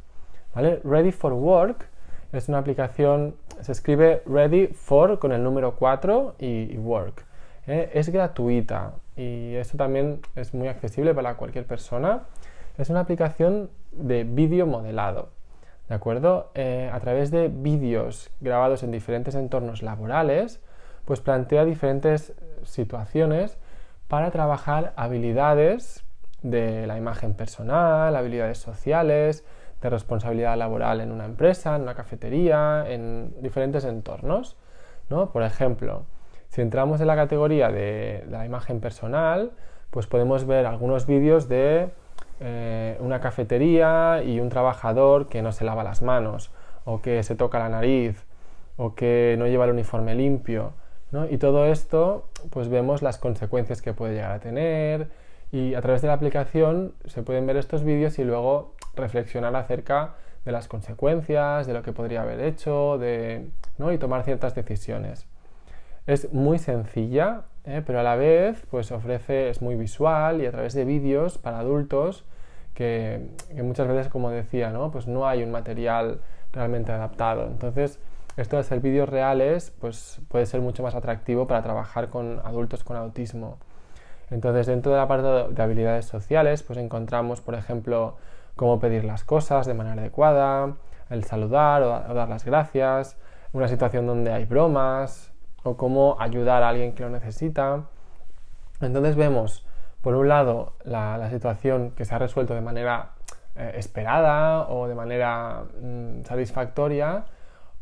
Ready 0.55 1.11
for 1.11 1.33
Work 1.33 1.89
es 2.31 2.49
una 2.49 2.59
aplicación, 2.59 3.35
se 3.61 3.73
escribe 3.73 4.23
Ready 4.27 4.69
for 4.69 5.19
con 5.19 5.33
el 5.33 5.43
número 5.43 5.75
4 5.75 6.37
y, 6.39 6.77
Work. 6.79 7.25
¿eh? 7.67 7.91
Es 7.95 8.11
gratuita 8.11 8.93
y 9.17 9.55
esto 9.57 9.77
también 9.77 10.21
es 10.35 10.55
muy 10.55 10.69
accesible 10.69 11.15
para 11.15 11.37
cualquier 11.37 11.67
persona. 11.67 12.23
Es 12.79 12.91
una 12.91 13.01
aplicación 13.01 13.71
de 13.93 14.25
vídeo 14.25 14.67
modelado. 14.67 15.31
¿De 15.89 15.95
acuerdo? 15.95 16.51
Eh, 16.55 16.91
a 16.93 17.01
través 17.01 17.31
de 17.31 17.49
vídeos 17.49 18.31
grabados 18.41 18.83
en 18.83 18.91
diferentes 18.91 19.35
entornos 19.35 19.83
laborales, 19.83 20.61
pues 21.05 21.21
plantea 21.21 21.65
diferentes 21.65 22.33
situaciones 22.65 23.59
para 24.09 24.31
trabajar 24.31 24.93
habilidades 24.97 26.05
de 26.43 26.87
la 26.87 26.97
imagen 26.97 27.35
personal, 27.35 28.15
habilidades 28.17 28.59
sociales, 28.59 29.45
de 29.81 29.91
responsabilidad 29.91 30.57
laboral 30.57 31.01
en 31.01 31.11
una 31.11 31.25
empresa, 31.25 31.77
en 31.77 31.83
una 31.83 31.95
cafetería, 31.95 32.85
en 32.89 33.35
diferentes 33.43 33.85
entornos. 33.85 34.57
¿no? 35.11 35.31
Por 35.31 35.43
ejemplo, 35.43 36.07
si 36.53 36.61
entramos 36.61 37.01
en 37.01 37.07
la 37.07 37.17
categoría 37.17 37.71
de, 37.71 38.27
la 38.29 38.45
imagen 38.45 38.81
personal, 38.81 39.53
pues 39.89 40.07
podemos 40.07 40.45
ver 40.45 40.67
algunos 40.67 41.07
vídeos 41.07 41.49
de 41.49 41.89
eh, 42.41 42.99
una 43.01 43.21
cafetería 43.21 44.23
y 44.23 44.39
un 44.39 44.51
trabajador 44.51 45.29
que 45.29 45.41
no 45.41 45.53
se 45.53 45.65
lava 45.65 45.83
las 45.83 46.03
manos, 46.03 46.51
o 46.85 47.01
que 47.01 47.23
se 47.23 47.37
toca 47.37 47.59
la 47.59 47.71
nariz, 47.71 48.27
o 48.77 48.95
que 48.95 49.35
no 49.39 49.47
lleva 49.47 49.65
el 49.65 49.71
uniforme 49.71 50.15
limpio. 50.15 50.75
¿no? 51.11 51.27
Y 51.27 51.39
todo 51.39 51.65
esto, 51.65 52.29
pues 52.51 52.69
vemos 52.69 53.01
las 53.01 53.17
consecuencias 53.17 53.81
que 53.81 53.95
puede 53.95 54.13
llegar 54.13 54.33
a 54.33 54.41
tener, 54.41 55.09
y 55.53 55.73
a 55.73 55.81
través 55.81 56.03
de 56.03 56.09
la 56.09 56.15
aplicación 56.15 56.93
se 57.07 57.23
pueden 57.23 57.47
ver 57.47 57.57
estos 57.57 57.83
vídeos 57.83 58.19
y 58.19 58.25
luego 58.25 58.75
reflexionar 58.95 59.57
acerca 59.57 60.17
de 60.45 60.53
las 60.53 60.69
consecuencias, 60.69 61.67
de 61.67 61.73
lo 61.73 61.83
que 61.83 61.93
podría 61.93 62.21
haber 62.21 62.41
hecho, 62.41 62.99
de, 62.99 63.49
¿no? 63.79 63.91
y 63.91 63.97
tomar 63.97 64.23
ciertas 64.25 64.55
decisiones. 64.55 65.32
Es 66.07 66.33
muy 66.33 66.59
sencilla, 66.59 67.43
¿eh? 67.65 67.83
pero 67.87 68.01
a 68.01 68.03
la 68.03 68.17
vez 68.17 68.67
pues 68.71 68.91
ofrece, 68.91 69.51
es 69.51 69.63
muy 69.63 69.77
visual 69.77 70.41
y 70.41 70.47
a 70.47 70.51
través 70.51 70.75
de 70.75 70.85
vídeos 70.85 71.39
para 71.39 71.61
adultos 71.61 72.25
que, 72.75 73.29
muchas 73.63 73.87
veces, 73.87 74.09
como 74.09 74.31
decía, 74.31 74.71
¿no? 74.71 74.91
pues 74.91 75.07
no 75.07 75.29
hay 75.29 75.43
un 75.43 75.51
material 75.51 76.21
realmente 76.53 76.91
adaptado. 76.93 77.47
Entonces, 77.47 78.01
esto 78.37 78.57
de 78.57 78.61
hacer 78.61 78.81
vídeos 78.81 79.09
reales 79.09 79.73
pues 79.81 80.21
puede 80.29 80.47
ser 80.47 80.61
mucho 80.61 80.83
más 80.83 80.95
atractivo 80.95 81.47
para 81.47 81.63
trabajar 81.63 82.09
con 82.09 82.41
adultos 82.45 82.83
con 82.83 82.97
autismo. 82.97 83.59
Entonces, 84.31 84.67
dentro 84.67 84.93
de 84.93 84.99
la 84.99 85.07
parte 85.07 85.55
de 85.55 85.63
habilidades 85.63 86.07
sociales, 86.07 86.63
pues 86.63 86.79
encontramos, 86.79 87.43
por 87.43 87.55
ejemplo, 87.55 88.17
cómo 88.57 88.81
pedir 88.81 89.05
las 89.05 89.25
cosas 89.25 89.67
de 89.67 89.75
manera 89.75 90.01
adecuada, 90.01 90.75
el 91.11 91.25
saludar 91.25 91.83
o, 91.83 92.15
dar 92.15 92.29
las 92.29 92.45
gracias, 92.45 93.19
una 93.53 93.69
situación 93.69 94.07
donde 94.07 94.33
hay 94.33 94.47
bromas, 94.47 95.32
o 95.63 95.77
cómo 95.77 96.17
ayudar 96.19 96.63
a 96.63 96.69
alguien 96.69 96.95
que 96.95 97.03
lo 97.03 97.11
necesita. 97.11 97.85
Entonces 98.81 99.17
vemos, 99.17 99.67
por 100.01 100.15
un 100.15 100.29
lado, 100.29 100.75
la, 100.85 101.29
situación 101.31 101.93
que 101.93 102.05
se 102.05 102.15
ha 102.15 102.19
resuelto 102.19 102.55
de 102.55 102.61
manera 102.61 103.13
eh, 103.57 103.73
esperada 103.77 104.69
o 104.69 104.89
de 104.89 104.95
manera 104.95 105.65
mm, 105.81 106.25
satisfactoria, 106.25 107.25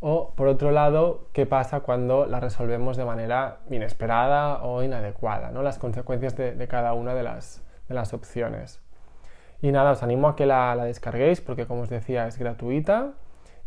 o 0.01 0.33
por 0.35 0.49
otro 0.49 0.71
lado, 0.71 1.29
qué 1.35 1.45
pasa 1.45 1.81
cuando 1.81 2.25
la 2.25 2.41
resolvemos 2.41 2.97
de 2.97 3.05
manera 3.05 3.59
inesperada 3.71 4.63
o 4.63 4.83
inadecuada, 4.83 5.51
¿no? 5.51 5.63
las 5.63 5.79
consecuencias 5.79 6.37
de, 6.37 6.69
cada 6.69 6.95
una 6.95 7.15
de 7.15 7.23
las, 7.23 7.63
opciones. 8.15 8.81
Y 9.61 9.73
nada, 9.73 9.91
os 9.91 10.03
animo 10.03 10.29
a 10.29 10.37
que 10.37 10.47
la, 10.47 10.75
descarguéis 10.77 11.43
porque 11.43 11.67
como 11.67 11.83
os 11.83 11.91
decía 11.91 12.27
es 12.27 12.39
gratuita 12.39 13.13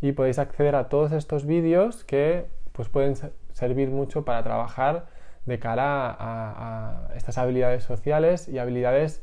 y 0.02 0.14
podéis 0.14 0.40
acceder 0.40 0.76
a 0.76 0.90
todos 0.90 1.12
estos 1.12 1.46
vídeos 1.46 2.04
que 2.04 2.48
pues, 2.72 2.90
pueden 2.90 3.16
servir 3.54 3.90
mucho 3.90 4.26
para 4.26 4.44
trabajar 4.44 5.08
de 5.46 5.60
cara 5.60 6.16
a, 6.20 7.10
estas 7.16 7.38
habilidades 7.38 7.84
sociales 7.84 8.48
y 8.48 8.60
habilidades 8.60 9.22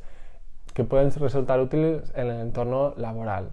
que 0.73 0.83
pueden 0.83 1.11
resultar 1.11 1.59
útiles 1.59 2.11
en 2.15 2.27
el 2.27 2.41
entorno 2.41 2.93
laboral. 2.97 3.51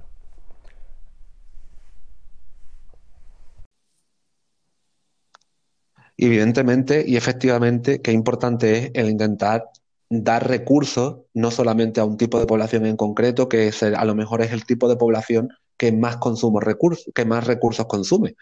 evidentemente 6.19 7.05
y 7.07 7.17
efectivamente, 7.17 8.03
qué 8.03 8.13
importante 8.13 8.79
es 8.79 8.91
el 8.95 9.09
intentar 9.09 9.71
dar 10.11 10.49
recursos 10.49 11.21
no 11.35 11.51
solamente 11.51 12.01
a 12.01 12.05
un 12.05 12.17
tipo 12.17 12.41
de 12.41 12.47
población 12.47 12.87
en 12.87 12.97
concreto, 12.97 13.49
que 13.49 13.71
a 13.97 14.05
lo 14.05 14.15
mejor 14.15 14.43
es 14.43 14.53
el 14.53 14.67
tipo 14.67 14.89
de 14.89 14.97
población 14.97 15.51
que 15.77 15.93
más 15.93 16.17
consumo 16.17 16.61
recursos, 16.61 17.11
que 17.15 17.25
más 17.25 17.47
recursos 17.47 17.87
consume. 17.87 18.35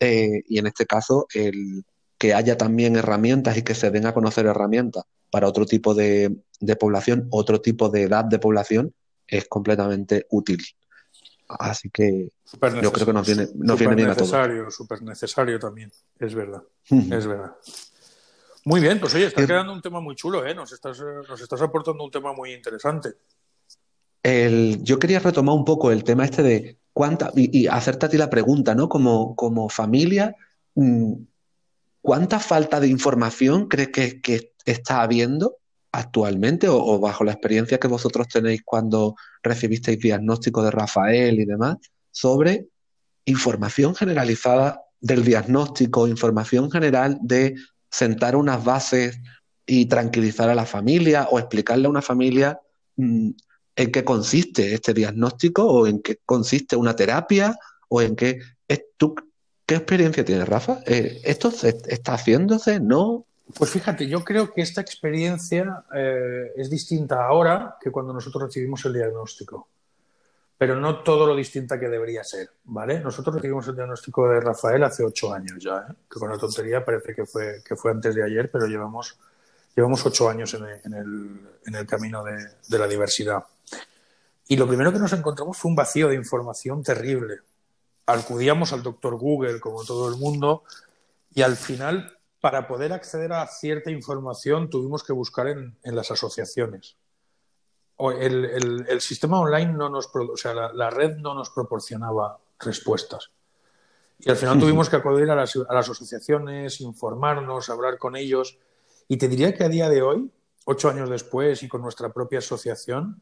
Eh, 0.00 0.42
y 0.48 0.58
en 0.58 0.66
este 0.66 0.86
caso, 0.86 1.26
el 1.34 1.84
que 2.18 2.34
haya 2.34 2.56
también 2.56 2.96
herramientas 2.96 3.56
y 3.56 3.62
que 3.62 3.74
se 3.74 3.90
den 3.90 4.06
a 4.06 4.14
conocer 4.14 4.46
herramientas 4.46 5.04
para 5.30 5.46
otro 5.46 5.66
tipo 5.66 5.94
de 5.94 6.42
población, 6.78 7.28
otro 7.30 7.60
tipo 7.60 7.88
de 7.88 8.02
edad 8.02 8.24
de 8.24 8.38
población, 8.38 8.94
es 9.26 9.46
completamente 9.46 10.26
útil. 10.30 10.60
Así 11.58 11.90
que 11.90 12.30
yo 12.82 12.92
creo 12.92 13.06
que 13.06 13.12
nos 13.12 13.26
viene, 13.26 13.48
nos 13.54 13.78
viene 13.78 13.94
bien 13.94 14.10
a 14.10 14.14
todos. 14.14 14.30
Necesario, 14.30 14.70
súper 14.70 15.02
necesario 15.02 15.58
también, 15.58 15.90
es 16.18 16.34
verdad, 16.34 16.62
es 16.88 17.26
verdad. 17.26 17.56
Muy 18.64 18.80
bien, 18.80 19.00
pues 19.00 19.14
oye, 19.14 19.26
está 19.26 19.46
quedando 19.46 19.72
un 19.72 19.82
tema 19.82 20.00
muy 20.00 20.14
chulo, 20.14 20.46
¿eh? 20.46 20.54
Nos 20.54 20.72
estás, 20.72 21.00
nos 21.00 21.40
estás 21.40 21.60
aportando 21.62 22.04
un 22.04 22.10
tema 22.10 22.32
muy 22.32 22.52
interesante. 22.52 23.14
El, 24.22 24.82
yo 24.82 24.98
quería 24.98 25.18
retomar 25.18 25.54
un 25.54 25.64
poco 25.64 25.90
el 25.90 26.04
tema 26.04 26.24
este 26.24 26.42
de 26.42 26.78
cuánta, 26.92 27.32
y, 27.34 27.66
hacerte 27.66 28.06
a 28.06 28.08
ti 28.08 28.16
la 28.16 28.30
pregunta, 28.30 28.74
¿no? 28.74 28.88
Como, 28.88 29.34
como 29.36 29.68
familia, 29.68 30.34
mm, 30.74 31.14
¿cuánta 32.02 32.40
falta 32.40 32.80
de 32.80 32.88
información 32.88 33.68
crees 33.68 33.88
que, 33.90 34.20
que 34.20 34.52
está 34.64 35.02
habiendo 35.02 35.56
actualmente 35.92 36.68
o, 36.68 36.98
bajo 37.00 37.24
la 37.24 37.32
experiencia 37.32 37.78
que 37.78 37.88
vosotros 37.88 38.28
tenéis 38.28 38.62
cuando 38.64 39.16
recibisteis 39.42 39.98
diagnóstico 39.98 40.62
de 40.62 40.70
Rafael 40.70 41.40
y 41.40 41.44
demás, 41.44 41.76
sobre 42.10 42.68
información 43.24 43.94
generalizada 43.94 44.82
del 45.00 45.24
diagnóstico, 45.24 46.06
información 46.06 46.70
general 46.70 47.18
de 47.22 47.56
sentar 47.90 48.36
unas 48.36 48.64
bases 48.64 49.20
y 49.66 49.86
tranquilizar 49.86 50.48
a 50.48 50.54
la 50.54 50.66
familia 50.66 51.28
o 51.30 51.38
explicarle 51.38 51.86
a 51.86 51.90
una 51.90 52.02
familia 52.02 52.60
mm, 52.96 53.30
en 53.80 53.90
qué 53.90 54.04
consiste 54.04 54.74
este 54.74 54.92
diagnóstico 54.92 55.64
o 55.66 55.86
en 55.86 56.02
qué 56.02 56.18
consiste 56.24 56.76
una 56.76 56.94
terapia 56.94 57.58
o 57.88 58.02
en 58.02 58.14
qué... 58.16 58.40
¿Tú 58.96 59.14
qué 59.64 59.76
experiencia 59.76 60.24
tienes, 60.24 60.46
Rafa? 60.48 60.80
Eh, 60.86 61.20
¿Esto 61.24 61.50
está 61.88 62.14
haciéndose? 62.14 62.80
¿No? 62.80 63.24
Pues 63.56 63.70
fíjate, 63.70 64.06
yo 64.06 64.22
creo 64.22 64.52
que 64.52 64.60
esta 64.60 64.80
experiencia 64.80 65.84
eh, 65.94 66.52
es 66.56 66.68
distinta 66.68 67.24
ahora 67.24 67.76
que 67.80 67.90
cuando 67.90 68.12
nosotros 68.12 68.44
recibimos 68.44 68.84
el 68.84 68.92
diagnóstico, 68.92 69.68
pero 70.58 70.76
no 70.76 71.02
todo 71.02 71.26
lo 71.26 71.34
distinta 71.34 71.80
que 71.80 71.88
debería 71.88 72.22
ser, 72.22 72.50
¿vale? 72.64 73.00
Nosotros 73.00 73.36
recibimos 73.36 73.66
el 73.68 73.76
diagnóstico 73.76 74.28
de 74.28 74.40
Rafael 74.40 74.84
hace 74.84 75.02
ocho 75.02 75.32
años 75.32 75.56
ya, 75.58 75.86
¿eh? 75.88 75.94
que 76.08 76.20
con 76.20 76.28
la 76.30 76.38
tontería 76.38 76.84
parece 76.84 77.14
que 77.14 77.24
fue, 77.24 77.62
que 77.64 77.76
fue 77.76 77.90
antes 77.90 78.14
de 78.14 78.22
ayer, 78.22 78.50
pero 78.52 78.66
llevamos, 78.66 79.18
llevamos 79.74 80.04
ocho 80.04 80.28
años 80.28 80.54
en 80.54 80.94
el, 81.74 81.86
camino 81.86 82.24
de, 82.24 82.48
de 82.68 82.78
la 82.78 82.86
diversidad. 82.86 83.44
Y 84.48 84.56
lo 84.56 84.66
primero 84.66 84.92
que 84.92 84.98
nos 84.98 85.12
encontramos 85.12 85.56
fue 85.56 85.70
un 85.70 85.76
vacío 85.76 86.08
de 86.08 86.16
información 86.16 86.82
terrible. 86.82 87.38
Acudíamos 88.06 88.72
al 88.72 88.82
doctor 88.82 89.16
Google, 89.16 89.60
como 89.60 89.84
todo 89.84 90.08
el 90.08 90.16
mundo, 90.16 90.64
y 91.34 91.42
al 91.42 91.56
final 91.56 92.18
para 92.40 92.66
poder 92.66 92.92
acceder 92.92 93.32
a 93.32 93.46
cierta 93.46 93.90
información 93.90 94.70
tuvimos 94.70 95.04
que 95.04 95.12
buscar 95.12 95.46
en, 95.48 95.76
las 95.82 96.10
asociaciones. 96.10 96.96
El, 97.98 98.86
el, 98.88 99.00
sistema 99.02 99.38
online 99.38 99.74
no 99.74 99.90
nos, 99.90 100.10
o 100.14 100.36
sea, 100.36 100.54
la, 100.54 100.90
red 100.90 101.18
no 101.18 101.34
nos 101.34 101.50
proporcionaba 101.50 102.38
respuestas. 102.58 103.30
Y 104.18 104.30
al 104.30 104.36
final 104.36 104.58
tuvimos 104.58 104.88
que 104.88 104.96
acudir 104.96 105.30
a 105.30 105.36
las, 105.36 105.54
a 105.56 105.74
las, 105.74 105.90
asociaciones, 105.90 106.80
informarnos, 106.80 107.68
hablar 107.68 107.98
con 107.98 108.16
ellos. 108.16 108.58
Y 109.10 109.16
te 109.16 109.26
diría 109.26 109.52
que 109.52 109.64
a 109.64 109.68
día 109.68 109.88
de 109.88 110.02
hoy, 110.02 110.30
ocho 110.66 110.88
años 110.88 111.10
después 111.10 111.64
y 111.64 111.68
con 111.68 111.82
nuestra 111.82 112.12
propia 112.12 112.38
asociación, 112.38 113.20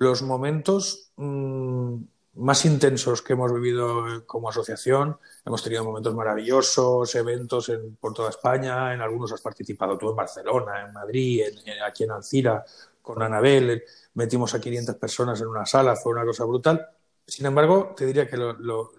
los 0.00 0.20
momentos 0.22 1.12
mm, 1.14 1.94
más 2.34 2.64
intensos 2.64 3.22
que 3.22 3.34
hemos 3.34 3.52
vivido 3.54 4.08
eh, 4.08 4.26
como 4.26 4.48
asociación. 4.48 5.16
Hemos 5.46 5.62
tenido 5.62 5.84
momentos 5.84 6.12
maravillosos, 6.12 7.14
eventos 7.14 7.70
por 8.00 8.12
toda 8.14 8.30
España, 8.30 8.92
en 8.92 9.00
algunos 9.00 9.32
has 9.32 9.40
participado 9.40 9.96
tú 9.96 10.10
en 10.10 10.16
Barcelona, 10.16 10.86
en 10.88 10.92
Madrid, 10.92 11.44
aquí 11.86 12.02
en 12.02 12.10
Alcira, 12.10 12.64
con 13.00 13.22
Anabel, 13.22 13.84
metimos 14.14 14.52
a 14.54 14.60
500 14.60 14.96
personas 14.96 15.40
en 15.40 15.46
una 15.46 15.64
sala, 15.64 15.94
fue 15.94 16.14
una 16.14 16.24
cosa 16.24 16.44
brutal. 16.46 16.84
Sin 17.24 17.46
embargo, 17.46 17.94
te 17.96 18.06
diría 18.06 18.26
que 18.26 18.36
lo, 18.36 18.90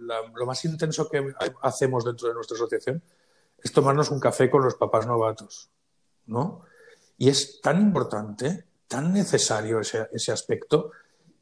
más 0.46 0.64
intenso 0.64 1.10
que 1.10 1.34
hacemos 1.64 2.06
dentro 2.06 2.30
de 2.30 2.34
nuestra 2.34 2.56
asociación 2.56 3.04
es 3.62 3.74
tomarnos 3.74 4.10
un 4.10 4.22
café 4.22 4.50
con 4.50 4.64
los 4.64 4.76
papás 4.76 5.06
novatos, 5.06 5.70
¿no? 6.28 6.62
Y 7.18 7.30
es 7.30 7.62
tan 7.62 7.82
importante, 7.82 8.66
tan 8.88 9.14
necesario 9.14 9.80
ese, 9.80 10.08
ese 10.12 10.32
aspecto, 10.32 10.92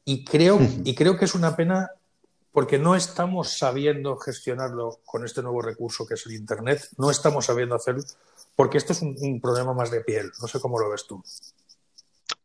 y 0.05 0.25
creo, 0.25 0.59
y 0.83 0.95
creo 0.95 1.17
que 1.17 1.25
es 1.25 1.35
una 1.35 1.55
pena 1.55 1.91
porque 2.51 2.77
no 2.77 2.95
estamos 2.95 3.57
sabiendo 3.57 4.17
gestionarlo 4.17 4.99
con 5.05 5.23
este 5.23 5.41
nuevo 5.41 5.61
recurso 5.61 6.05
que 6.05 6.15
es 6.15 6.25
el 6.25 6.33
Internet, 6.33 6.81
no 6.97 7.09
estamos 7.09 7.45
sabiendo 7.45 7.75
hacerlo, 7.75 8.03
porque 8.55 8.77
esto 8.77 8.93
es 8.93 9.01
un, 9.01 9.39
problema 9.39 9.73
más 9.73 9.91
de 9.91 10.01
piel. 10.01 10.31
No 10.41 10.47
sé 10.47 10.59
cómo 10.59 10.79
lo 10.79 10.89
ves 10.89 11.05
tú. 11.07 11.23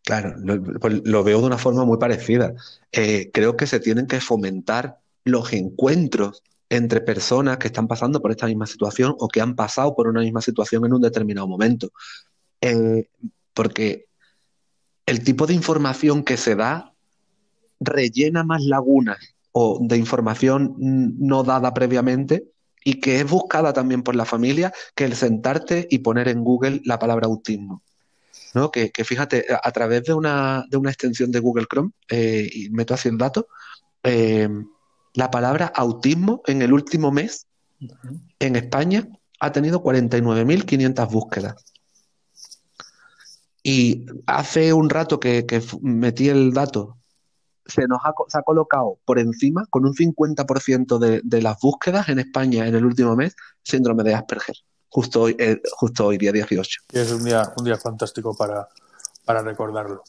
Claro, 0.02 0.34
lo, 0.38 0.62
pues 0.78 1.02
veo 1.02 1.22
de 1.22 1.46
una 1.46 1.58
forma 1.58 1.84
muy 1.84 1.98
parecida. 1.98 2.54
Eh, 2.92 3.30
creo 3.32 3.56
que 3.56 3.66
se 3.66 3.80
tienen 3.80 4.06
que 4.06 4.20
fomentar 4.20 5.00
los 5.24 5.52
encuentros 5.52 6.44
entre 6.68 7.00
personas 7.00 7.58
que 7.58 7.68
están 7.68 7.86
pasando 7.86 8.20
por 8.20 8.30
esta 8.30 8.46
misma 8.46 8.66
situación 8.66 9.14
o 9.18 9.28
que 9.28 9.40
han 9.40 9.54
pasado 9.54 9.94
por 9.94 10.08
una 10.08 10.20
misma 10.20 10.42
situación 10.42 10.84
en 10.84 10.94
un 10.94 11.00
determinado 11.00 11.46
momento. 11.46 11.90
Eh, 12.60 13.08
porque 13.54 14.06
el 15.06 15.22
tipo 15.22 15.46
de 15.46 15.54
información 15.54 16.24
que 16.24 16.36
se 16.36 16.56
da 16.56 16.92
rellena 17.78 18.42
más 18.42 18.62
lagunas 18.62 19.18
o 19.52 19.78
de 19.80 19.96
información 19.96 20.74
no 20.78 21.44
dada 21.44 21.72
previamente 21.72 22.44
y 22.84 23.00
que 23.00 23.20
es 23.20 23.28
buscada 23.28 23.72
también 23.72 24.02
por 24.02 24.16
la 24.16 24.24
familia 24.24 24.72
que 24.94 25.04
el 25.04 25.14
sentarte 25.14 25.86
y 25.90 25.98
poner 25.98 26.28
en 26.28 26.42
Google 26.42 26.80
la 26.84 26.98
palabra 26.98 27.26
autismo. 27.26 27.82
¿no? 28.54 28.70
Que, 28.70 28.90
fíjate, 29.04 29.46
a 29.62 29.72
través 29.72 30.04
de 30.04 30.14
una, 30.14 30.64
de 30.70 30.76
una 30.76 30.90
extensión 30.90 31.30
de 31.30 31.40
Google 31.40 31.66
Chrome, 31.70 31.90
eh, 32.08 32.48
y 32.50 32.70
meto 32.70 32.94
así 32.94 33.08
el 33.08 33.18
dato, 33.18 33.48
eh, 34.02 34.48
la 35.16 35.30
palabra 35.30 35.72
autismo 35.74 36.42
en 36.46 36.60
el 36.62 36.72
último 36.72 37.10
mes 37.10 37.46
en 38.38 38.54
España 38.54 39.08
ha 39.40 39.50
tenido 39.50 39.82
49.500 39.82 41.10
búsquedas. 41.10 41.54
Y 43.62 44.06
hace 44.26 44.72
un 44.72 44.90
rato 44.90 45.18
que, 45.18 45.44
metí 45.80 46.28
el 46.28 46.52
dato, 46.52 46.98
se 47.64 47.88
nos 47.88 47.98
ha, 48.04 48.42
colocado 48.42 48.98
por 49.04 49.18
encima, 49.18 49.66
con 49.70 49.86
un 49.86 49.94
50% 49.94 50.98
de, 50.98 51.20
de 51.24 51.42
las 51.42 51.58
búsquedas 51.60 52.08
en 52.10 52.20
España 52.20 52.66
en 52.66 52.74
el 52.74 52.84
último 52.84 53.16
mes, 53.16 53.34
síndrome 53.64 54.04
de 54.04 54.14
Asperger, 54.14 54.56
justo 54.88 55.22
hoy, 55.22 55.36
eh, 55.38 55.60
justo 55.72 56.06
hoy 56.06 56.18
día 56.18 56.30
18. 56.30 56.80
Y 56.92 56.98
es 56.98 57.10
un 57.10 57.24
día, 57.24 57.52
un 57.56 57.64
día 57.64 57.78
fantástico 57.78 58.36
para, 58.36 58.68
para 59.24 59.42
recordarlo. 59.42 60.04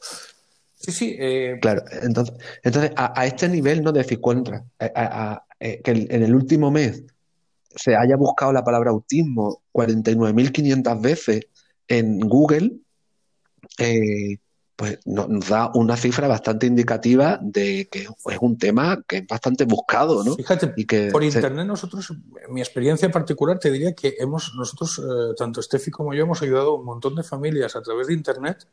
Sí, 0.80 0.92
sí, 0.92 1.16
eh, 1.20 1.58
Claro, 1.62 1.84
entonces, 2.04 2.36
entonces 2.64 2.92
a, 2.96 3.20
a 3.20 3.26
este 3.26 3.50
nivel 3.50 3.82
no 3.84 3.92
decir 3.92 4.22
contra, 4.22 4.64
a- 4.80 5.44
eh, 5.60 5.82
que 5.84 5.92
en 5.92 6.22
el 6.24 6.36
último 6.36 6.70
mes 6.70 7.04
se 7.76 7.96
haya 7.96 8.16
buscado 8.16 8.54
la 8.54 8.64
palabra 8.64 8.92
autismo 8.92 9.64
49.500 9.72 11.02
veces 11.02 11.48
en 11.88 12.20
Google, 12.20 12.74
eh, 13.80 14.38
pues 14.76 15.00
no- 15.06 15.28
nos 15.28 15.50
da 15.50 15.72
una 15.74 15.98
cifra 15.98 16.28
bastante 16.28 16.68
indicativa 16.68 17.40
de 17.42 17.88
que 17.92 18.02
es 18.04 18.38
un 18.40 18.58
tema 18.60 19.04
que 19.08 19.18
es 19.18 19.28
bastante 19.28 19.66
buscado, 19.66 20.24
¿no? 20.24 20.36
Fíjate, 20.36 20.74
Y 20.78 20.86
que 20.86 21.10
por 21.12 21.24
se- 21.24 21.40
internet 21.40 21.66
nosotros, 21.66 22.12
en 22.12 22.54
mi 22.54 22.62
experiencia 22.62 23.10
particular, 23.10 23.58
te 23.58 23.72
diría 23.72 23.94
que 23.94 24.14
hemos, 24.20 24.54
nosotros, 24.56 25.00
eh, 25.00 25.34
tanto 25.36 25.62
Steffi 25.64 25.90
como 25.90 26.14
yo, 26.14 26.24
hemos 26.24 26.42
ayudado 26.44 26.76
a 26.76 26.80
un 26.80 26.86
montón 26.86 27.16
de 27.16 27.24
familias 27.24 27.76
a 27.76 27.82
través 27.82 28.08
de 28.08 28.14
internet, 28.14 28.68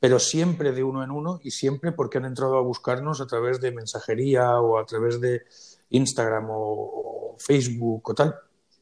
pero 0.00 0.18
siempre 0.18 0.72
de 0.72 0.84
uno 0.84 1.02
en 1.02 1.10
uno 1.10 1.40
y 1.42 1.50
siempre 1.50 1.92
porque 1.92 2.18
han 2.18 2.26
entrado 2.26 2.56
a 2.58 2.62
buscarnos 2.62 3.20
a 3.20 3.26
través 3.26 3.60
de 3.60 3.72
mensajería 3.72 4.60
o 4.60 4.78
a 4.78 4.86
través 4.86 5.20
de 5.20 5.42
Instagram 5.90 6.50
o, 6.50 7.34
o 7.34 7.36
Facebook 7.38 8.10
o 8.10 8.14
tal. 8.14 8.34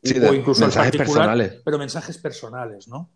Sí, 0.03 0.19
o 0.19 0.35
incluso 0.35 0.63
en 0.63 0.69
mensajes 0.69 0.97
particular, 0.97 1.29
personales. 1.29 1.63
pero 1.65 1.79
mensajes 1.79 2.19
personales, 2.19 2.89
¿no? 2.89 3.11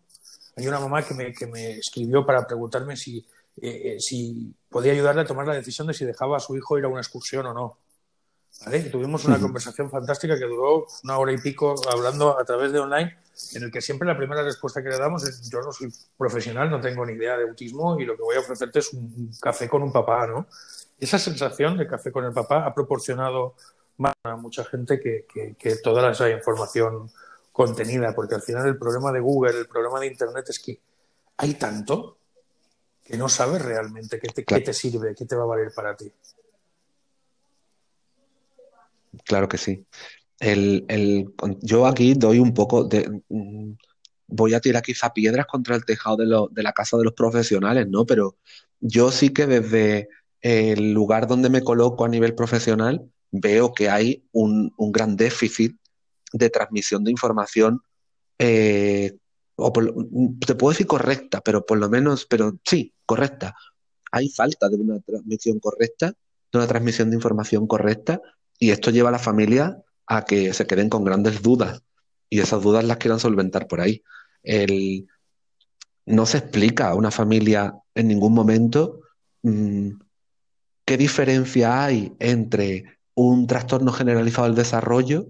Hay 0.55 0.67
una 0.67 0.79
mamá 0.79 1.03
que 1.03 1.13
me, 1.13 1.31
que 1.33 1.45
me 1.45 1.77
escribió 1.77 2.25
para 2.25 2.45
preguntarme 2.47 2.95
si, 2.97 3.19
eh, 3.61 3.95
eh, 3.95 3.99
si 3.99 4.53
podía 4.67 4.93
ayudarle 4.93 5.21
a 5.21 5.25
tomar 5.25 5.47
la 5.47 5.53
decisión 5.53 5.87
de 5.87 5.93
si 5.93 6.05
dejaba 6.05 6.37
a 6.37 6.39
su 6.39 6.55
hijo 6.57 6.77
ir 6.77 6.85
a 6.85 6.87
una 6.87 6.99
excursión 6.99 7.45
o 7.45 7.53
no. 7.53 7.77
Tuvimos 8.91 9.25
una 9.25 9.39
conversación 9.39 9.89
fantástica 9.89 10.37
que 10.37 10.45
duró 10.45 10.85
una 11.03 11.17
hora 11.17 11.31
y 11.31 11.37
pico 11.37 11.75
hablando 11.89 12.37
a 12.37 12.43
través 12.43 12.71
de 12.71 12.79
online, 12.79 13.17
en 13.53 13.63
el 13.63 13.71
que 13.71 13.81
siempre 13.81 14.07
la 14.07 14.17
primera 14.17 14.43
respuesta 14.43 14.83
que 14.83 14.89
le 14.89 14.97
damos 14.97 15.23
es 15.23 15.49
yo 15.49 15.61
no 15.61 15.71
soy 15.71 15.91
profesional, 16.17 16.69
no 16.69 16.81
tengo 16.81 17.05
ni 17.05 17.13
idea 17.13 17.37
de 17.37 17.43
autismo 17.43 17.99
y 17.99 18.05
lo 18.05 18.17
que 18.17 18.23
voy 18.23 18.35
a 18.35 18.41
ofrecerte 18.41 18.79
es 18.79 18.91
un, 18.93 19.03
un 19.05 19.31
café 19.41 19.69
con 19.69 19.81
un 19.81 19.93
papá, 19.93 20.27
¿no? 20.27 20.47
Esa 20.99 21.17
sensación 21.17 21.77
de 21.77 21.87
café 21.87 22.11
con 22.11 22.25
el 22.25 22.33
papá 22.33 22.65
ha 22.65 22.73
proporcionado 22.73 23.55
más 23.97 24.13
a 24.23 24.35
mucha 24.35 24.65
gente 24.65 24.99
que, 24.99 25.25
que, 25.33 25.55
que 25.57 25.77
toda 25.77 26.11
esa 26.11 26.29
información 26.29 27.09
contenida, 27.53 28.13
porque 28.13 28.35
al 28.35 28.41
final 28.41 28.67
el 28.67 28.77
problema 28.77 29.11
de 29.13 29.21
Google, 29.21 29.57
el 29.57 29.67
problema 29.67 29.99
de 30.01 30.07
Internet 30.07 30.45
es 30.49 30.59
que 30.59 30.79
hay 31.37 31.53
tanto 31.53 32.17
que 33.05 33.17
no 33.17 33.29
sabes 33.29 33.61
realmente 33.61 34.19
qué 34.19 34.27
te, 34.27 34.43
Claro. 34.43 34.59
qué 34.59 34.65
te 34.65 34.73
sirve, 34.73 35.15
qué 35.15 35.25
te 35.25 35.35
va 35.35 35.43
a 35.43 35.47
valer 35.47 35.71
para 35.73 35.95
ti. 35.95 36.11
Claro 39.25 39.47
que 39.47 39.57
sí. 39.57 39.85
El, 40.39 40.85
el- 40.89 41.27
yo 41.61 41.87
aquí 41.87 42.13
doy 42.15 42.39
un 42.39 42.53
poco 42.53 42.83
de... 42.85 43.21
mm, 43.29 43.73
Voy 44.27 44.55
a 44.55 44.61
tirar 44.61 44.83
quizá 44.83 45.13
piedras 45.13 45.45
contra 45.47 45.75
el 45.75 45.85
tejado 45.85 46.17
de, 46.17 46.25
lo- 46.27 46.49
de 46.49 46.63
la 46.63 46.73
casa 46.73 46.97
de 46.97 47.03
los 47.05 47.13
profesionales, 47.13 47.87
¿no? 47.89 48.05
Pero 48.05 48.37
yo 48.79 49.11
sí 49.11 49.31
que 49.31 49.47
desde 49.47 50.09
el 50.41 50.93
lugar 50.93 51.27
donde 51.27 51.49
me 51.49 51.63
coloco 51.63 52.05
a 52.05 52.09
nivel 52.09 52.35
profesional 52.35 53.11
veo 53.31 53.73
que 53.73 53.89
hay 53.89 54.25
un, 54.31 54.73
un 54.77 54.91
gran 54.93 55.17
déficit 55.17 55.77
de 56.33 56.49
transmisión 56.49 57.03
de 57.03 57.11
información, 57.11 57.81
eh, 58.39 59.13
o 59.55 59.71
lo- 59.81 59.95
te 60.45 60.55
puedo 60.55 60.71
decir 60.71 60.87
correcta, 60.87 61.41
pero 61.41 61.65
por 61.65 61.77
lo 61.79 61.89
menos, 61.89 62.25
pero 62.25 62.53
sí, 62.65 62.93
correcta. 63.05 63.55
Hay 64.11 64.29
falta 64.29 64.69
de 64.69 64.77
una 64.77 64.99
transmisión 65.01 65.59
correcta, 65.59 66.07
de 66.51 66.57
una 66.59 66.67
transmisión 66.67 67.09
de 67.09 67.15
información 67.17 67.67
correcta, 67.67 68.21
y 68.59 68.71
esto 68.71 68.91
lleva 68.91 69.09
a 69.09 69.13
la 69.13 69.19
familia 69.19 69.81
a 70.05 70.25
que 70.25 70.53
se 70.53 70.67
queden 70.67 70.89
con 70.89 71.03
grandes 71.03 71.41
dudas, 71.41 71.81
y 72.29 72.39
esas 72.39 72.61
dudas 72.61 72.83
las 72.83 72.97
quieran 72.97 73.19
solventar 73.19 73.67
por 73.67 73.81
ahí. 73.81 74.03
El, 74.43 75.07
no 76.05 76.25
se 76.25 76.39
explica 76.39 76.89
a 76.89 76.95
una 76.95 77.11
familia 77.11 77.75
en 77.95 78.07
ningún 78.07 78.33
momento 78.33 79.01
mm, 79.43 79.91
qué 80.85 80.97
diferencia 80.97 81.83
hay 81.83 82.13
entre 82.19 82.99
un 83.15 83.47
trastorno 83.47 83.91
generalizado 83.91 84.47
del 84.47 84.55
desarrollo 84.55 85.27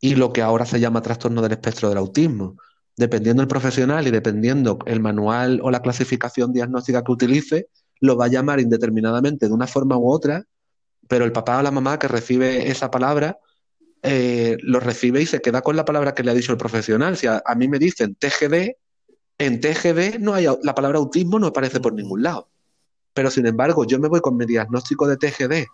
y 0.00 0.14
lo 0.14 0.32
que 0.32 0.42
ahora 0.42 0.66
se 0.66 0.80
llama 0.80 1.02
trastorno 1.02 1.42
del 1.42 1.52
espectro 1.52 1.88
del 1.88 1.98
autismo. 1.98 2.56
Dependiendo 2.96 3.40
del 3.40 3.48
profesional 3.48 4.06
y 4.06 4.10
dependiendo 4.10 4.78
el 4.86 5.00
manual 5.00 5.60
o 5.62 5.70
la 5.70 5.82
clasificación 5.82 6.52
diagnóstica 6.52 7.02
que 7.02 7.12
utilice, 7.12 7.68
lo 8.00 8.16
va 8.16 8.26
a 8.26 8.28
llamar 8.28 8.60
indeterminadamente 8.60 9.48
de 9.48 9.52
una 9.52 9.66
forma 9.66 9.96
u 9.96 10.08
otra, 10.08 10.44
pero 11.08 11.24
el 11.24 11.32
papá 11.32 11.58
o 11.58 11.62
la 11.62 11.70
mamá 11.70 11.98
que 11.98 12.08
recibe 12.08 12.70
esa 12.70 12.90
palabra 12.90 13.38
eh, 14.02 14.58
lo 14.60 14.80
recibe 14.80 15.22
y 15.22 15.26
se 15.26 15.40
queda 15.40 15.62
con 15.62 15.76
la 15.76 15.84
palabra 15.84 16.14
que 16.14 16.22
le 16.22 16.30
ha 16.30 16.34
dicho 16.34 16.52
el 16.52 16.58
profesional. 16.58 17.16
Si 17.16 17.26
a, 17.26 17.42
mí 17.56 17.68
me 17.68 17.78
dicen 17.78 18.14
TGD, 18.16 18.76
en 19.38 19.60
TGD 19.60 20.18
no 20.20 20.34
hay, 20.34 20.46
la 20.62 20.74
palabra 20.74 20.98
autismo 20.98 21.38
no 21.38 21.46
aparece 21.48 21.80
por 21.80 21.94
ningún 21.94 22.22
lado. 22.22 22.48
Pero 23.14 23.30
sin 23.30 23.46
embargo, 23.46 23.84
yo 23.84 23.98
me 23.98 24.08
voy 24.08 24.20
con 24.20 24.36
mi 24.36 24.44
diagnóstico 24.44 25.06
de 25.06 25.16
TGD 25.16 25.66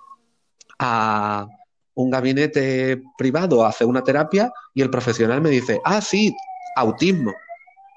a 0.79 1.47
un 1.95 2.11
gabinete 2.11 3.03
privado 3.19 3.65
a 3.65 3.71
hacer 3.71 3.87
una 3.87 4.05
terapia 4.05 4.53
y 4.75 4.83
el 4.83 4.91
profesional 4.91 5.41
me 5.41 5.51
dice, 5.51 5.81
ah, 5.85 6.01
sí, 6.01 6.35
autismo. 6.77 7.33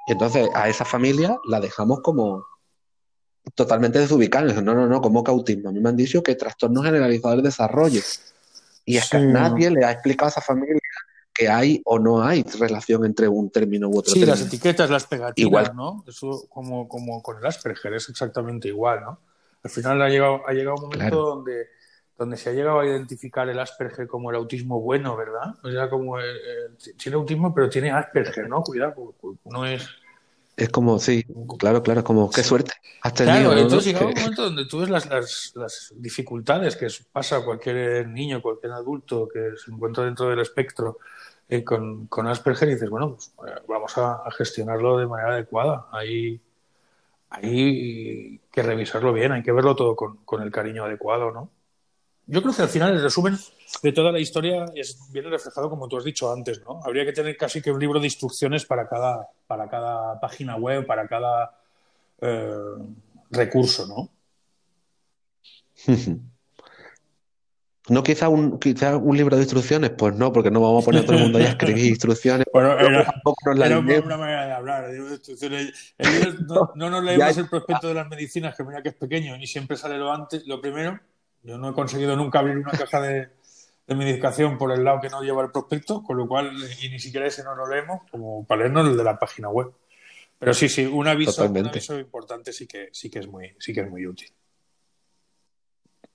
Y 0.08 0.14
entonces 0.14 0.50
a 0.56 0.68
esa 0.68 0.84
familia 0.84 1.38
la 1.46 1.60
dejamos 1.60 2.02
como 2.02 2.44
totalmente 3.56 4.00
desubicada. 4.00 4.48
Dicen, 4.48 4.66
No, 4.66 4.74
no, 4.74 4.88
no, 4.88 5.02
¿cómo 5.02 5.24
que 5.24 5.32
autismo? 5.32 5.70
A 5.70 5.72
mí 5.72 5.80
me 5.80 5.90
han 5.90 5.98
dicho 5.98 6.24
que 6.24 6.36
trastorno 6.36 6.82
generalizado 6.82 7.36
del 7.36 7.44
desarrollo. 7.44 8.02
Y 8.86 8.98
es 8.98 9.10
que 9.10 9.20
Sí. 9.20 9.26
nadie 9.28 9.70
le 9.72 9.86
ha 9.86 9.92
explicado 9.92 10.28
a 10.28 10.32
esa 10.32 10.42
familia 10.42 10.80
que 11.34 11.50
hay 11.50 11.82
o 11.86 11.98
no 11.98 12.22
hay 12.24 12.44
relación 12.60 13.06
entre 13.06 13.28
un 13.28 13.50
término 13.50 13.90
u 13.90 13.98
otro 13.98 14.14
Sí, 14.14 14.20
las 14.26 14.40
término. 14.40 14.48
etiquetas, 14.48 14.90
las 14.90 15.08
pegatinas, 15.08 15.48
Igual. 15.48 15.76
¿no? 15.76 16.04
Eso 16.08 16.46
como, 16.50 16.88
como 16.88 17.24
con 17.24 17.38
el 17.38 17.46
Asperger 17.46 17.94
es 17.96 18.08
exactamente 18.10 18.68
igual, 18.68 19.02
¿no? 19.02 19.20
Al 19.64 19.72
final 19.72 20.02
ha 20.02 20.10
llegado, 20.10 20.42
ha 20.48 20.52
llegado 20.54 20.76
un 20.76 20.82
momento 20.84 21.00
Claro. 21.00 21.22
donde, 21.22 21.68
donde 22.20 22.38
se 22.38 22.50
ha 22.50 22.54
llegado 22.54 22.82
a 22.82 22.86
identificar 22.86 23.50
el 23.50 23.58
Asperger 23.60 24.08
como 24.08 24.30
el 24.30 24.36
autismo 24.36 24.80
bueno, 24.82 25.16
¿verdad? 25.18 25.56
O 25.64 25.72
sea, 25.72 25.90
como 25.90 26.20
eh, 26.20 26.24
eh, 26.26 26.94
tiene 27.02 27.16
autismo, 27.16 27.54
pero 27.56 27.68
tiene 27.70 27.90
Asperger, 27.90 28.48
¿no? 28.48 28.62
Cuidado, 28.62 28.94
no 29.46 29.66
es. 29.66 29.88
Es 30.56 30.70
como, 30.70 31.00
sí, 31.00 31.26
claro, 31.58 31.82
claro, 31.82 32.02
es 32.02 32.06
como, 32.06 32.30
qué 32.30 32.44
suerte 32.44 32.74
has 33.02 33.14
tenido, 33.14 33.36
Claro, 33.36 33.56
¿no? 33.56 33.62
entonces 33.62 33.86
llegaba 33.86 34.08
un 34.08 34.14
momento 34.14 34.44
donde 34.44 34.66
tú 34.66 34.80
ves 34.80 34.90
las, 34.90 35.08
las, 35.08 35.52
las 35.56 35.94
dificultades 35.98 36.76
que 36.76 36.88
pasa 37.12 37.44
cualquier 37.44 38.08
niño, 38.08 38.42
cualquier 38.42 38.72
adulto 38.72 39.28
que 39.28 39.52
se 39.58 39.72
encuentra 39.72 40.06
dentro 40.06 40.30
del 40.30 40.40
espectro 40.40 41.00
eh, 41.50 41.64
con, 41.64 42.08
con 42.08 42.28
Asperger 42.28 42.70
y 42.70 42.74
dices, 42.74 42.90
bueno, 42.90 43.16
pues, 43.16 43.34
eh, 43.52 43.62
vamos 43.68 43.98
a, 43.98 44.14
a 44.26 44.32
gestionarlo 44.32 44.98
de 44.98 45.08
manera 45.08 45.34
adecuada. 45.34 45.88
Hay, 45.92 46.40
hay 47.30 48.40
que 48.52 48.64
revisarlo 48.64 49.12
bien, 49.12 49.32
hay 49.32 49.44
que 49.44 49.52
verlo 49.52 49.76
todo 49.76 49.96
con, 49.96 50.18
con 50.18 50.42
el 50.42 50.52
cariño 50.52 50.86
adecuado, 50.86 51.32
¿no? 51.32 51.50
Yo 52.26 52.42
creo 52.42 52.54
que 52.56 52.62
al 52.62 52.70
final 52.70 52.94
el 52.94 53.02
resumen 53.04 53.38
de 53.82 53.92
toda 53.92 54.12
la 54.12 54.20
historia 54.20 54.66
es, 54.76 54.98
viene 55.12 55.30
reflejado 55.30 55.70
como 55.70 55.88
tú 55.88 55.98
has 55.98 56.04
dicho 56.06 56.32
antes, 56.32 56.62
¿no? 56.64 56.80
Habría 56.84 57.06
que 57.06 57.12
tener 57.12 57.36
casi 57.36 57.62
que 57.62 57.72
un 57.72 57.80
libro 57.80 58.00
de 58.00 58.06
instrucciones 58.08 58.66
para 58.66 58.88
cada, 58.88 59.28
para 59.46 59.68
cada 59.70 60.20
página 60.20 60.56
web, 60.56 60.86
para 60.86 61.08
cada 61.08 61.60
eh, 62.22 62.56
recurso, 63.30 63.88
¿no? 63.88 64.10
No 67.90 68.02
quizá 68.02 68.30
un, 68.30 68.60
quizá 68.60 68.96
un 68.96 69.18
libro 69.18 69.36
de 69.36 69.42
instrucciones, 69.42 69.90
pues 69.90 70.16
no, 70.16 70.32
porque 70.32 70.50
no 70.50 70.62
vamos 70.62 70.84
a 70.84 70.86
poner 70.86 71.02
a 71.02 71.06
todo 71.06 71.18
el 71.18 71.24
mundo 71.24 71.38
ahí 71.38 71.44
a 71.44 71.50
escribir 71.50 71.86
instrucciones. 71.90 72.46
Bueno, 72.54 72.80
era- 72.80 73.04
tampoco 73.04 73.36
nos 73.50 73.58
la 73.60 73.66
Era 73.66 73.80
una, 73.80 74.16
manera 74.18 74.46
de 74.46 74.54
hablar. 74.54 74.88
de 74.90 74.98
instrucciones. 75.00 75.94
El 75.98 76.14
libro- 76.14 76.34
no, 76.48 76.72
no 76.76 76.90
nos 76.90 77.04
leemos 77.04 77.36
Ya- 77.36 77.42
el 77.42 77.50
prospecto 77.50 77.90
de 77.90 77.94
las 77.96 78.08
medicinas, 78.08 78.56
que 78.56 78.64
mira 78.64 78.82
que 78.82 78.88
es 78.88 78.96
pequeño 78.96 79.36
y 79.36 79.46
siempre 79.48 79.76
sale 79.76 79.98
lo 79.98 80.14
antes, 80.14 80.48
lo 80.48 80.62
primero. 80.62 80.98
Yo 81.44 81.58
no 81.58 81.70
he 81.70 81.74
conseguido 81.74 82.16
nunca 82.16 82.40
abrir 82.40 82.58
una 82.58 82.72
caja 82.72 83.02
de, 83.02 83.30
de 83.88 83.96
medicación 83.96 84.58
por 84.58 84.72
el 84.72 84.84
lado 84.84 85.02
que 85.02 85.10
no 85.10 85.22
lleva 85.22 85.44
el 85.44 85.52
prospecto, 85.52 86.02
con 86.04 86.18
lo 86.18 86.28
cual, 86.28 86.52
y 86.82 86.90
ni 86.90 87.00
siquiera 87.00 87.28
ese 87.28 87.44
no 87.44 87.56
lo 87.56 87.68
leemos, 87.68 88.02
como 88.10 88.46
para 88.46 88.62
leernos 88.62 88.88
el 88.88 88.98
de 88.98 89.04
la 89.04 89.20
página 89.20 89.50
web. 89.50 89.72
Pero 90.40 90.54
sí, 90.54 90.68
sí, 90.68 90.86
un 90.86 91.08
aviso, 91.08 91.46
un 91.46 91.68
aviso 91.68 92.00
importante 92.00 92.52
sí 92.52 92.68
que, 92.68 92.90
sí 92.92 93.10
que 93.10 93.20
es 93.20 93.28
muy, 93.28 93.56
sí 93.60 93.74
que 93.74 93.82
es 93.82 93.90
muy 93.90 94.06
útil. 94.06 94.32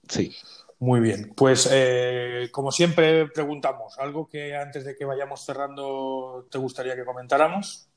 Sí. 0.08 0.34
Muy 0.80 1.00
bien, 1.00 1.32
pues 1.34 1.68
eh, 1.72 2.50
como 2.52 2.70
siempre 2.70 3.26
preguntamos, 3.28 3.98
¿algo 3.98 4.28
que 4.28 4.54
antes 4.54 4.84
de 4.84 4.94
que 4.94 5.04
vayamos 5.04 5.44
cerrando 5.44 6.46
te 6.48 6.58
gustaría 6.58 6.94
que 6.94 7.04
comentáramos? 7.04 7.87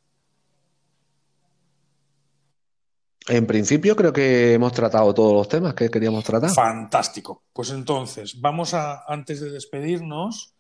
En 3.32 3.48
principio 3.48 3.96
creo 3.96 4.12
que 4.12 4.54
hemos 4.54 4.74
tratado 4.74 5.14
todos 5.14 5.32
los 5.32 5.48
temas 5.48 5.74
que 5.74 5.90
queríamos 5.90 6.22
tratar. 6.26 6.50
Fantástico. 6.50 7.44
Pues 7.54 7.70
entonces, 7.70 8.42
vamos 8.42 8.74
a, 8.74 9.06
antes 9.08 9.40
de 9.40 9.50
despedirnos, 9.50 10.54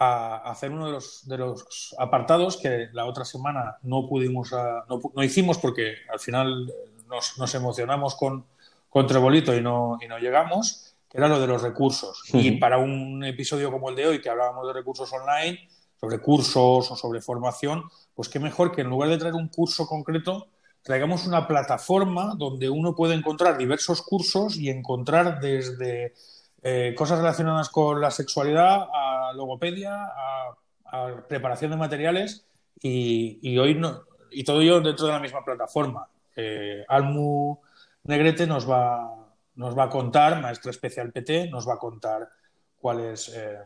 a 0.00 0.50
hacer 0.50 0.72
uno 0.72 0.86
de 0.86 0.92
los, 0.92 1.28
de 1.28 1.38
los 1.38 1.94
apartados 1.96 2.56
que 2.56 2.88
la 2.92 3.04
otra 3.04 3.24
semana 3.24 3.76
no 3.82 4.08
pudimos, 4.08 4.50
no, 4.50 5.00
no, 5.14 5.22
hicimos 5.22 5.58
porque 5.58 5.94
al 6.12 6.18
final 6.18 6.72
nos, 7.08 7.38
nos 7.38 7.54
emocionamos 7.54 8.16
con, 8.16 8.44
con 8.88 9.06
Trebolito 9.06 9.54
y 9.54 9.60
no, 9.60 9.98
y 10.00 10.08
no 10.08 10.18
llegamos, 10.18 10.96
que 11.08 11.18
era 11.18 11.28
lo 11.28 11.38
de 11.38 11.46
los 11.46 11.62
recursos. 11.62 12.24
Y 12.32 12.50
para 12.58 12.78
un 12.78 13.22
episodio 13.22 13.70
como 13.70 13.90
el 13.90 13.94
de 13.94 14.06
hoy, 14.08 14.20
que 14.20 14.28
hablábamos 14.28 14.66
de 14.66 14.72
recursos 14.72 15.12
online, 15.12 15.68
sobre 16.00 16.18
cursos 16.18 16.90
o 16.90 16.96
sobre 16.96 17.20
formación, 17.20 17.84
pues 18.14 18.28
qué 18.28 18.40
mejor 18.40 18.74
que 18.74 18.80
en 18.80 18.88
lugar 18.88 19.08
de 19.08 19.18
traer 19.18 19.34
un 19.34 19.46
curso 19.46 19.86
concreto, 19.86 20.48
traigamos 20.88 21.26
una 21.26 21.46
plataforma 21.46 22.34
donde 22.34 22.70
uno 22.70 22.94
puede 22.94 23.14
encontrar 23.14 23.58
diversos 23.58 24.00
cursos 24.00 24.56
y 24.56 24.70
encontrar 24.70 25.38
desde 25.38 26.14
eh, 26.62 26.94
cosas 26.96 27.18
relacionadas 27.18 27.68
con 27.68 28.00
la 28.00 28.10
sexualidad 28.10 28.88
a 28.90 29.32
logopedia, 29.34 29.94
a, 29.94 31.26
preparación 31.28 31.72
de 31.72 31.76
materiales 31.76 32.46
y, 32.80 33.58
hoy 33.58 33.74
no, 33.74 34.04
y 34.30 34.44
todo 34.44 34.62
ello 34.62 34.80
dentro 34.80 35.04
de 35.04 35.12
la 35.12 35.18
misma 35.18 35.44
plataforma. 35.44 36.08
Eh, 36.34 36.82
Almu 36.88 37.58
Negrete 38.04 38.46
nos 38.46 38.68
va, 38.68 39.28
nos 39.56 39.76
va 39.76 39.84
a 39.84 39.90
contar, 39.90 40.40
maestra 40.40 40.70
especial 40.70 41.12
PT, 41.12 41.50
nos 41.50 41.68
va 41.68 41.74
a 41.74 41.78
contar 41.78 42.30
cuál 42.78 43.00
es, 43.00 43.28
eh, 43.36 43.58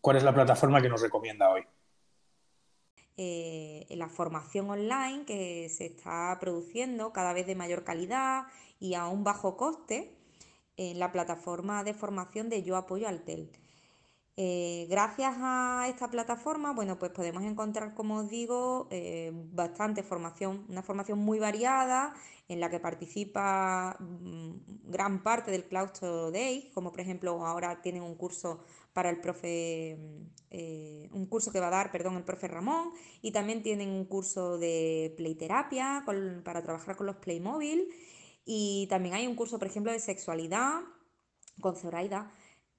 cuál 0.00 0.16
es 0.16 0.24
la 0.24 0.34
plataforma 0.34 0.82
que 0.82 0.88
nos 0.88 1.02
recomienda 1.02 1.50
hoy. 1.50 1.62
Eh, 3.20 3.84
la 3.90 4.08
formación 4.08 4.70
online 4.70 5.24
que 5.24 5.68
se 5.70 5.86
está 5.86 6.36
produciendo 6.40 7.12
cada 7.12 7.32
vez 7.32 7.48
de 7.48 7.56
mayor 7.56 7.82
calidad 7.82 8.44
y 8.78 8.94
a 8.94 9.08
un 9.08 9.24
bajo 9.24 9.56
coste 9.56 10.14
en 10.76 11.00
la 11.00 11.10
plataforma 11.10 11.82
de 11.82 11.94
formación 11.94 12.48
de 12.48 12.62
Yo 12.62 12.76
Apoyo 12.76 13.08
Altel. 13.08 13.50
Eh, 14.40 14.86
gracias 14.88 15.34
a 15.40 15.86
esta 15.88 16.08
plataforma, 16.10 16.72
bueno, 16.72 16.96
pues 16.96 17.10
podemos 17.10 17.42
encontrar, 17.42 17.92
como 17.94 18.18
os 18.18 18.28
digo, 18.28 18.86
eh, 18.92 19.32
bastante 19.34 20.04
formación, 20.04 20.64
una 20.68 20.80
formación 20.84 21.18
muy 21.18 21.40
variada 21.40 22.14
en 22.46 22.60
la 22.60 22.70
que 22.70 22.78
participa 22.78 23.96
mm, 23.98 24.90
gran 24.92 25.24
parte 25.24 25.50
del 25.50 25.64
claustro 25.64 26.30
DEI, 26.30 26.70
como 26.72 26.92
por 26.92 27.00
ejemplo 27.00 27.44
ahora 27.44 27.82
tienen 27.82 28.04
un 28.04 28.14
curso 28.14 28.60
para 28.92 29.10
el 29.10 29.20
profe, 29.20 29.98
mm, 29.98 30.26
eh, 30.52 31.08
un 31.12 31.26
curso 31.26 31.50
que 31.50 31.58
va 31.58 31.66
a 31.66 31.70
dar, 31.70 31.90
perdón, 31.90 32.16
el 32.16 32.22
profe 32.22 32.46
Ramón, 32.46 32.92
y 33.20 33.32
también 33.32 33.64
tienen 33.64 33.90
un 33.90 34.04
curso 34.04 34.56
de 34.56 35.14
playterapia 35.16 36.04
para 36.44 36.62
trabajar 36.62 36.94
con 36.94 37.06
los 37.06 37.16
Playmobil, 37.16 37.88
y 38.44 38.86
también 38.88 39.16
hay 39.16 39.26
un 39.26 39.34
curso, 39.34 39.58
por 39.58 39.66
ejemplo, 39.66 39.90
de 39.90 39.98
sexualidad 39.98 40.82
con 41.60 41.74
Zoraida 41.74 42.30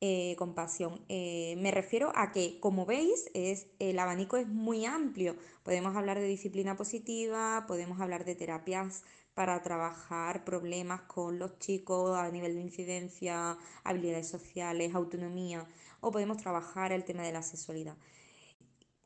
eh, 0.01 0.35
compasión. 0.37 1.01
Eh, 1.09 1.55
me 1.57 1.71
refiero 1.71 2.13
a 2.15 2.31
que, 2.31 2.57
como 2.61 2.85
veis, 2.85 3.29
el 3.33 3.99
abanico 3.99 4.37
es 4.37 4.47
muy 4.47 4.85
amplio. 4.85 5.35
Podemos 5.63 5.93
hablar 5.97 6.17
de 6.19 6.27
disciplina 6.27 6.77
positiva, 6.77 7.65
podemos 7.67 7.99
hablar 7.99 8.23
de 8.23 8.35
terapias 8.35 9.03
para 9.33 9.61
trabajar 9.61 10.45
problemas 10.45 11.01
con 11.01 11.37
los 11.37 11.59
chicos 11.59 12.17
a 12.17 12.29
nivel 12.31 12.55
de 12.55 12.61
incidencia, 12.61 13.57
habilidades 13.83 14.29
sociales, 14.29 14.95
autonomía, 14.95 15.67
o 15.99 16.11
podemos 16.11 16.37
trabajar 16.37 16.93
el 16.93 17.03
tema 17.03 17.23
de 17.23 17.33
la 17.33 17.43
sexualidad. 17.43 17.97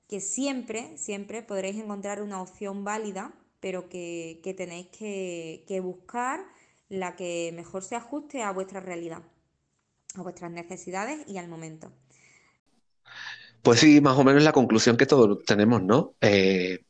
Que 0.07 0.19
siempre, 0.19 0.95
siempre 0.99 1.41
podréis 1.41 1.77
encontrar 1.77 2.21
una 2.21 2.39
opción 2.39 2.83
válida, 2.83 3.33
pero 3.59 3.89
que, 3.89 4.39
tenéis 4.55 4.87
que 4.89 5.79
buscar 5.81 6.45
la 6.87 7.15
que 7.15 7.51
mejor 7.55 7.83
se 7.83 7.95
ajuste 7.95 8.43
a 8.43 8.51
vuestra 8.51 8.79
realidad 8.79 9.23
a 10.15 10.21
vuestras 10.21 10.51
necesidades 10.51 11.27
y 11.27 11.37
al 11.37 11.47
momento. 11.47 11.91
Pues 13.61 13.79
sí, 13.79 14.01
más 14.01 14.17
o 14.17 14.23
menos 14.23 14.43
la 14.43 14.51
conclusión 14.51 14.97
que 14.97 15.05
todos 15.05 15.43
tenemos, 15.45 15.81
¿no? 15.81 16.13
Eh, 16.21 16.83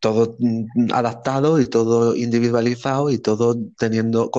todo 0.00 0.36
mm, 0.38 0.92
adaptado 0.92 1.60
y 1.60 1.66
todo 1.66 2.16
individualizado 2.16 3.10
y 3.10 3.18
todo 3.18 3.56
teniendo, 3.78 4.30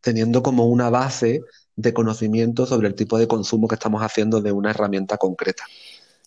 teniendo 0.00 0.42
como 0.42 0.66
una 0.66 0.90
base 0.90 1.42
de 1.74 1.92
conocimiento 1.92 2.66
sobre 2.66 2.88
el 2.88 2.94
tipo 2.94 3.18
de 3.18 3.28
consumo 3.28 3.68
que 3.68 3.74
estamos 3.74 4.02
haciendo 4.02 4.40
de 4.40 4.52
una 4.52 4.70
herramienta 4.70 5.16
concreta. 5.16 5.64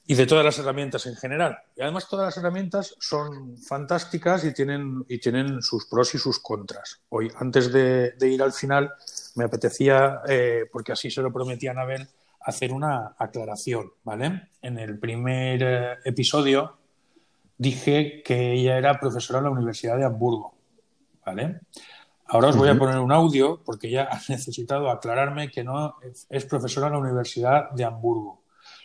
Y 0.08 0.16
de 0.16 0.26
todas 0.26 0.44
las 0.44 0.58
herramientas 0.60 1.06
en 1.06 1.16
general. 1.16 1.60
Y 1.76 1.82
además 1.82 2.08
todas 2.10 2.26
las 2.26 2.38
herramientas 2.38 2.96
son 3.00 3.58
fantásticas 3.58 4.44
y 4.44 4.54
tienen, 4.54 5.06
y 5.08 5.20
tienen 5.20 5.62
sus 5.62 5.86
pros 5.86 6.14
y 6.16 6.18
sus 6.18 6.40
contras. 6.40 7.02
Hoy, 7.10 7.32
antes 7.38 7.72
de 7.72 8.16
ir 8.22 8.42
al 8.42 8.52
final, 8.52 8.92
me 9.36 9.46
apetecía, 9.46 10.22
eh, 10.28 10.66
porque 10.72 10.92
así 10.92 11.10
se 11.10 11.22
lo 11.22 11.32
prometí 11.32 11.68
a 11.68 11.72
Anabel, 11.72 12.08
hacer 12.42 12.74
una 12.74 13.16
aclaración, 13.18 13.92
¿vale? 14.04 14.50
En 14.62 14.80
el 14.80 15.00
primer 15.00 15.64
eh, 15.64 15.98
episodio 16.06 16.78
dije 17.58 18.24
que 18.24 18.54
ella 18.54 18.78
era 18.78 19.00
profesora 19.00 19.40
en 19.40 19.46
la 19.46 19.52
Universidad 19.52 19.98
de 19.98 20.06
Hamburgo, 20.06 20.56
¿vale? 21.26 21.62
Ahora 22.26 22.48
os 22.48 22.58
voy 22.58 22.70
a 22.70 22.78
poner 22.78 22.98
un 22.98 23.12
audio 23.12 23.62
porque 23.64 23.88
ella 23.88 24.10
ha 24.12 24.20
necesitado 24.30 24.90
aclararme 24.90 25.52
que 25.52 25.64
no 25.64 25.96
es 26.30 26.46
profesora 26.46 26.88
en 26.88 26.94
la 26.94 27.00
Universidad 27.00 27.72
de 27.72 27.84
Hamburgo. 27.84 28.41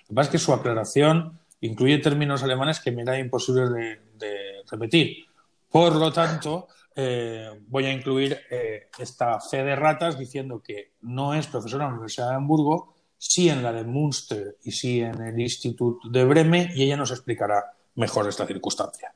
Lo 0.08 0.14
que 0.14 0.20
es 0.22 0.28
que 0.28 0.38
su 0.38 0.52
aclaración 0.52 1.38
incluye 1.60 1.98
términos 1.98 2.42
alemanes 2.42 2.80
que 2.80 2.92
me 2.92 3.02
era 3.02 3.18
imposible 3.18 3.98
de 4.14 4.62
repetir. 4.70 5.26
Por 5.70 5.94
lo 5.96 6.12
tanto, 6.12 6.68
eh, 6.94 7.50
voy 7.68 7.84
a 7.84 7.92
incluir 7.92 8.38
eh, 8.50 8.88
esta 8.98 9.38
fe 9.40 9.62
de 9.62 9.76
ratas 9.76 10.18
diciendo 10.18 10.62
que 10.62 10.92
no 11.02 11.34
es 11.34 11.46
profesora 11.46 11.84
en 11.84 11.90
la 11.90 11.94
Universidad 11.94 12.30
de 12.30 12.36
Hamburgo, 12.36 12.94
sí 13.18 13.50
en 13.50 13.62
la 13.62 13.72
de 13.72 13.84
Münster 13.84 14.56
y 14.64 14.72
sí 14.72 15.00
en 15.00 15.20
el 15.20 15.38
Instituto 15.38 16.08
de 16.08 16.24
Breme, 16.24 16.70
y 16.74 16.84
ella 16.84 16.96
nos 16.96 17.10
explicará 17.10 17.74
mejor 17.96 18.28
esta 18.28 18.46
circunstancia. 18.46 19.12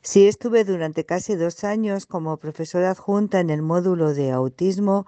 Sí, 0.00 0.28
estuve 0.28 0.64
durante 0.64 1.04
casi 1.04 1.34
dos 1.34 1.64
años 1.64 2.06
como 2.06 2.36
profesora 2.36 2.92
adjunta 2.92 3.40
en 3.40 3.50
el 3.50 3.62
módulo 3.62 4.14
de 4.14 4.30
autismo 4.30 5.06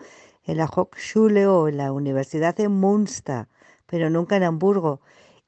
en 0.50 0.56
la 0.56 0.66
Hochschule 0.66 1.46
o 1.46 1.68
en 1.68 1.76
la 1.76 1.92
Universidad 1.92 2.56
de 2.56 2.68
Münster, 2.68 3.46
pero 3.86 4.10
nunca 4.10 4.36
en 4.36 4.42
Hamburgo. 4.42 5.00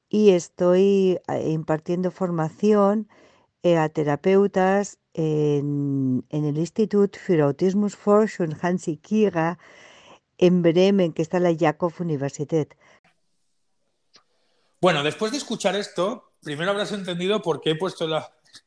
Y 0.09 0.29
estoy 0.31 1.19
eh, 1.27 1.49
impartiendo 1.49 2.09
formación 2.09 3.09
eh, 3.63 3.77
a 3.77 3.89
terapeutas 3.89 4.99
en, 5.13 6.25
el 6.29 6.57
Institut 6.57 7.17
für 7.17 7.43
Autismusforschung 7.43 8.55
Hansi 8.61 8.97
Kira 8.97 9.59
en 10.37 10.61
Bremen, 10.61 11.13
que 11.13 11.21
está 11.21 11.37
en 11.37 11.43
la 11.43 11.53
Jakob 11.53 11.93
Universität. 11.99 12.75
Bueno, 14.81 15.03
después 15.03 15.31
de 15.31 15.37
escuchar 15.37 15.75
esto, 15.75 16.31
primero 16.41 16.71
habrás 16.71 16.91
entendido 16.91 17.41
por 17.41 17.61
qué 17.61 17.71
he 17.71 17.75
puesto 17.75 18.07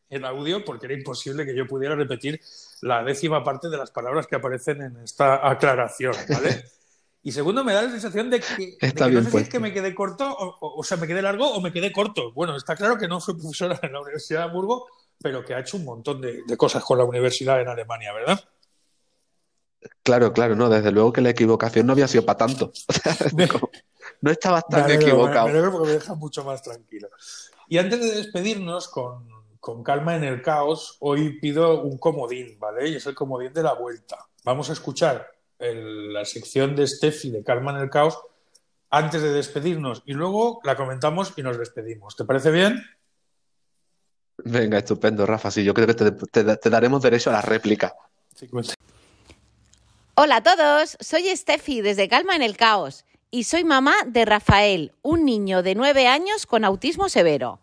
el 0.09 0.25
audio, 0.25 0.65
porque 0.65 0.87
era 0.87 0.95
imposible 0.95 1.45
que 1.45 1.57
yo 1.57 1.67
pudiera 1.67 1.95
repetir 1.95 2.41
la 2.83 3.03
décima 3.03 3.43
parte 3.43 3.69
de 3.69 3.77
las 3.77 3.91
palabras 3.91 4.27
que 4.27 4.37
aparecen 4.37 4.83
en 4.83 4.97
esta 4.99 5.49
aclaración, 5.49 6.15
¿vale? 6.29 6.65
Y 7.23 7.33
segundo, 7.33 7.65
me 7.65 7.73
da 7.73 7.83
la 7.83 7.91
sensación 7.91 8.31
de 8.31 8.39
que, 8.39 8.79
no 9.11 9.23
sé 9.25 9.31
si 9.33 9.37
es 9.39 9.49
que 9.49 9.59
me 9.59 9.73
quedé 9.73 9.93
corto, 9.95 10.31
o, 10.31 10.79
o, 10.79 10.85
sea, 10.85 10.97
me 10.97 11.09
quedé 11.09 11.21
largo 11.21 11.51
o 11.51 11.61
me 11.61 11.73
quedé 11.73 11.91
corto. 11.91 12.33
Bueno, 12.33 12.57
está 12.57 12.77
claro 12.77 12.97
que 12.97 13.09
no 13.09 13.21
soy 13.21 13.35
profesora 13.35 13.81
en 13.83 13.93
la 13.93 14.01
Universidad 14.01 14.41
de 14.41 14.45
Hamburgo, 14.45 14.87
pero 15.21 15.45
que 15.45 15.55
ha 15.55 15.61
hecho 15.61 15.77
un 15.77 15.85
montón 15.85 16.21
de, 16.21 16.45
cosas 16.57 16.85
con 16.85 16.99
la 16.99 17.05
universidad 17.05 17.61
en 17.61 17.69
Alemania, 17.69 18.13
¿verdad? 18.13 18.45
Claro, 20.03 20.33
claro, 20.33 20.55
no, 20.55 20.69
desde 20.69 20.93
luego 20.93 21.13
que 21.13 21.21
la 21.21 21.31
equivocación 21.31 21.87
no 21.87 21.95
había 21.95 22.07
sido 22.07 22.25
para 22.25 22.39
tanto. 22.39 22.73
no 24.21 24.31
estaba 24.31 24.63
tan 24.63 24.89
equivocado. 24.91 25.49
Me, 25.49 25.71
porque 25.71 25.89
me 25.89 25.95
deja 25.95 26.15
mucho 26.15 26.45
más 26.45 26.63
tranquilo. 26.63 27.09
Y 27.69 27.79
antes 27.79 28.01
de 28.01 28.17
despedirnos 28.17 28.89
con, 28.89 29.29
con 29.67 29.83
calma 29.83 30.15
en 30.15 30.23
el 30.23 30.43
caos, 30.43 30.97
hoy 31.01 31.41
pido 31.41 31.83
un 31.83 31.99
comodín, 31.99 32.57
¿vale? 32.61 32.89
Y 32.89 32.95
es 32.95 33.07
el 33.07 33.17
comodín 33.17 33.53
de 33.53 33.65
la 33.65 33.73
vuelta. 33.73 34.17
Vamos 34.45 34.71
a 34.71 34.75
escuchar 34.75 35.29
la 35.59 36.25
sección 36.25 36.77
de 36.77 36.87
Steffi 36.87 37.33
de 37.33 37.43
Calma 37.43 37.73
en 37.73 37.79
el 37.79 37.91
Caos 37.91 38.17
antes 38.91 39.23
de 39.23 39.33
despedirnos 39.33 40.05
y 40.07 40.13
luego 40.13 40.61
la 40.63 40.77
comentamos 40.77 41.33
y 41.37 41.43
nos 41.43 41.59
despedimos. 41.59 42.15
¿Te 42.15 42.25
parece 42.25 42.53
bien? 42.53 42.81
Venga, 44.45 44.79
estupendo, 44.79 45.27
Rafa. 45.27 45.51
Sí, 45.51 45.65
yo 45.65 45.75
creo 45.75 45.89
que 45.89 45.95
te, 45.95 46.71
daremos 46.71 47.03
derecho 47.03 47.31
a 47.31 47.33
la 47.33 47.43
réplica. 47.43 47.93
Hola 50.15 50.37
a 50.37 50.43
todos, 50.45 50.97
soy 51.01 51.35
Steffi 51.35 51.81
desde 51.81 52.09
Calma 52.09 52.37
en 52.37 52.43
el 52.43 52.57
Caos 52.57 53.05
y 53.33 53.43
soy 53.43 53.65
mamá 53.65 53.97
de 54.07 54.27
Rafael, 54.27 54.93
un 55.03 55.25
niño 55.25 55.65
de 55.65 55.75
nueve 55.75 56.07
años 56.07 56.47
con 56.47 56.65
autismo 56.65 57.09
severo. 57.09 57.59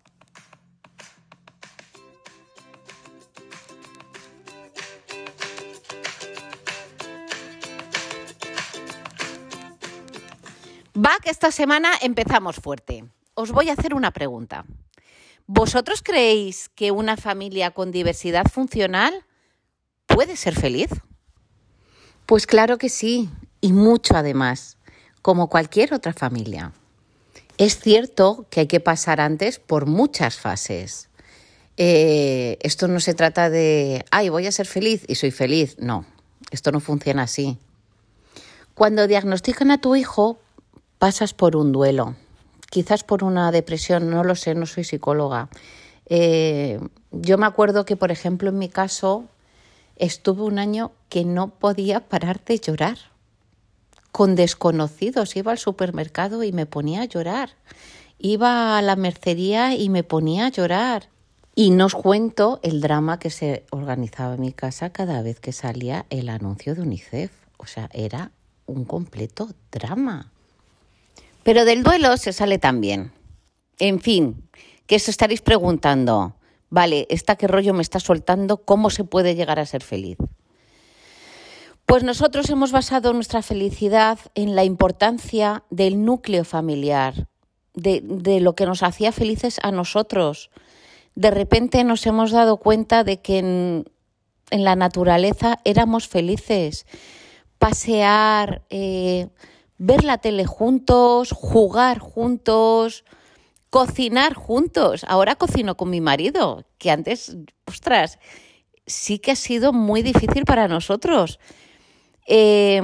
Va 11.04 11.18
que 11.22 11.32
esta 11.32 11.51
semana 11.51 11.91
empezamos 12.01 12.58
fuerte. 12.58 13.04
Os 13.34 13.51
voy 13.51 13.70
a 13.70 13.74
hacer 13.74 13.93
una 13.93 14.12
pregunta. 14.12 14.66
¿Vosotros 15.47 16.01
creéis 16.01 16.70
que 16.70 16.91
una 16.91 17.18
familia 17.18 17.72
con 17.72 17.91
diversidad 17.91 18.45
funcional 18.45 19.26
puede 20.06 20.38
ser 20.38 20.56
feliz? 20.56 20.89
Pues 22.26 22.47
claro 22.47 22.78
que 22.78 22.88
sí, 22.88 23.30
y 23.60 23.74
mucho 23.74 24.16
además, 24.16 24.78
como 25.22 25.49
cualquier 25.49 25.93
otra 25.93 26.14
familia. 26.14 26.72
Es 27.58 27.80
cierto 27.80 28.45
que 28.49 28.62
hay 28.62 28.68
que 28.68 28.80
pasar 28.80 29.20
antes 29.20 29.60
por 29.60 29.88
muchas 29.88 30.38
fases. 30.38 31.10
Eh, 31.76 32.58
esto 32.62 32.88
no 32.88 33.01
se 33.01 33.14
trata 33.14 33.49
de, 33.49 34.06
ay, 34.12 34.30
voy 34.30 34.47
a 34.47 34.51
ser 34.54 34.68
feliz 34.68 35.04
y 35.08 35.16
soy 35.16 35.32
feliz. 35.32 35.76
No, 35.80 36.06
esto 36.51 36.72
no 36.72 36.80
funciona 36.80 37.24
así. 37.24 37.58
Cuando 38.74 39.08
diagnostican 39.08 39.70
a 39.70 39.82
tu 39.82 39.95
hijo, 39.95 40.39
pasas 41.04 41.34
por 41.34 41.58
un 41.58 41.74
duelo, 41.74 42.16
quizás 42.70 43.04
por 43.04 43.26
una 43.26 43.51
depresión, 43.51 44.10
no 44.10 44.24
lo 44.24 44.36
sé, 44.36 44.56
no 44.56 44.66
soy 44.66 44.86
psicóloga. 44.86 45.49
Eh, 46.06 46.80
yo 47.12 47.38
me 47.38 47.45
acuerdo 47.45 47.84
que, 47.84 47.97
por 47.97 48.10
ejemplo, 48.10 48.47
en 48.47 48.58
mi 48.58 48.70
caso, 48.70 49.26
estuve 49.97 50.43
un 50.43 50.60
año 50.60 50.93
que 51.10 51.26
no 51.26 51.49
podía 51.49 52.08
parar 52.08 52.41
de 52.45 52.58
llorar 52.58 52.97
con 54.14 54.36
desconocidos. 54.36 55.36
Iba 55.36 55.51
al 55.51 55.58
supermercado 55.58 56.41
y 56.41 56.54
me 56.54 56.66
ponía 56.66 57.01
a 57.01 57.06
llorar. 57.06 57.49
Iba 58.18 58.78
a 58.78 58.82
la 58.82 58.95
mercería 58.95 59.76
y 59.76 59.89
me 59.89 60.06
ponía 60.06 60.45
a 60.45 60.51
llorar. 60.51 61.10
Y 61.54 61.72
no 61.72 61.88
os 61.88 61.95
cuento 61.95 62.62
el 62.64 62.80
drama 62.80 63.20
que 63.20 63.30
se 63.30 63.66
organizaba 63.72 64.36
en 64.36 64.39
mi 64.39 64.54
casa 64.54 64.91
cada 64.91 65.22
vez 65.22 65.41
que 65.41 65.51
salía 65.51 66.06
el 66.10 66.30
anuncio 66.30 66.76
de 66.76 66.82
UNICEF. 66.82 67.34
O 67.58 67.66
sea, 67.66 67.89
era 67.91 68.32
un 68.68 68.86
completo 68.86 69.49
drama. 69.70 70.32
Pero 71.44 71.66
del 71.66 71.84
duelo 71.84 72.18
se 72.18 72.34
sale 72.34 72.58
también. 72.58 73.12
En 73.80 74.00
fin, 74.00 74.50
que 74.88 74.96
os 74.96 75.10
estaréis 75.10 75.41
preguntando, 75.41 76.36
vale, 76.70 77.06
¿esta 77.10 77.36
qué 77.36 77.48
rollo 77.48 77.74
me 77.74 77.82
está 77.82 78.00
soltando? 78.00 78.58
¿Cómo 78.58 78.89
se 78.89 79.04
puede 79.04 79.36
llegar 79.36 79.60
a 79.60 79.66
ser 79.66 79.84
feliz? 79.84 80.18
Pues 81.86 82.04
nosotros 82.04 82.50
hemos 82.50 82.72
basado 82.72 83.14
nuestra 83.14 83.41
felicidad 83.41 84.18
en 84.36 84.56
la 84.56 84.64
importancia 84.64 85.64
del 85.70 86.06
núcleo 86.06 86.46
familiar, 86.46 87.28
de, 87.74 88.02
lo 88.39 88.56
que 88.56 88.66
nos 88.66 88.84
hacía 88.84 89.12
felices 89.12 89.60
a 89.64 89.72
nosotros. 89.72 90.50
De 91.16 91.30
repente 91.30 91.84
nos 91.84 92.06
hemos 92.08 92.32
dado 92.32 92.58
cuenta 92.58 93.04
de 93.04 93.22
que 93.22 93.39
en, 93.39 93.86
en 94.50 94.64
la 94.64 94.76
naturaleza 94.76 95.60
éramos 95.66 96.08
felices. 96.08 96.86
Pasear, 97.58 98.64
eh, 98.70 99.28
ver 99.86 100.05
la 100.05 100.17
tele 100.17 100.45
juntos, 100.45 101.31
jugar 101.34 101.99
juntos, 101.99 103.03
cocinar 103.69 104.34
juntos. 104.34 105.03
Ahora 105.09 105.36
cocino 105.36 105.75
con 105.75 105.89
mi 105.89 105.99
marido, 105.99 106.63
que 106.77 106.89
antes, 106.89 107.36
ostras, 107.65 108.17
sí 108.86 109.19
que 109.19 109.31
ha 109.31 109.36
sido 109.36 109.73
muy 109.73 110.01
difícil 110.01 110.45
para 110.45 110.69
nosotros. 110.69 111.38
Eh, 112.27 112.81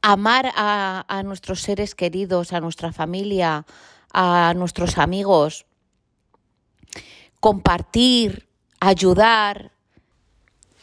amar 0.00 0.52
a, 0.56 1.22
nuestros 1.22 1.60
seres 1.60 1.94
queridos, 1.94 2.54
a 2.54 2.60
nuestra 2.60 2.90
familia, 2.90 3.66
a 4.10 4.54
nuestros 4.56 4.96
amigos, 4.96 5.66
compartir, 7.40 8.48
ayudar. 8.80 9.72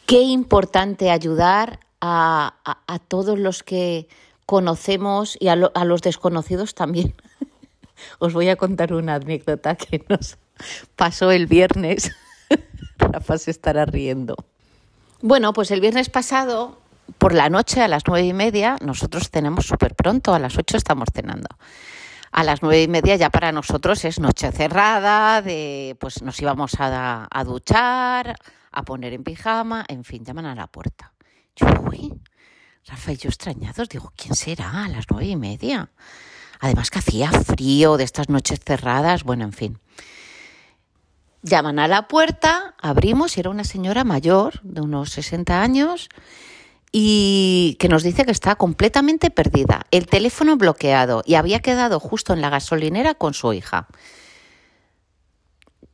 Qué 0.06 0.22
importante 0.22 1.10
ayudar 1.10 1.80
a, 2.00 2.54
a 2.86 2.98
todos 3.00 3.36
los 3.36 3.64
que 3.64 4.08
conocemos 4.50 5.36
y 5.38 5.46
a, 5.46 5.54
lo, 5.54 5.70
a 5.76 5.84
los 5.84 6.02
desconocidos 6.02 6.74
también. 6.74 7.14
Os 8.18 8.32
voy 8.32 8.48
a 8.48 8.56
contar 8.56 8.92
una 8.92 9.14
anécdota 9.14 9.76
que 9.76 10.04
nos 10.08 10.38
pasó 10.96 11.30
el 11.30 11.46
viernes. 11.46 12.10
Rafa 12.98 13.38
se 13.38 13.52
estará 13.52 13.84
riendo. 13.84 14.34
Bueno, 15.22 15.52
pues 15.52 15.70
el 15.70 15.80
viernes 15.80 16.10
pasado 16.10 16.80
por 17.18 17.32
la 17.32 17.48
noche 17.48 17.80
a 17.80 17.86
las 17.86 18.02
nueve 18.08 18.26
y 18.26 18.32
media, 18.32 18.76
nosotros 18.84 19.30
cenamos 19.30 19.66
súper 19.66 19.94
pronto, 19.94 20.34
a 20.34 20.40
las 20.40 20.58
ocho 20.58 20.76
estamos 20.76 21.10
cenando. 21.14 21.48
A 22.32 22.42
las 22.42 22.60
nueve 22.60 22.82
y 22.82 22.88
media 22.88 23.14
ya 23.14 23.30
para 23.30 23.52
nosotros 23.52 24.04
es 24.04 24.18
noche 24.18 24.50
cerrada, 24.50 25.42
de 25.42 25.96
pues 26.00 26.22
nos 26.22 26.40
íbamos 26.42 26.74
a, 26.80 27.28
a 27.30 27.44
duchar, 27.44 28.34
a 28.72 28.82
poner 28.82 29.12
en 29.12 29.22
pijama, 29.22 29.84
en 29.86 30.02
fin, 30.02 30.24
llaman 30.24 30.46
a 30.46 30.56
la 30.56 30.66
puerta. 30.66 31.12
Yo, 31.54 31.66
uy, 31.88 32.20
Rafa 32.90 33.12
y 33.12 33.16
yo 33.16 33.28
extrañados, 33.28 33.88
digo, 33.88 34.12
¿quién 34.16 34.34
será 34.34 34.84
a 34.84 34.88
las 34.88 35.04
nueve 35.08 35.26
y 35.26 35.36
media? 35.36 35.90
Además 36.58 36.90
que 36.90 36.98
hacía 36.98 37.30
frío 37.30 37.96
de 37.96 38.04
estas 38.04 38.28
noches 38.28 38.58
cerradas, 38.64 39.22
bueno, 39.22 39.44
en 39.44 39.52
fin. 39.52 39.78
Llaman 41.42 41.78
a 41.78 41.86
la 41.86 42.08
puerta, 42.08 42.74
abrimos 42.82 43.36
y 43.36 43.40
era 43.40 43.50
una 43.50 43.62
señora 43.62 44.02
mayor, 44.02 44.60
de 44.62 44.80
unos 44.80 45.10
60 45.10 45.62
años, 45.62 46.08
y 46.90 47.76
que 47.78 47.88
nos 47.88 48.02
dice 48.02 48.24
que 48.24 48.32
está 48.32 48.56
completamente 48.56 49.30
perdida, 49.30 49.86
el 49.92 50.06
teléfono 50.06 50.56
bloqueado 50.56 51.22
y 51.24 51.36
había 51.36 51.60
quedado 51.60 52.00
justo 52.00 52.32
en 52.32 52.40
la 52.40 52.50
gasolinera 52.50 53.14
con 53.14 53.34
su 53.34 53.52
hija. 53.52 53.86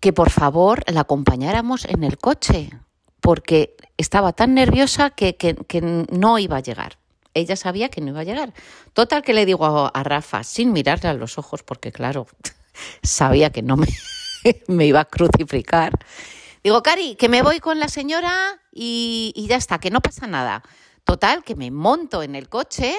Que 0.01 0.15
por 0.15 0.31
favor 0.31 0.83
la 0.87 1.03
acompañáramos 1.03 1.85
en 1.85 2.05
el 2.05 2.17
coche, 2.17 2.71
porque 3.27 3.75
estaba 3.97 4.33
tan 4.33 4.55
nerviosa 4.55 5.11
que, 5.11 5.57
no 6.13 6.39
iba 6.39 6.59
a 6.59 6.61
llegar. 6.61 6.97
Ella 7.35 7.57
sabía 7.57 7.89
que 7.89 8.01
no 8.01 8.11
iba 8.11 8.21
a 8.21 8.23
llegar. 8.23 8.55
Total 8.93 9.25
que 9.25 9.35
le 9.35 9.45
digo 9.45 9.91
a, 9.93 10.03
Rafa, 10.05 10.45
sin 10.45 10.73
mirarle 10.73 11.09
a 11.09 11.15
los 11.15 11.37
ojos, 11.37 11.65
porque 11.65 11.91
claro, 11.91 12.29
sabía 13.03 13.51
que 13.51 13.63
no 13.63 13.77
me, 14.69 14.87
iba 14.87 15.01
a 15.01 15.05
crucificar. 15.07 15.91
Digo, 16.63 16.85
Cari, 16.85 17.17
que 17.17 17.29
me 17.29 17.43
voy 17.43 17.59
con 17.59 17.81
la 17.81 17.89
señora 17.89 18.61
y 18.71 19.45
ya 19.49 19.57
está, 19.57 19.81
que 19.81 19.91
no 19.91 20.01
pasa 20.01 20.29
nada. 20.29 20.63
Total, 21.03 21.43
que 21.43 21.57
me 21.57 21.73
monto 21.73 22.23
en 22.23 22.37
el 22.37 22.49
coche 22.49 22.95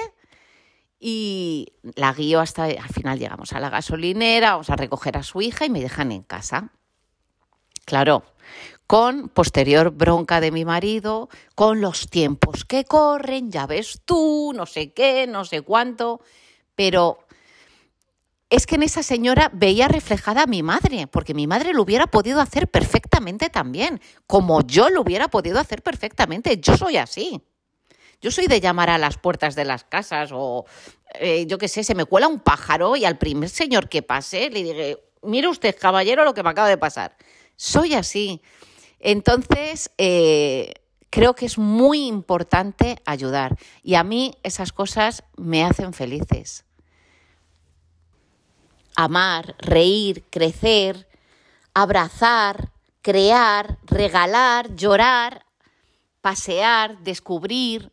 y 1.00 1.68
la 1.96 2.12
guío 2.12 2.40
hasta, 2.40 2.64
al 2.64 2.90
final 2.90 3.18
llegamos 3.18 3.54
a 3.54 3.60
la 3.60 3.70
gasolinera, 3.70 4.50
vamos 4.50 4.68
a 4.68 4.76
recoger 4.76 5.16
a 5.16 5.22
su 5.22 5.40
hija 5.40 5.64
y 5.64 5.70
me 5.70 5.80
dejan 5.80 6.12
en 6.12 6.22
casa. 6.22 6.70
Claro, 7.86 8.24
con 8.88 9.28
posterior 9.28 9.90
bronca 9.90 10.40
de 10.40 10.50
mi 10.50 10.64
marido, 10.64 11.28
con 11.54 11.82
los 11.82 12.08
tiempos 12.08 12.64
que 12.64 12.86
corren, 12.86 13.52
ya 13.52 13.66
ves 13.66 14.00
tú, 14.06 14.52
no 14.54 14.64
sé 14.64 14.94
qué, 14.94 15.26
no 15.26 15.44
sé 15.44 15.60
cuánto, 15.60 16.22
pero 16.74 17.18
es 18.48 18.66
que 18.66 18.76
en 18.76 18.84
esa 18.84 19.02
señora 19.02 19.50
veía 19.52 19.88
reflejada 19.88 20.44
a 20.44 20.46
mi 20.46 20.62
madre, 20.62 21.06
porque 21.06 21.34
mi 21.34 21.46
madre 21.46 21.74
lo 21.74 21.82
hubiera 21.82 22.06
podido 22.06 22.40
hacer 22.40 22.66
perfectamente 22.66 23.50
también, 23.50 24.00
como 24.26 24.62
yo 24.62 24.88
lo 24.88 25.02
hubiera 25.02 25.28
podido 25.28 25.60
hacer 25.60 25.82
perfectamente, 25.82 26.58
yo 26.58 26.74
soy 26.78 26.96
así. 26.96 27.42
Yo 28.22 28.30
soy 28.30 28.46
de 28.46 28.58
llamar 28.58 28.88
a 28.88 28.96
las 28.96 29.18
puertas 29.18 29.54
de 29.54 29.66
las 29.66 29.84
casas 29.84 30.30
o, 30.32 30.64
eh, 31.20 31.44
yo 31.46 31.58
qué 31.58 31.68
sé, 31.68 31.84
se 31.84 31.94
me 31.94 32.06
cuela 32.06 32.26
un 32.26 32.40
pájaro 32.40 32.96
y 32.96 33.04
al 33.04 33.18
primer 33.18 33.50
señor 33.50 33.90
que 33.90 34.02
pase 34.02 34.48
le 34.48 34.62
diré, 34.62 34.98
mire 35.22 35.46
usted, 35.46 35.76
caballero, 35.78 36.24
lo 36.24 36.32
que 36.32 36.42
me 36.42 36.48
acaba 36.48 36.70
de 36.70 36.78
pasar. 36.78 37.14
Soy 37.54 37.92
así. 37.92 38.40
Entonces, 39.00 39.90
eh, 39.98 40.74
creo 41.10 41.34
que 41.34 41.46
es 41.46 41.58
muy 41.58 42.06
importante 42.06 43.00
ayudar. 43.04 43.56
Y 43.82 43.94
a 43.94 44.04
mí 44.04 44.36
esas 44.42 44.72
cosas 44.72 45.24
me 45.36 45.64
hacen 45.64 45.92
felices. 45.92 46.64
Amar, 48.96 49.54
reír, 49.58 50.24
crecer, 50.30 51.08
abrazar, 51.74 52.72
crear, 53.02 53.78
regalar, 53.84 54.74
llorar, 54.74 55.46
pasear, 56.20 56.98
descubrir, 56.98 57.92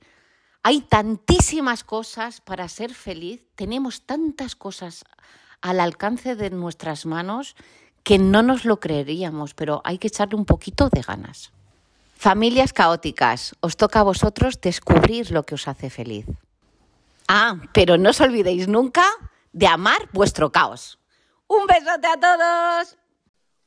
hay 0.64 0.82
tantísimas 0.82 1.84
cosas 1.84 2.42
para 2.42 2.68
ser 2.70 2.92
feliz, 2.92 3.46
tenemos 3.54 4.02
tantas 4.02 4.56
cosas 4.56 5.06
al 5.62 5.80
alcance 5.80 6.36
de 6.36 6.50
nuestras 6.50 7.06
manos 7.06 7.56
que 8.06 8.20
no 8.20 8.44
nos 8.44 8.66
lo 8.66 8.80
creeríamos, 8.80 9.56
pero 9.56 9.82
hay 9.84 9.98
que 9.98 10.08
echarle 10.08 10.36
un 10.36 10.46
poquito 10.46 10.90
de 10.90 11.02
ganas. 11.02 11.52
Familias 12.16 12.72
caóticas, 12.72 13.56
os 13.62 13.76
toca 13.76 14.00
a 14.00 14.04
vosotros 14.04 14.62
descubrir 14.62 15.32
lo 15.32 15.44
que 15.44 15.56
os 15.56 15.68
hace 15.68 15.90
feliz. 15.90 16.28
Ah, 17.28 17.58
pero 17.74 17.98
no 17.98 18.12
os 18.12 18.22
olvidéis 18.22 18.68
nunca 18.68 19.04
de 19.52 19.66
amar 19.66 20.08
vuestro 20.14 20.52
caos. 20.52 21.00
Un 21.48 21.66
besote 21.66 22.08
a 22.08 22.20
todos. 22.20 22.96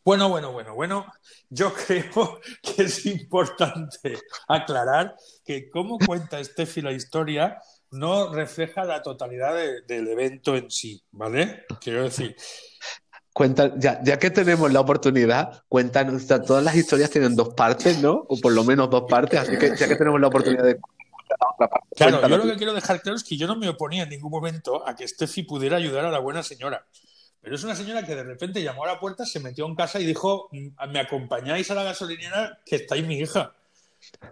Bueno, 0.05 0.29
bueno, 0.29 0.53
bueno, 0.53 0.75
bueno. 0.75 1.13
Yo 1.51 1.75
creo 1.87 2.41
que 2.63 2.85
es 2.85 3.07
importante 3.07 4.19
aclarar 4.47 5.17
que 5.45 5.69
cómo 5.69 5.99
cuenta 5.99 6.43
Steffi 6.43 6.81
la 6.81 6.93
historia 6.93 7.59
no 7.91 8.33
refleja 8.33 8.85
la 8.85 9.03
totalidad 9.03 9.55
de, 9.55 9.83
del 9.83 10.07
evento 10.07 10.55
en 10.55 10.71
sí, 10.71 11.03
¿vale? 11.11 11.67
Quiero 11.81 12.05
decir. 12.05 12.37
Cuenta, 13.33 13.73
ya, 13.77 14.01
ya 14.03 14.19
que 14.19 14.31
tenemos 14.31 14.73
la 14.73 14.81
oportunidad, 14.81 15.63
cuéntanos, 15.69 16.27
todas 16.27 16.65
las 16.65 16.75
historias 16.75 17.11
tienen 17.11 17.37
dos 17.37 17.55
partes, 17.55 18.01
¿no? 18.03 18.27
O 18.29 18.39
por 18.41 18.53
lo 18.53 18.65
menos 18.65 18.91
dos 18.91 19.05
partes, 19.09 19.39
así 19.39 19.57
que 19.57 19.77
ya 19.77 19.87
que 19.87 19.97
tenemos 19.97 20.21
la 20.21 20.27
oportunidad 20.27 20.65
de 20.65 20.75
la 20.75 21.49
otra 21.55 21.69
parte. 21.69 21.87
Claro, 21.97 22.29
yo 22.29 22.37
lo 22.37 22.45
que 22.45 22.57
quiero 22.57 22.75
dejar 22.75 23.01
claro 23.01 23.17
es 23.17 23.23
que 23.23 23.37
yo 23.37 23.47
no 23.47 23.55
me 23.55 23.69
oponía 23.69 24.03
en 24.03 24.09
ningún 24.09 24.31
momento 24.31 24.87
a 24.87 24.97
que 24.97 25.07
Steffi 25.07 25.45
pudiera 25.45 25.77
ayudar 25.77 26.05
a 26.05 26.11
la 26.11 26.19
buena 26.19 26.43
señora. 26.43 26.85
Pero 27.41 27.55
es 27.55 27.63
una 27.63 27.77
señora 27.77 28.05
que 28.05 28.17
de 28.17 28.25
repente 28.25 28.63
llamó 28.63 28.85
a 28.85 28.89
la 28.89 29.01
puerta, 29.01 29.25
se 29.25 29.39
metió 29.41 29.67
en 29.67 29.77
casa 29.77 30.01
y 30.01 30.05
dijo, 30.05 30.49
me 30.53 30.99
acompañáis 30.99 31.71
a 31.71 31.75
la 31.75 31.85
gasolinera 31.85 32.61
que 32.67 32.77
está 32.77 32.97
ahí 32.97 33.03
mi 33.03 33.19
hija. 33.19 33.55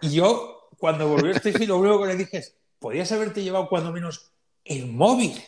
Y 0.00 0.10
yo, 0.10 0.68
cuando 0.78 1.08
volvió 1.08 1.32
Steffi, 1.34 1.66
lo 1.66 1.78
único 1.78 2.02
que 2.02 2.08
le 2.08 2.16
dije 2.16 2.38
es, 2.38 2.56
podías 2.78 3.10
haberte 3.12 3.42
llevado 3.42 3.68
cuando 3.68 3.92
menos 3.92 4.32
el 4.64 4.86
móvil. 4.86 5.40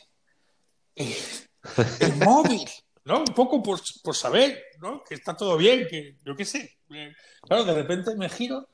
El, 0.94 1.14
el 2.00 2.16
móvil. 2.16 2.62
¿No? 3.08 3.20
Un 3.20 3.34
poco 3.34 3.62
por, 3.62 3.80
por, 4.04 4.14
saber, 4.14 4.62
¿no? 4.80 5.02
Que 5.02 5.14
está 5.14 5.34
todo 5.34 5.56
bien, 5.56 5.86
que 5.88 6.16
yo 6.26 6.36
qué 6.36 6.44
sé. 6.44 6.76
Claro, 7.40 7.64
de 7.64 7.72
repente 7.72 8.14
me 8.14 8.28
giro, 8.28 8.68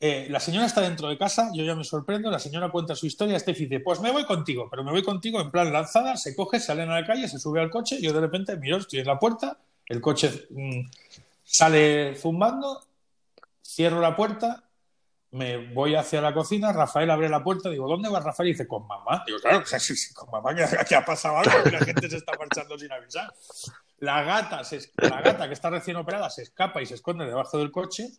eh, 0.00 0.26
la 0.30 0.40
señora 0.40 0.64
está 0.64 0.80
dentro 0.80 1.06
de 1.08 1.18
casa, 1.18 1.50
yo 1.52 1.62
ya 1.64 1.74
me 1.74 1.84
sorprendo, 1.84 2.30
la 2.30 2.38
señora 2.38 2.70
cuenta 2.70 2.96
su 2.96 3.04
historia, 3.06 3.38
Steffi 3.38 3.66
dice, 3.66 3.80
pues 3.80 4.00
me 4.00 4.10
voy 4.10 4.24
contigo, 4.24 4.68
pero 4.70 4.82
me 4.82 4.90
voy 4.90 5.02
contigo 5.02 5.38
en 5.38 5.50
plan 5.50 5.70
lanzada, 5.70 6.16
se 6.16 6.34
coge, 6.34 6.60
salen 6.60 6.90
a 6.90 6.98
la 6.98 7.06
calle, 7.06 7.28
se 7.28 7.38
sube 7.38 7.60
al 7.60 7.68
coche, 7.68 8.00
yo 8.00 8.14
de 8.14 8.20
repente 8.22 8.56
miro, 8.56 8.78
estoy 8.78 9.00
en 9.00 9.06
la 9.06 9.18
puerta, 9.18 9.58
el 9.86 10.00
coche 10.00 10.46
mmm, 10.48 10.80
sale 11.44 12.14
zumbando, 12.16 12.82
cierro 13.62 14.00
la 14.00 14.16
puerta, 14.16 14.63
me 15.34 15.72
voy 15.72 15.96
hacia 15.96 16.20
la 16.20 16.32
cocina, 16.32 16.72
Rafael 16.72 17.10
abre 17.10 17.28
la 17.28 17.42
puerta, 17.42 17.68
digo, 17.68 17.88
¿dónde 17.88 18.08
va 18.08 18.20
Rafael? 18.20 18.50
Y 18.50 18.52
dice, 18.52 18.68
con 18.68 18.86
mamá. 18.86 19.24
Digo, 19.26 19.40
claro, 19.40 19.64
sí, 19.66 19.96
sí, 19.96 20.14
con 20.14 20.30
mamá, 20.30 20.54
que, 20.54 20.94
ha 20.94 21.04
pasado 21.04 21.38
algo, 21.38 21.64
que 21.64 21.72
la 21.72 21.80
gente 21.80 22.08
se 22.08 22.18
está 22.18 22.34
marchando 22.38 22.78
sin 22.78 22.92
avisar. 22.92 23.34
La 23.98 24.22
gata, 24.22 24.62
se, 24.62 24.92
la 24.96 25.20
gata 25.22 25.48
que 25.48 25.54
está 25.54 25.70
recién 25.70 25.96
operada 25.96 26.30
se 26.30 26.42
escapa 26.42 26.80
y 26.82 26.86
se 26.86 26.94
esconde 26.94 27.26
debajo 27.26 27.58
del 27.58 27.72
coche, 27.72 28.10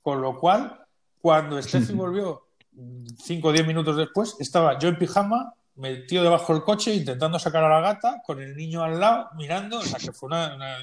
con 0.00 0.22
lo 0.22 0.38
cual, 0.40 0.86
cuando 1.20 1.60
Steffi 1.60 1.92
volvió 1.92 2.46
cinco 3.22 3.48
o 3.48 3.52
diez 3.52 3.66
minutos 3.66 3.94
después, 3.94 4.36
estaba 4.38 4.78
yo 4.78 4.88
en 4.88 4.96
pijama, 4.96 5.52
metido 5.74 6.24
debajo 6.24 6.54
del 6.54 6.62
coche, 6.62 6.94
intentando 6.94 7.38
sacar 7.38 7.64
a 7.64 7.68
la 7.68 7.82
gata, 7.82 8.22
con 8.24 8.40
el 8.40 8.56
niño 8.56 8.82
al 8.82 8.98
lado, 8.98 9.28
mirando, 9.36 9.80
o 9.80 9.82
sea, 9.82 9.98
que 9.98 10.12
fue 10.12 10.28
una, 10.28 10.54
una, 10.54 10.78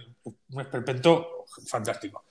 un 0.51 0.61
esperpento 0.61 1.45
fantástico. 1.65 2.25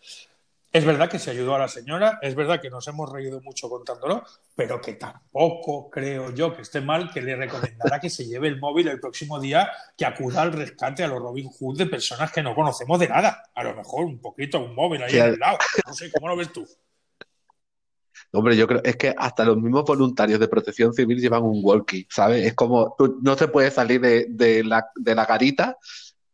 Es 0.70 0.84
verdad 0.84 1.08
que 1.08 1.18
se 1.18 1.30
ayudó 1.30 1.54
a 1.54 1.60
la 1.60 1.68
señora, 1.68 2.18
es 2.20 2.34
verdad 2.34 2.60
que 2.60 2.68
nos 2.68 2.86
hemos 2.88 3.10
reído 3.10 3.40
mucho 3.40 3.70
contándolo, 3.70 4.22
pero 4.54 4.78
que 4.82 4.94
tampoco 4.94 5.88
creo 5.88 6.30
yo 6.34 6.54
que 6.54 6.60
esté 6.60 6.82
mal 6.82 7.10
que 7.10 7.22
le 7.22 7.34
recomendará 7.36 7.98
que 7.98 8.10
se 8.10 8.26
lleve 8.26 8.48
el 8.48 8.60
móvil 8.60 8.88
el 8.88 9.00
próximo 9.00 9.40
día, 9.40 9.70
que 9.96 10.04
acuda 10.04 10.42
al 10.42 10.52
rescate 10.52 11.02
a 11.02 11.08
los 11.08 11.20
Robin 11.20 11.48
Hood 11.48 11.78
de 11.78 11.86
personas 11.86 12.30
que 12.30 12.42
no 12.42 12.54
conocemos 12.54 12.98
de 13.00 13.08
nada. 13.08 13.44
A 13.54 13.64
lo 13.64 13.74
mejor 13.74 14.04
un 14.04 14.20
poquito, 14.20 14.60
un 14.60 14.74
móvil 14.74 15.02
ahí 15.02 15.18
al 15.18 15.38
lado. 15.38 15.56
No 15.86 15.94
sé, 15.94 16.12
¿cómo 16.12 16.28
lo 16.28 16.36
ves 16.36 16.52
tú? 16.52 16.68
Hombre, 18.32 18.54
yo 18.54 18.66
creo, 18.66 18.82
es 18.84 18.96
que 18.96 19.14
hasta 19.16 19.46
los 19.46 19.56
mismos 19.56 19.84
voluntarios 19.84 20.38
de 20.38 20.48
protección 20.48 20.92
civil 20.92 21.18
llevan 21.18 21.44
un 21.44 21.60
walkie, 21.62 22.06
¿sabes? 22.10 22.44
Es 22.44 22.52
como, 22.52 22.94
tú 22.98 23.18
no 23.22 23.36
te 23.36 23.48
puedes 23.48 23.72
salir 23.72 24.02
de, 24.02 24.26
de, 24.28 24.64
la, 24.64 24.90
de 24.94 25.14
la 25.14 25.24
garita 25.24 25.78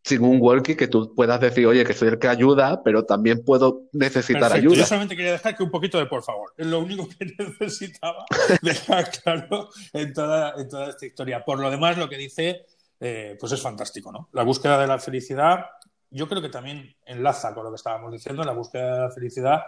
sin 0.04 0.22
un 0.22 0.38
walkie 0.38 0.76
que 0.76 0.86
tú 0.86 1.14
puedas 1.14 1.40
decir, 1.40 1.66
oye, 1.66 1.82
que 1.82 1.94
soy 1.94 2.08
el 2.08 2.18
que 2.18 2.28
ayuda, 2.28 2.82
pero 2.82 3.06
también 3.06 3.42
puedo 3.42 3.84
necesitar 3.92 4.42
Perfecto. 4.42 4.68
ayuda. 4.68 4.76
Yo 4.76 4.84
solamente 4.84 5.16
quería 5.16 5.32
dejar 5.32 5.56
que 5.56 5.62
un 5.62 5.70
poquito 5.70 5.98
de 5.98 6.04
por 6.04 6.22
favor. 6.22 6.52
Es 6.58 6.66
lo 6.66 6.80
único 6.80 7.08
que 7.08 7.24
necesitaba 7.38 8.26
dejar 8.60 9.10
claro 9.10 9.70
en 9.94 10.12
toda, 10.12 10.54
en 10.58 10.68
toda 10.68 10.90
esta 10.90 11.06
historia. 11.06 11.42
Por 11.42 11.58
lo 11.58 11.70
demás, 11.70 11.96
lo 11.96 12.06
que 12.10 12.18
dice, 12.18 12.66
eh, 13.00 13.38
pues 13.40 13.52
es 13.52 13.62
fantástico, 13.62 14.12
¿no? 14.12 14.28
La 14.32 14.42
búsqueda 14.42 14.78
de 14.78 14.86
la 14.86 14.98
felicidad, 14.98 15.64
yo 16.10 16.28
creo 16.28 16.42
que 16.42 16.50
también 16.50 16.94
enlaza 17.06 17.54
con 17.54 17.64
lo 17.64 17.70
que 17.70 17.76
estábamos 17.76 18.12
diciendo, 18.12 18.44
la 18.44 18.52
búsqueda 18.52 18.94
de 18.94 19.00
la 19.00 19.10
felicidad 19.10 19.62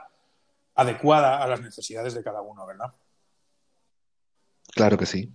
adecuada 0.74 1.43
a 1.43 1.47
las 1.49 1.62
necesidades 1.62 2.12
de 2.12 2.22
cada 2.22 2.43
uno, 2.43 2.66
¿verdad? 2.66 2.93
Claro 4.74 4.99
que 4.99 5.07
sí. 5.07 5.30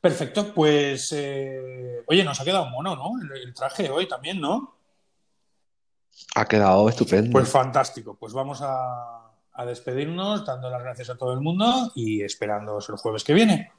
Perfecto, 0.00 0.52
pues 0.54 1.12
eh, 1.12 2.02
oye, 2.06 2.24
nos 2.24 2.40
ha 2.40 2.44
quedado 2.44 2.66
mono, 2.66 2.96
¿no? 2.96 3.12
El, 3.22 3.42
el, 3.48 3.54
traje 3.54 3.88
hoy 3.90 4.06
también, 4.08 4.40
¿no? 4.40 4.74
Ha 6.34 6.44
quedado 6.46 6.88
estupendo. 6.88 7.30
Pues 7.32 7.48
fantástico, 7.48 8.16
pues 8.18 8.32
vamos 8.32 8.60
a, 8.62 9.30
a 9.52 9.64
despedirnos 9.66 10.44
dando 10.44 10.70
las 10.70 10.82
gracias 10.82 11.10
a 11.10 11.16
todo 11.16 11.32
el 11.32 11.40
mundo 11.40 11.92
y 11.94 12.22
esperándoos 12.22 12.88
el 12.88 12.96
jueves 12.96 13.24
que 13.24 13.34
viene. 13.34 13.72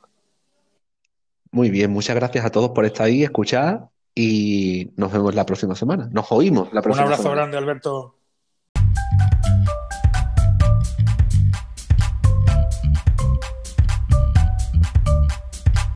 Muy 1.52 1.70
bien, 1.70 1.92
muchas 1.92 2.16
gracias 2.16 2.46
a 2.46 2.50
todos 2.52 2.72
por 2.72 2.86
estar 2.86 3.06
ahí, 3.06 3.24
escuchar 3.24 3.90
y 4.16 4.92
nos 4.96 5.12
vemos 5.12 5.36
la 5.36 5.46
próxima 5.46 5.76
semana. 5.76 6.10
Nos 6.12 6.32
oímos 6.32 6.72
la 6.74 6.82
próxima 6.82 7.06
Un 7.06 7.08
abrazo 7.08 7.24
semana. 7.24 7.42
grande, 7.42 7.58
Alberto. 7.58 8.16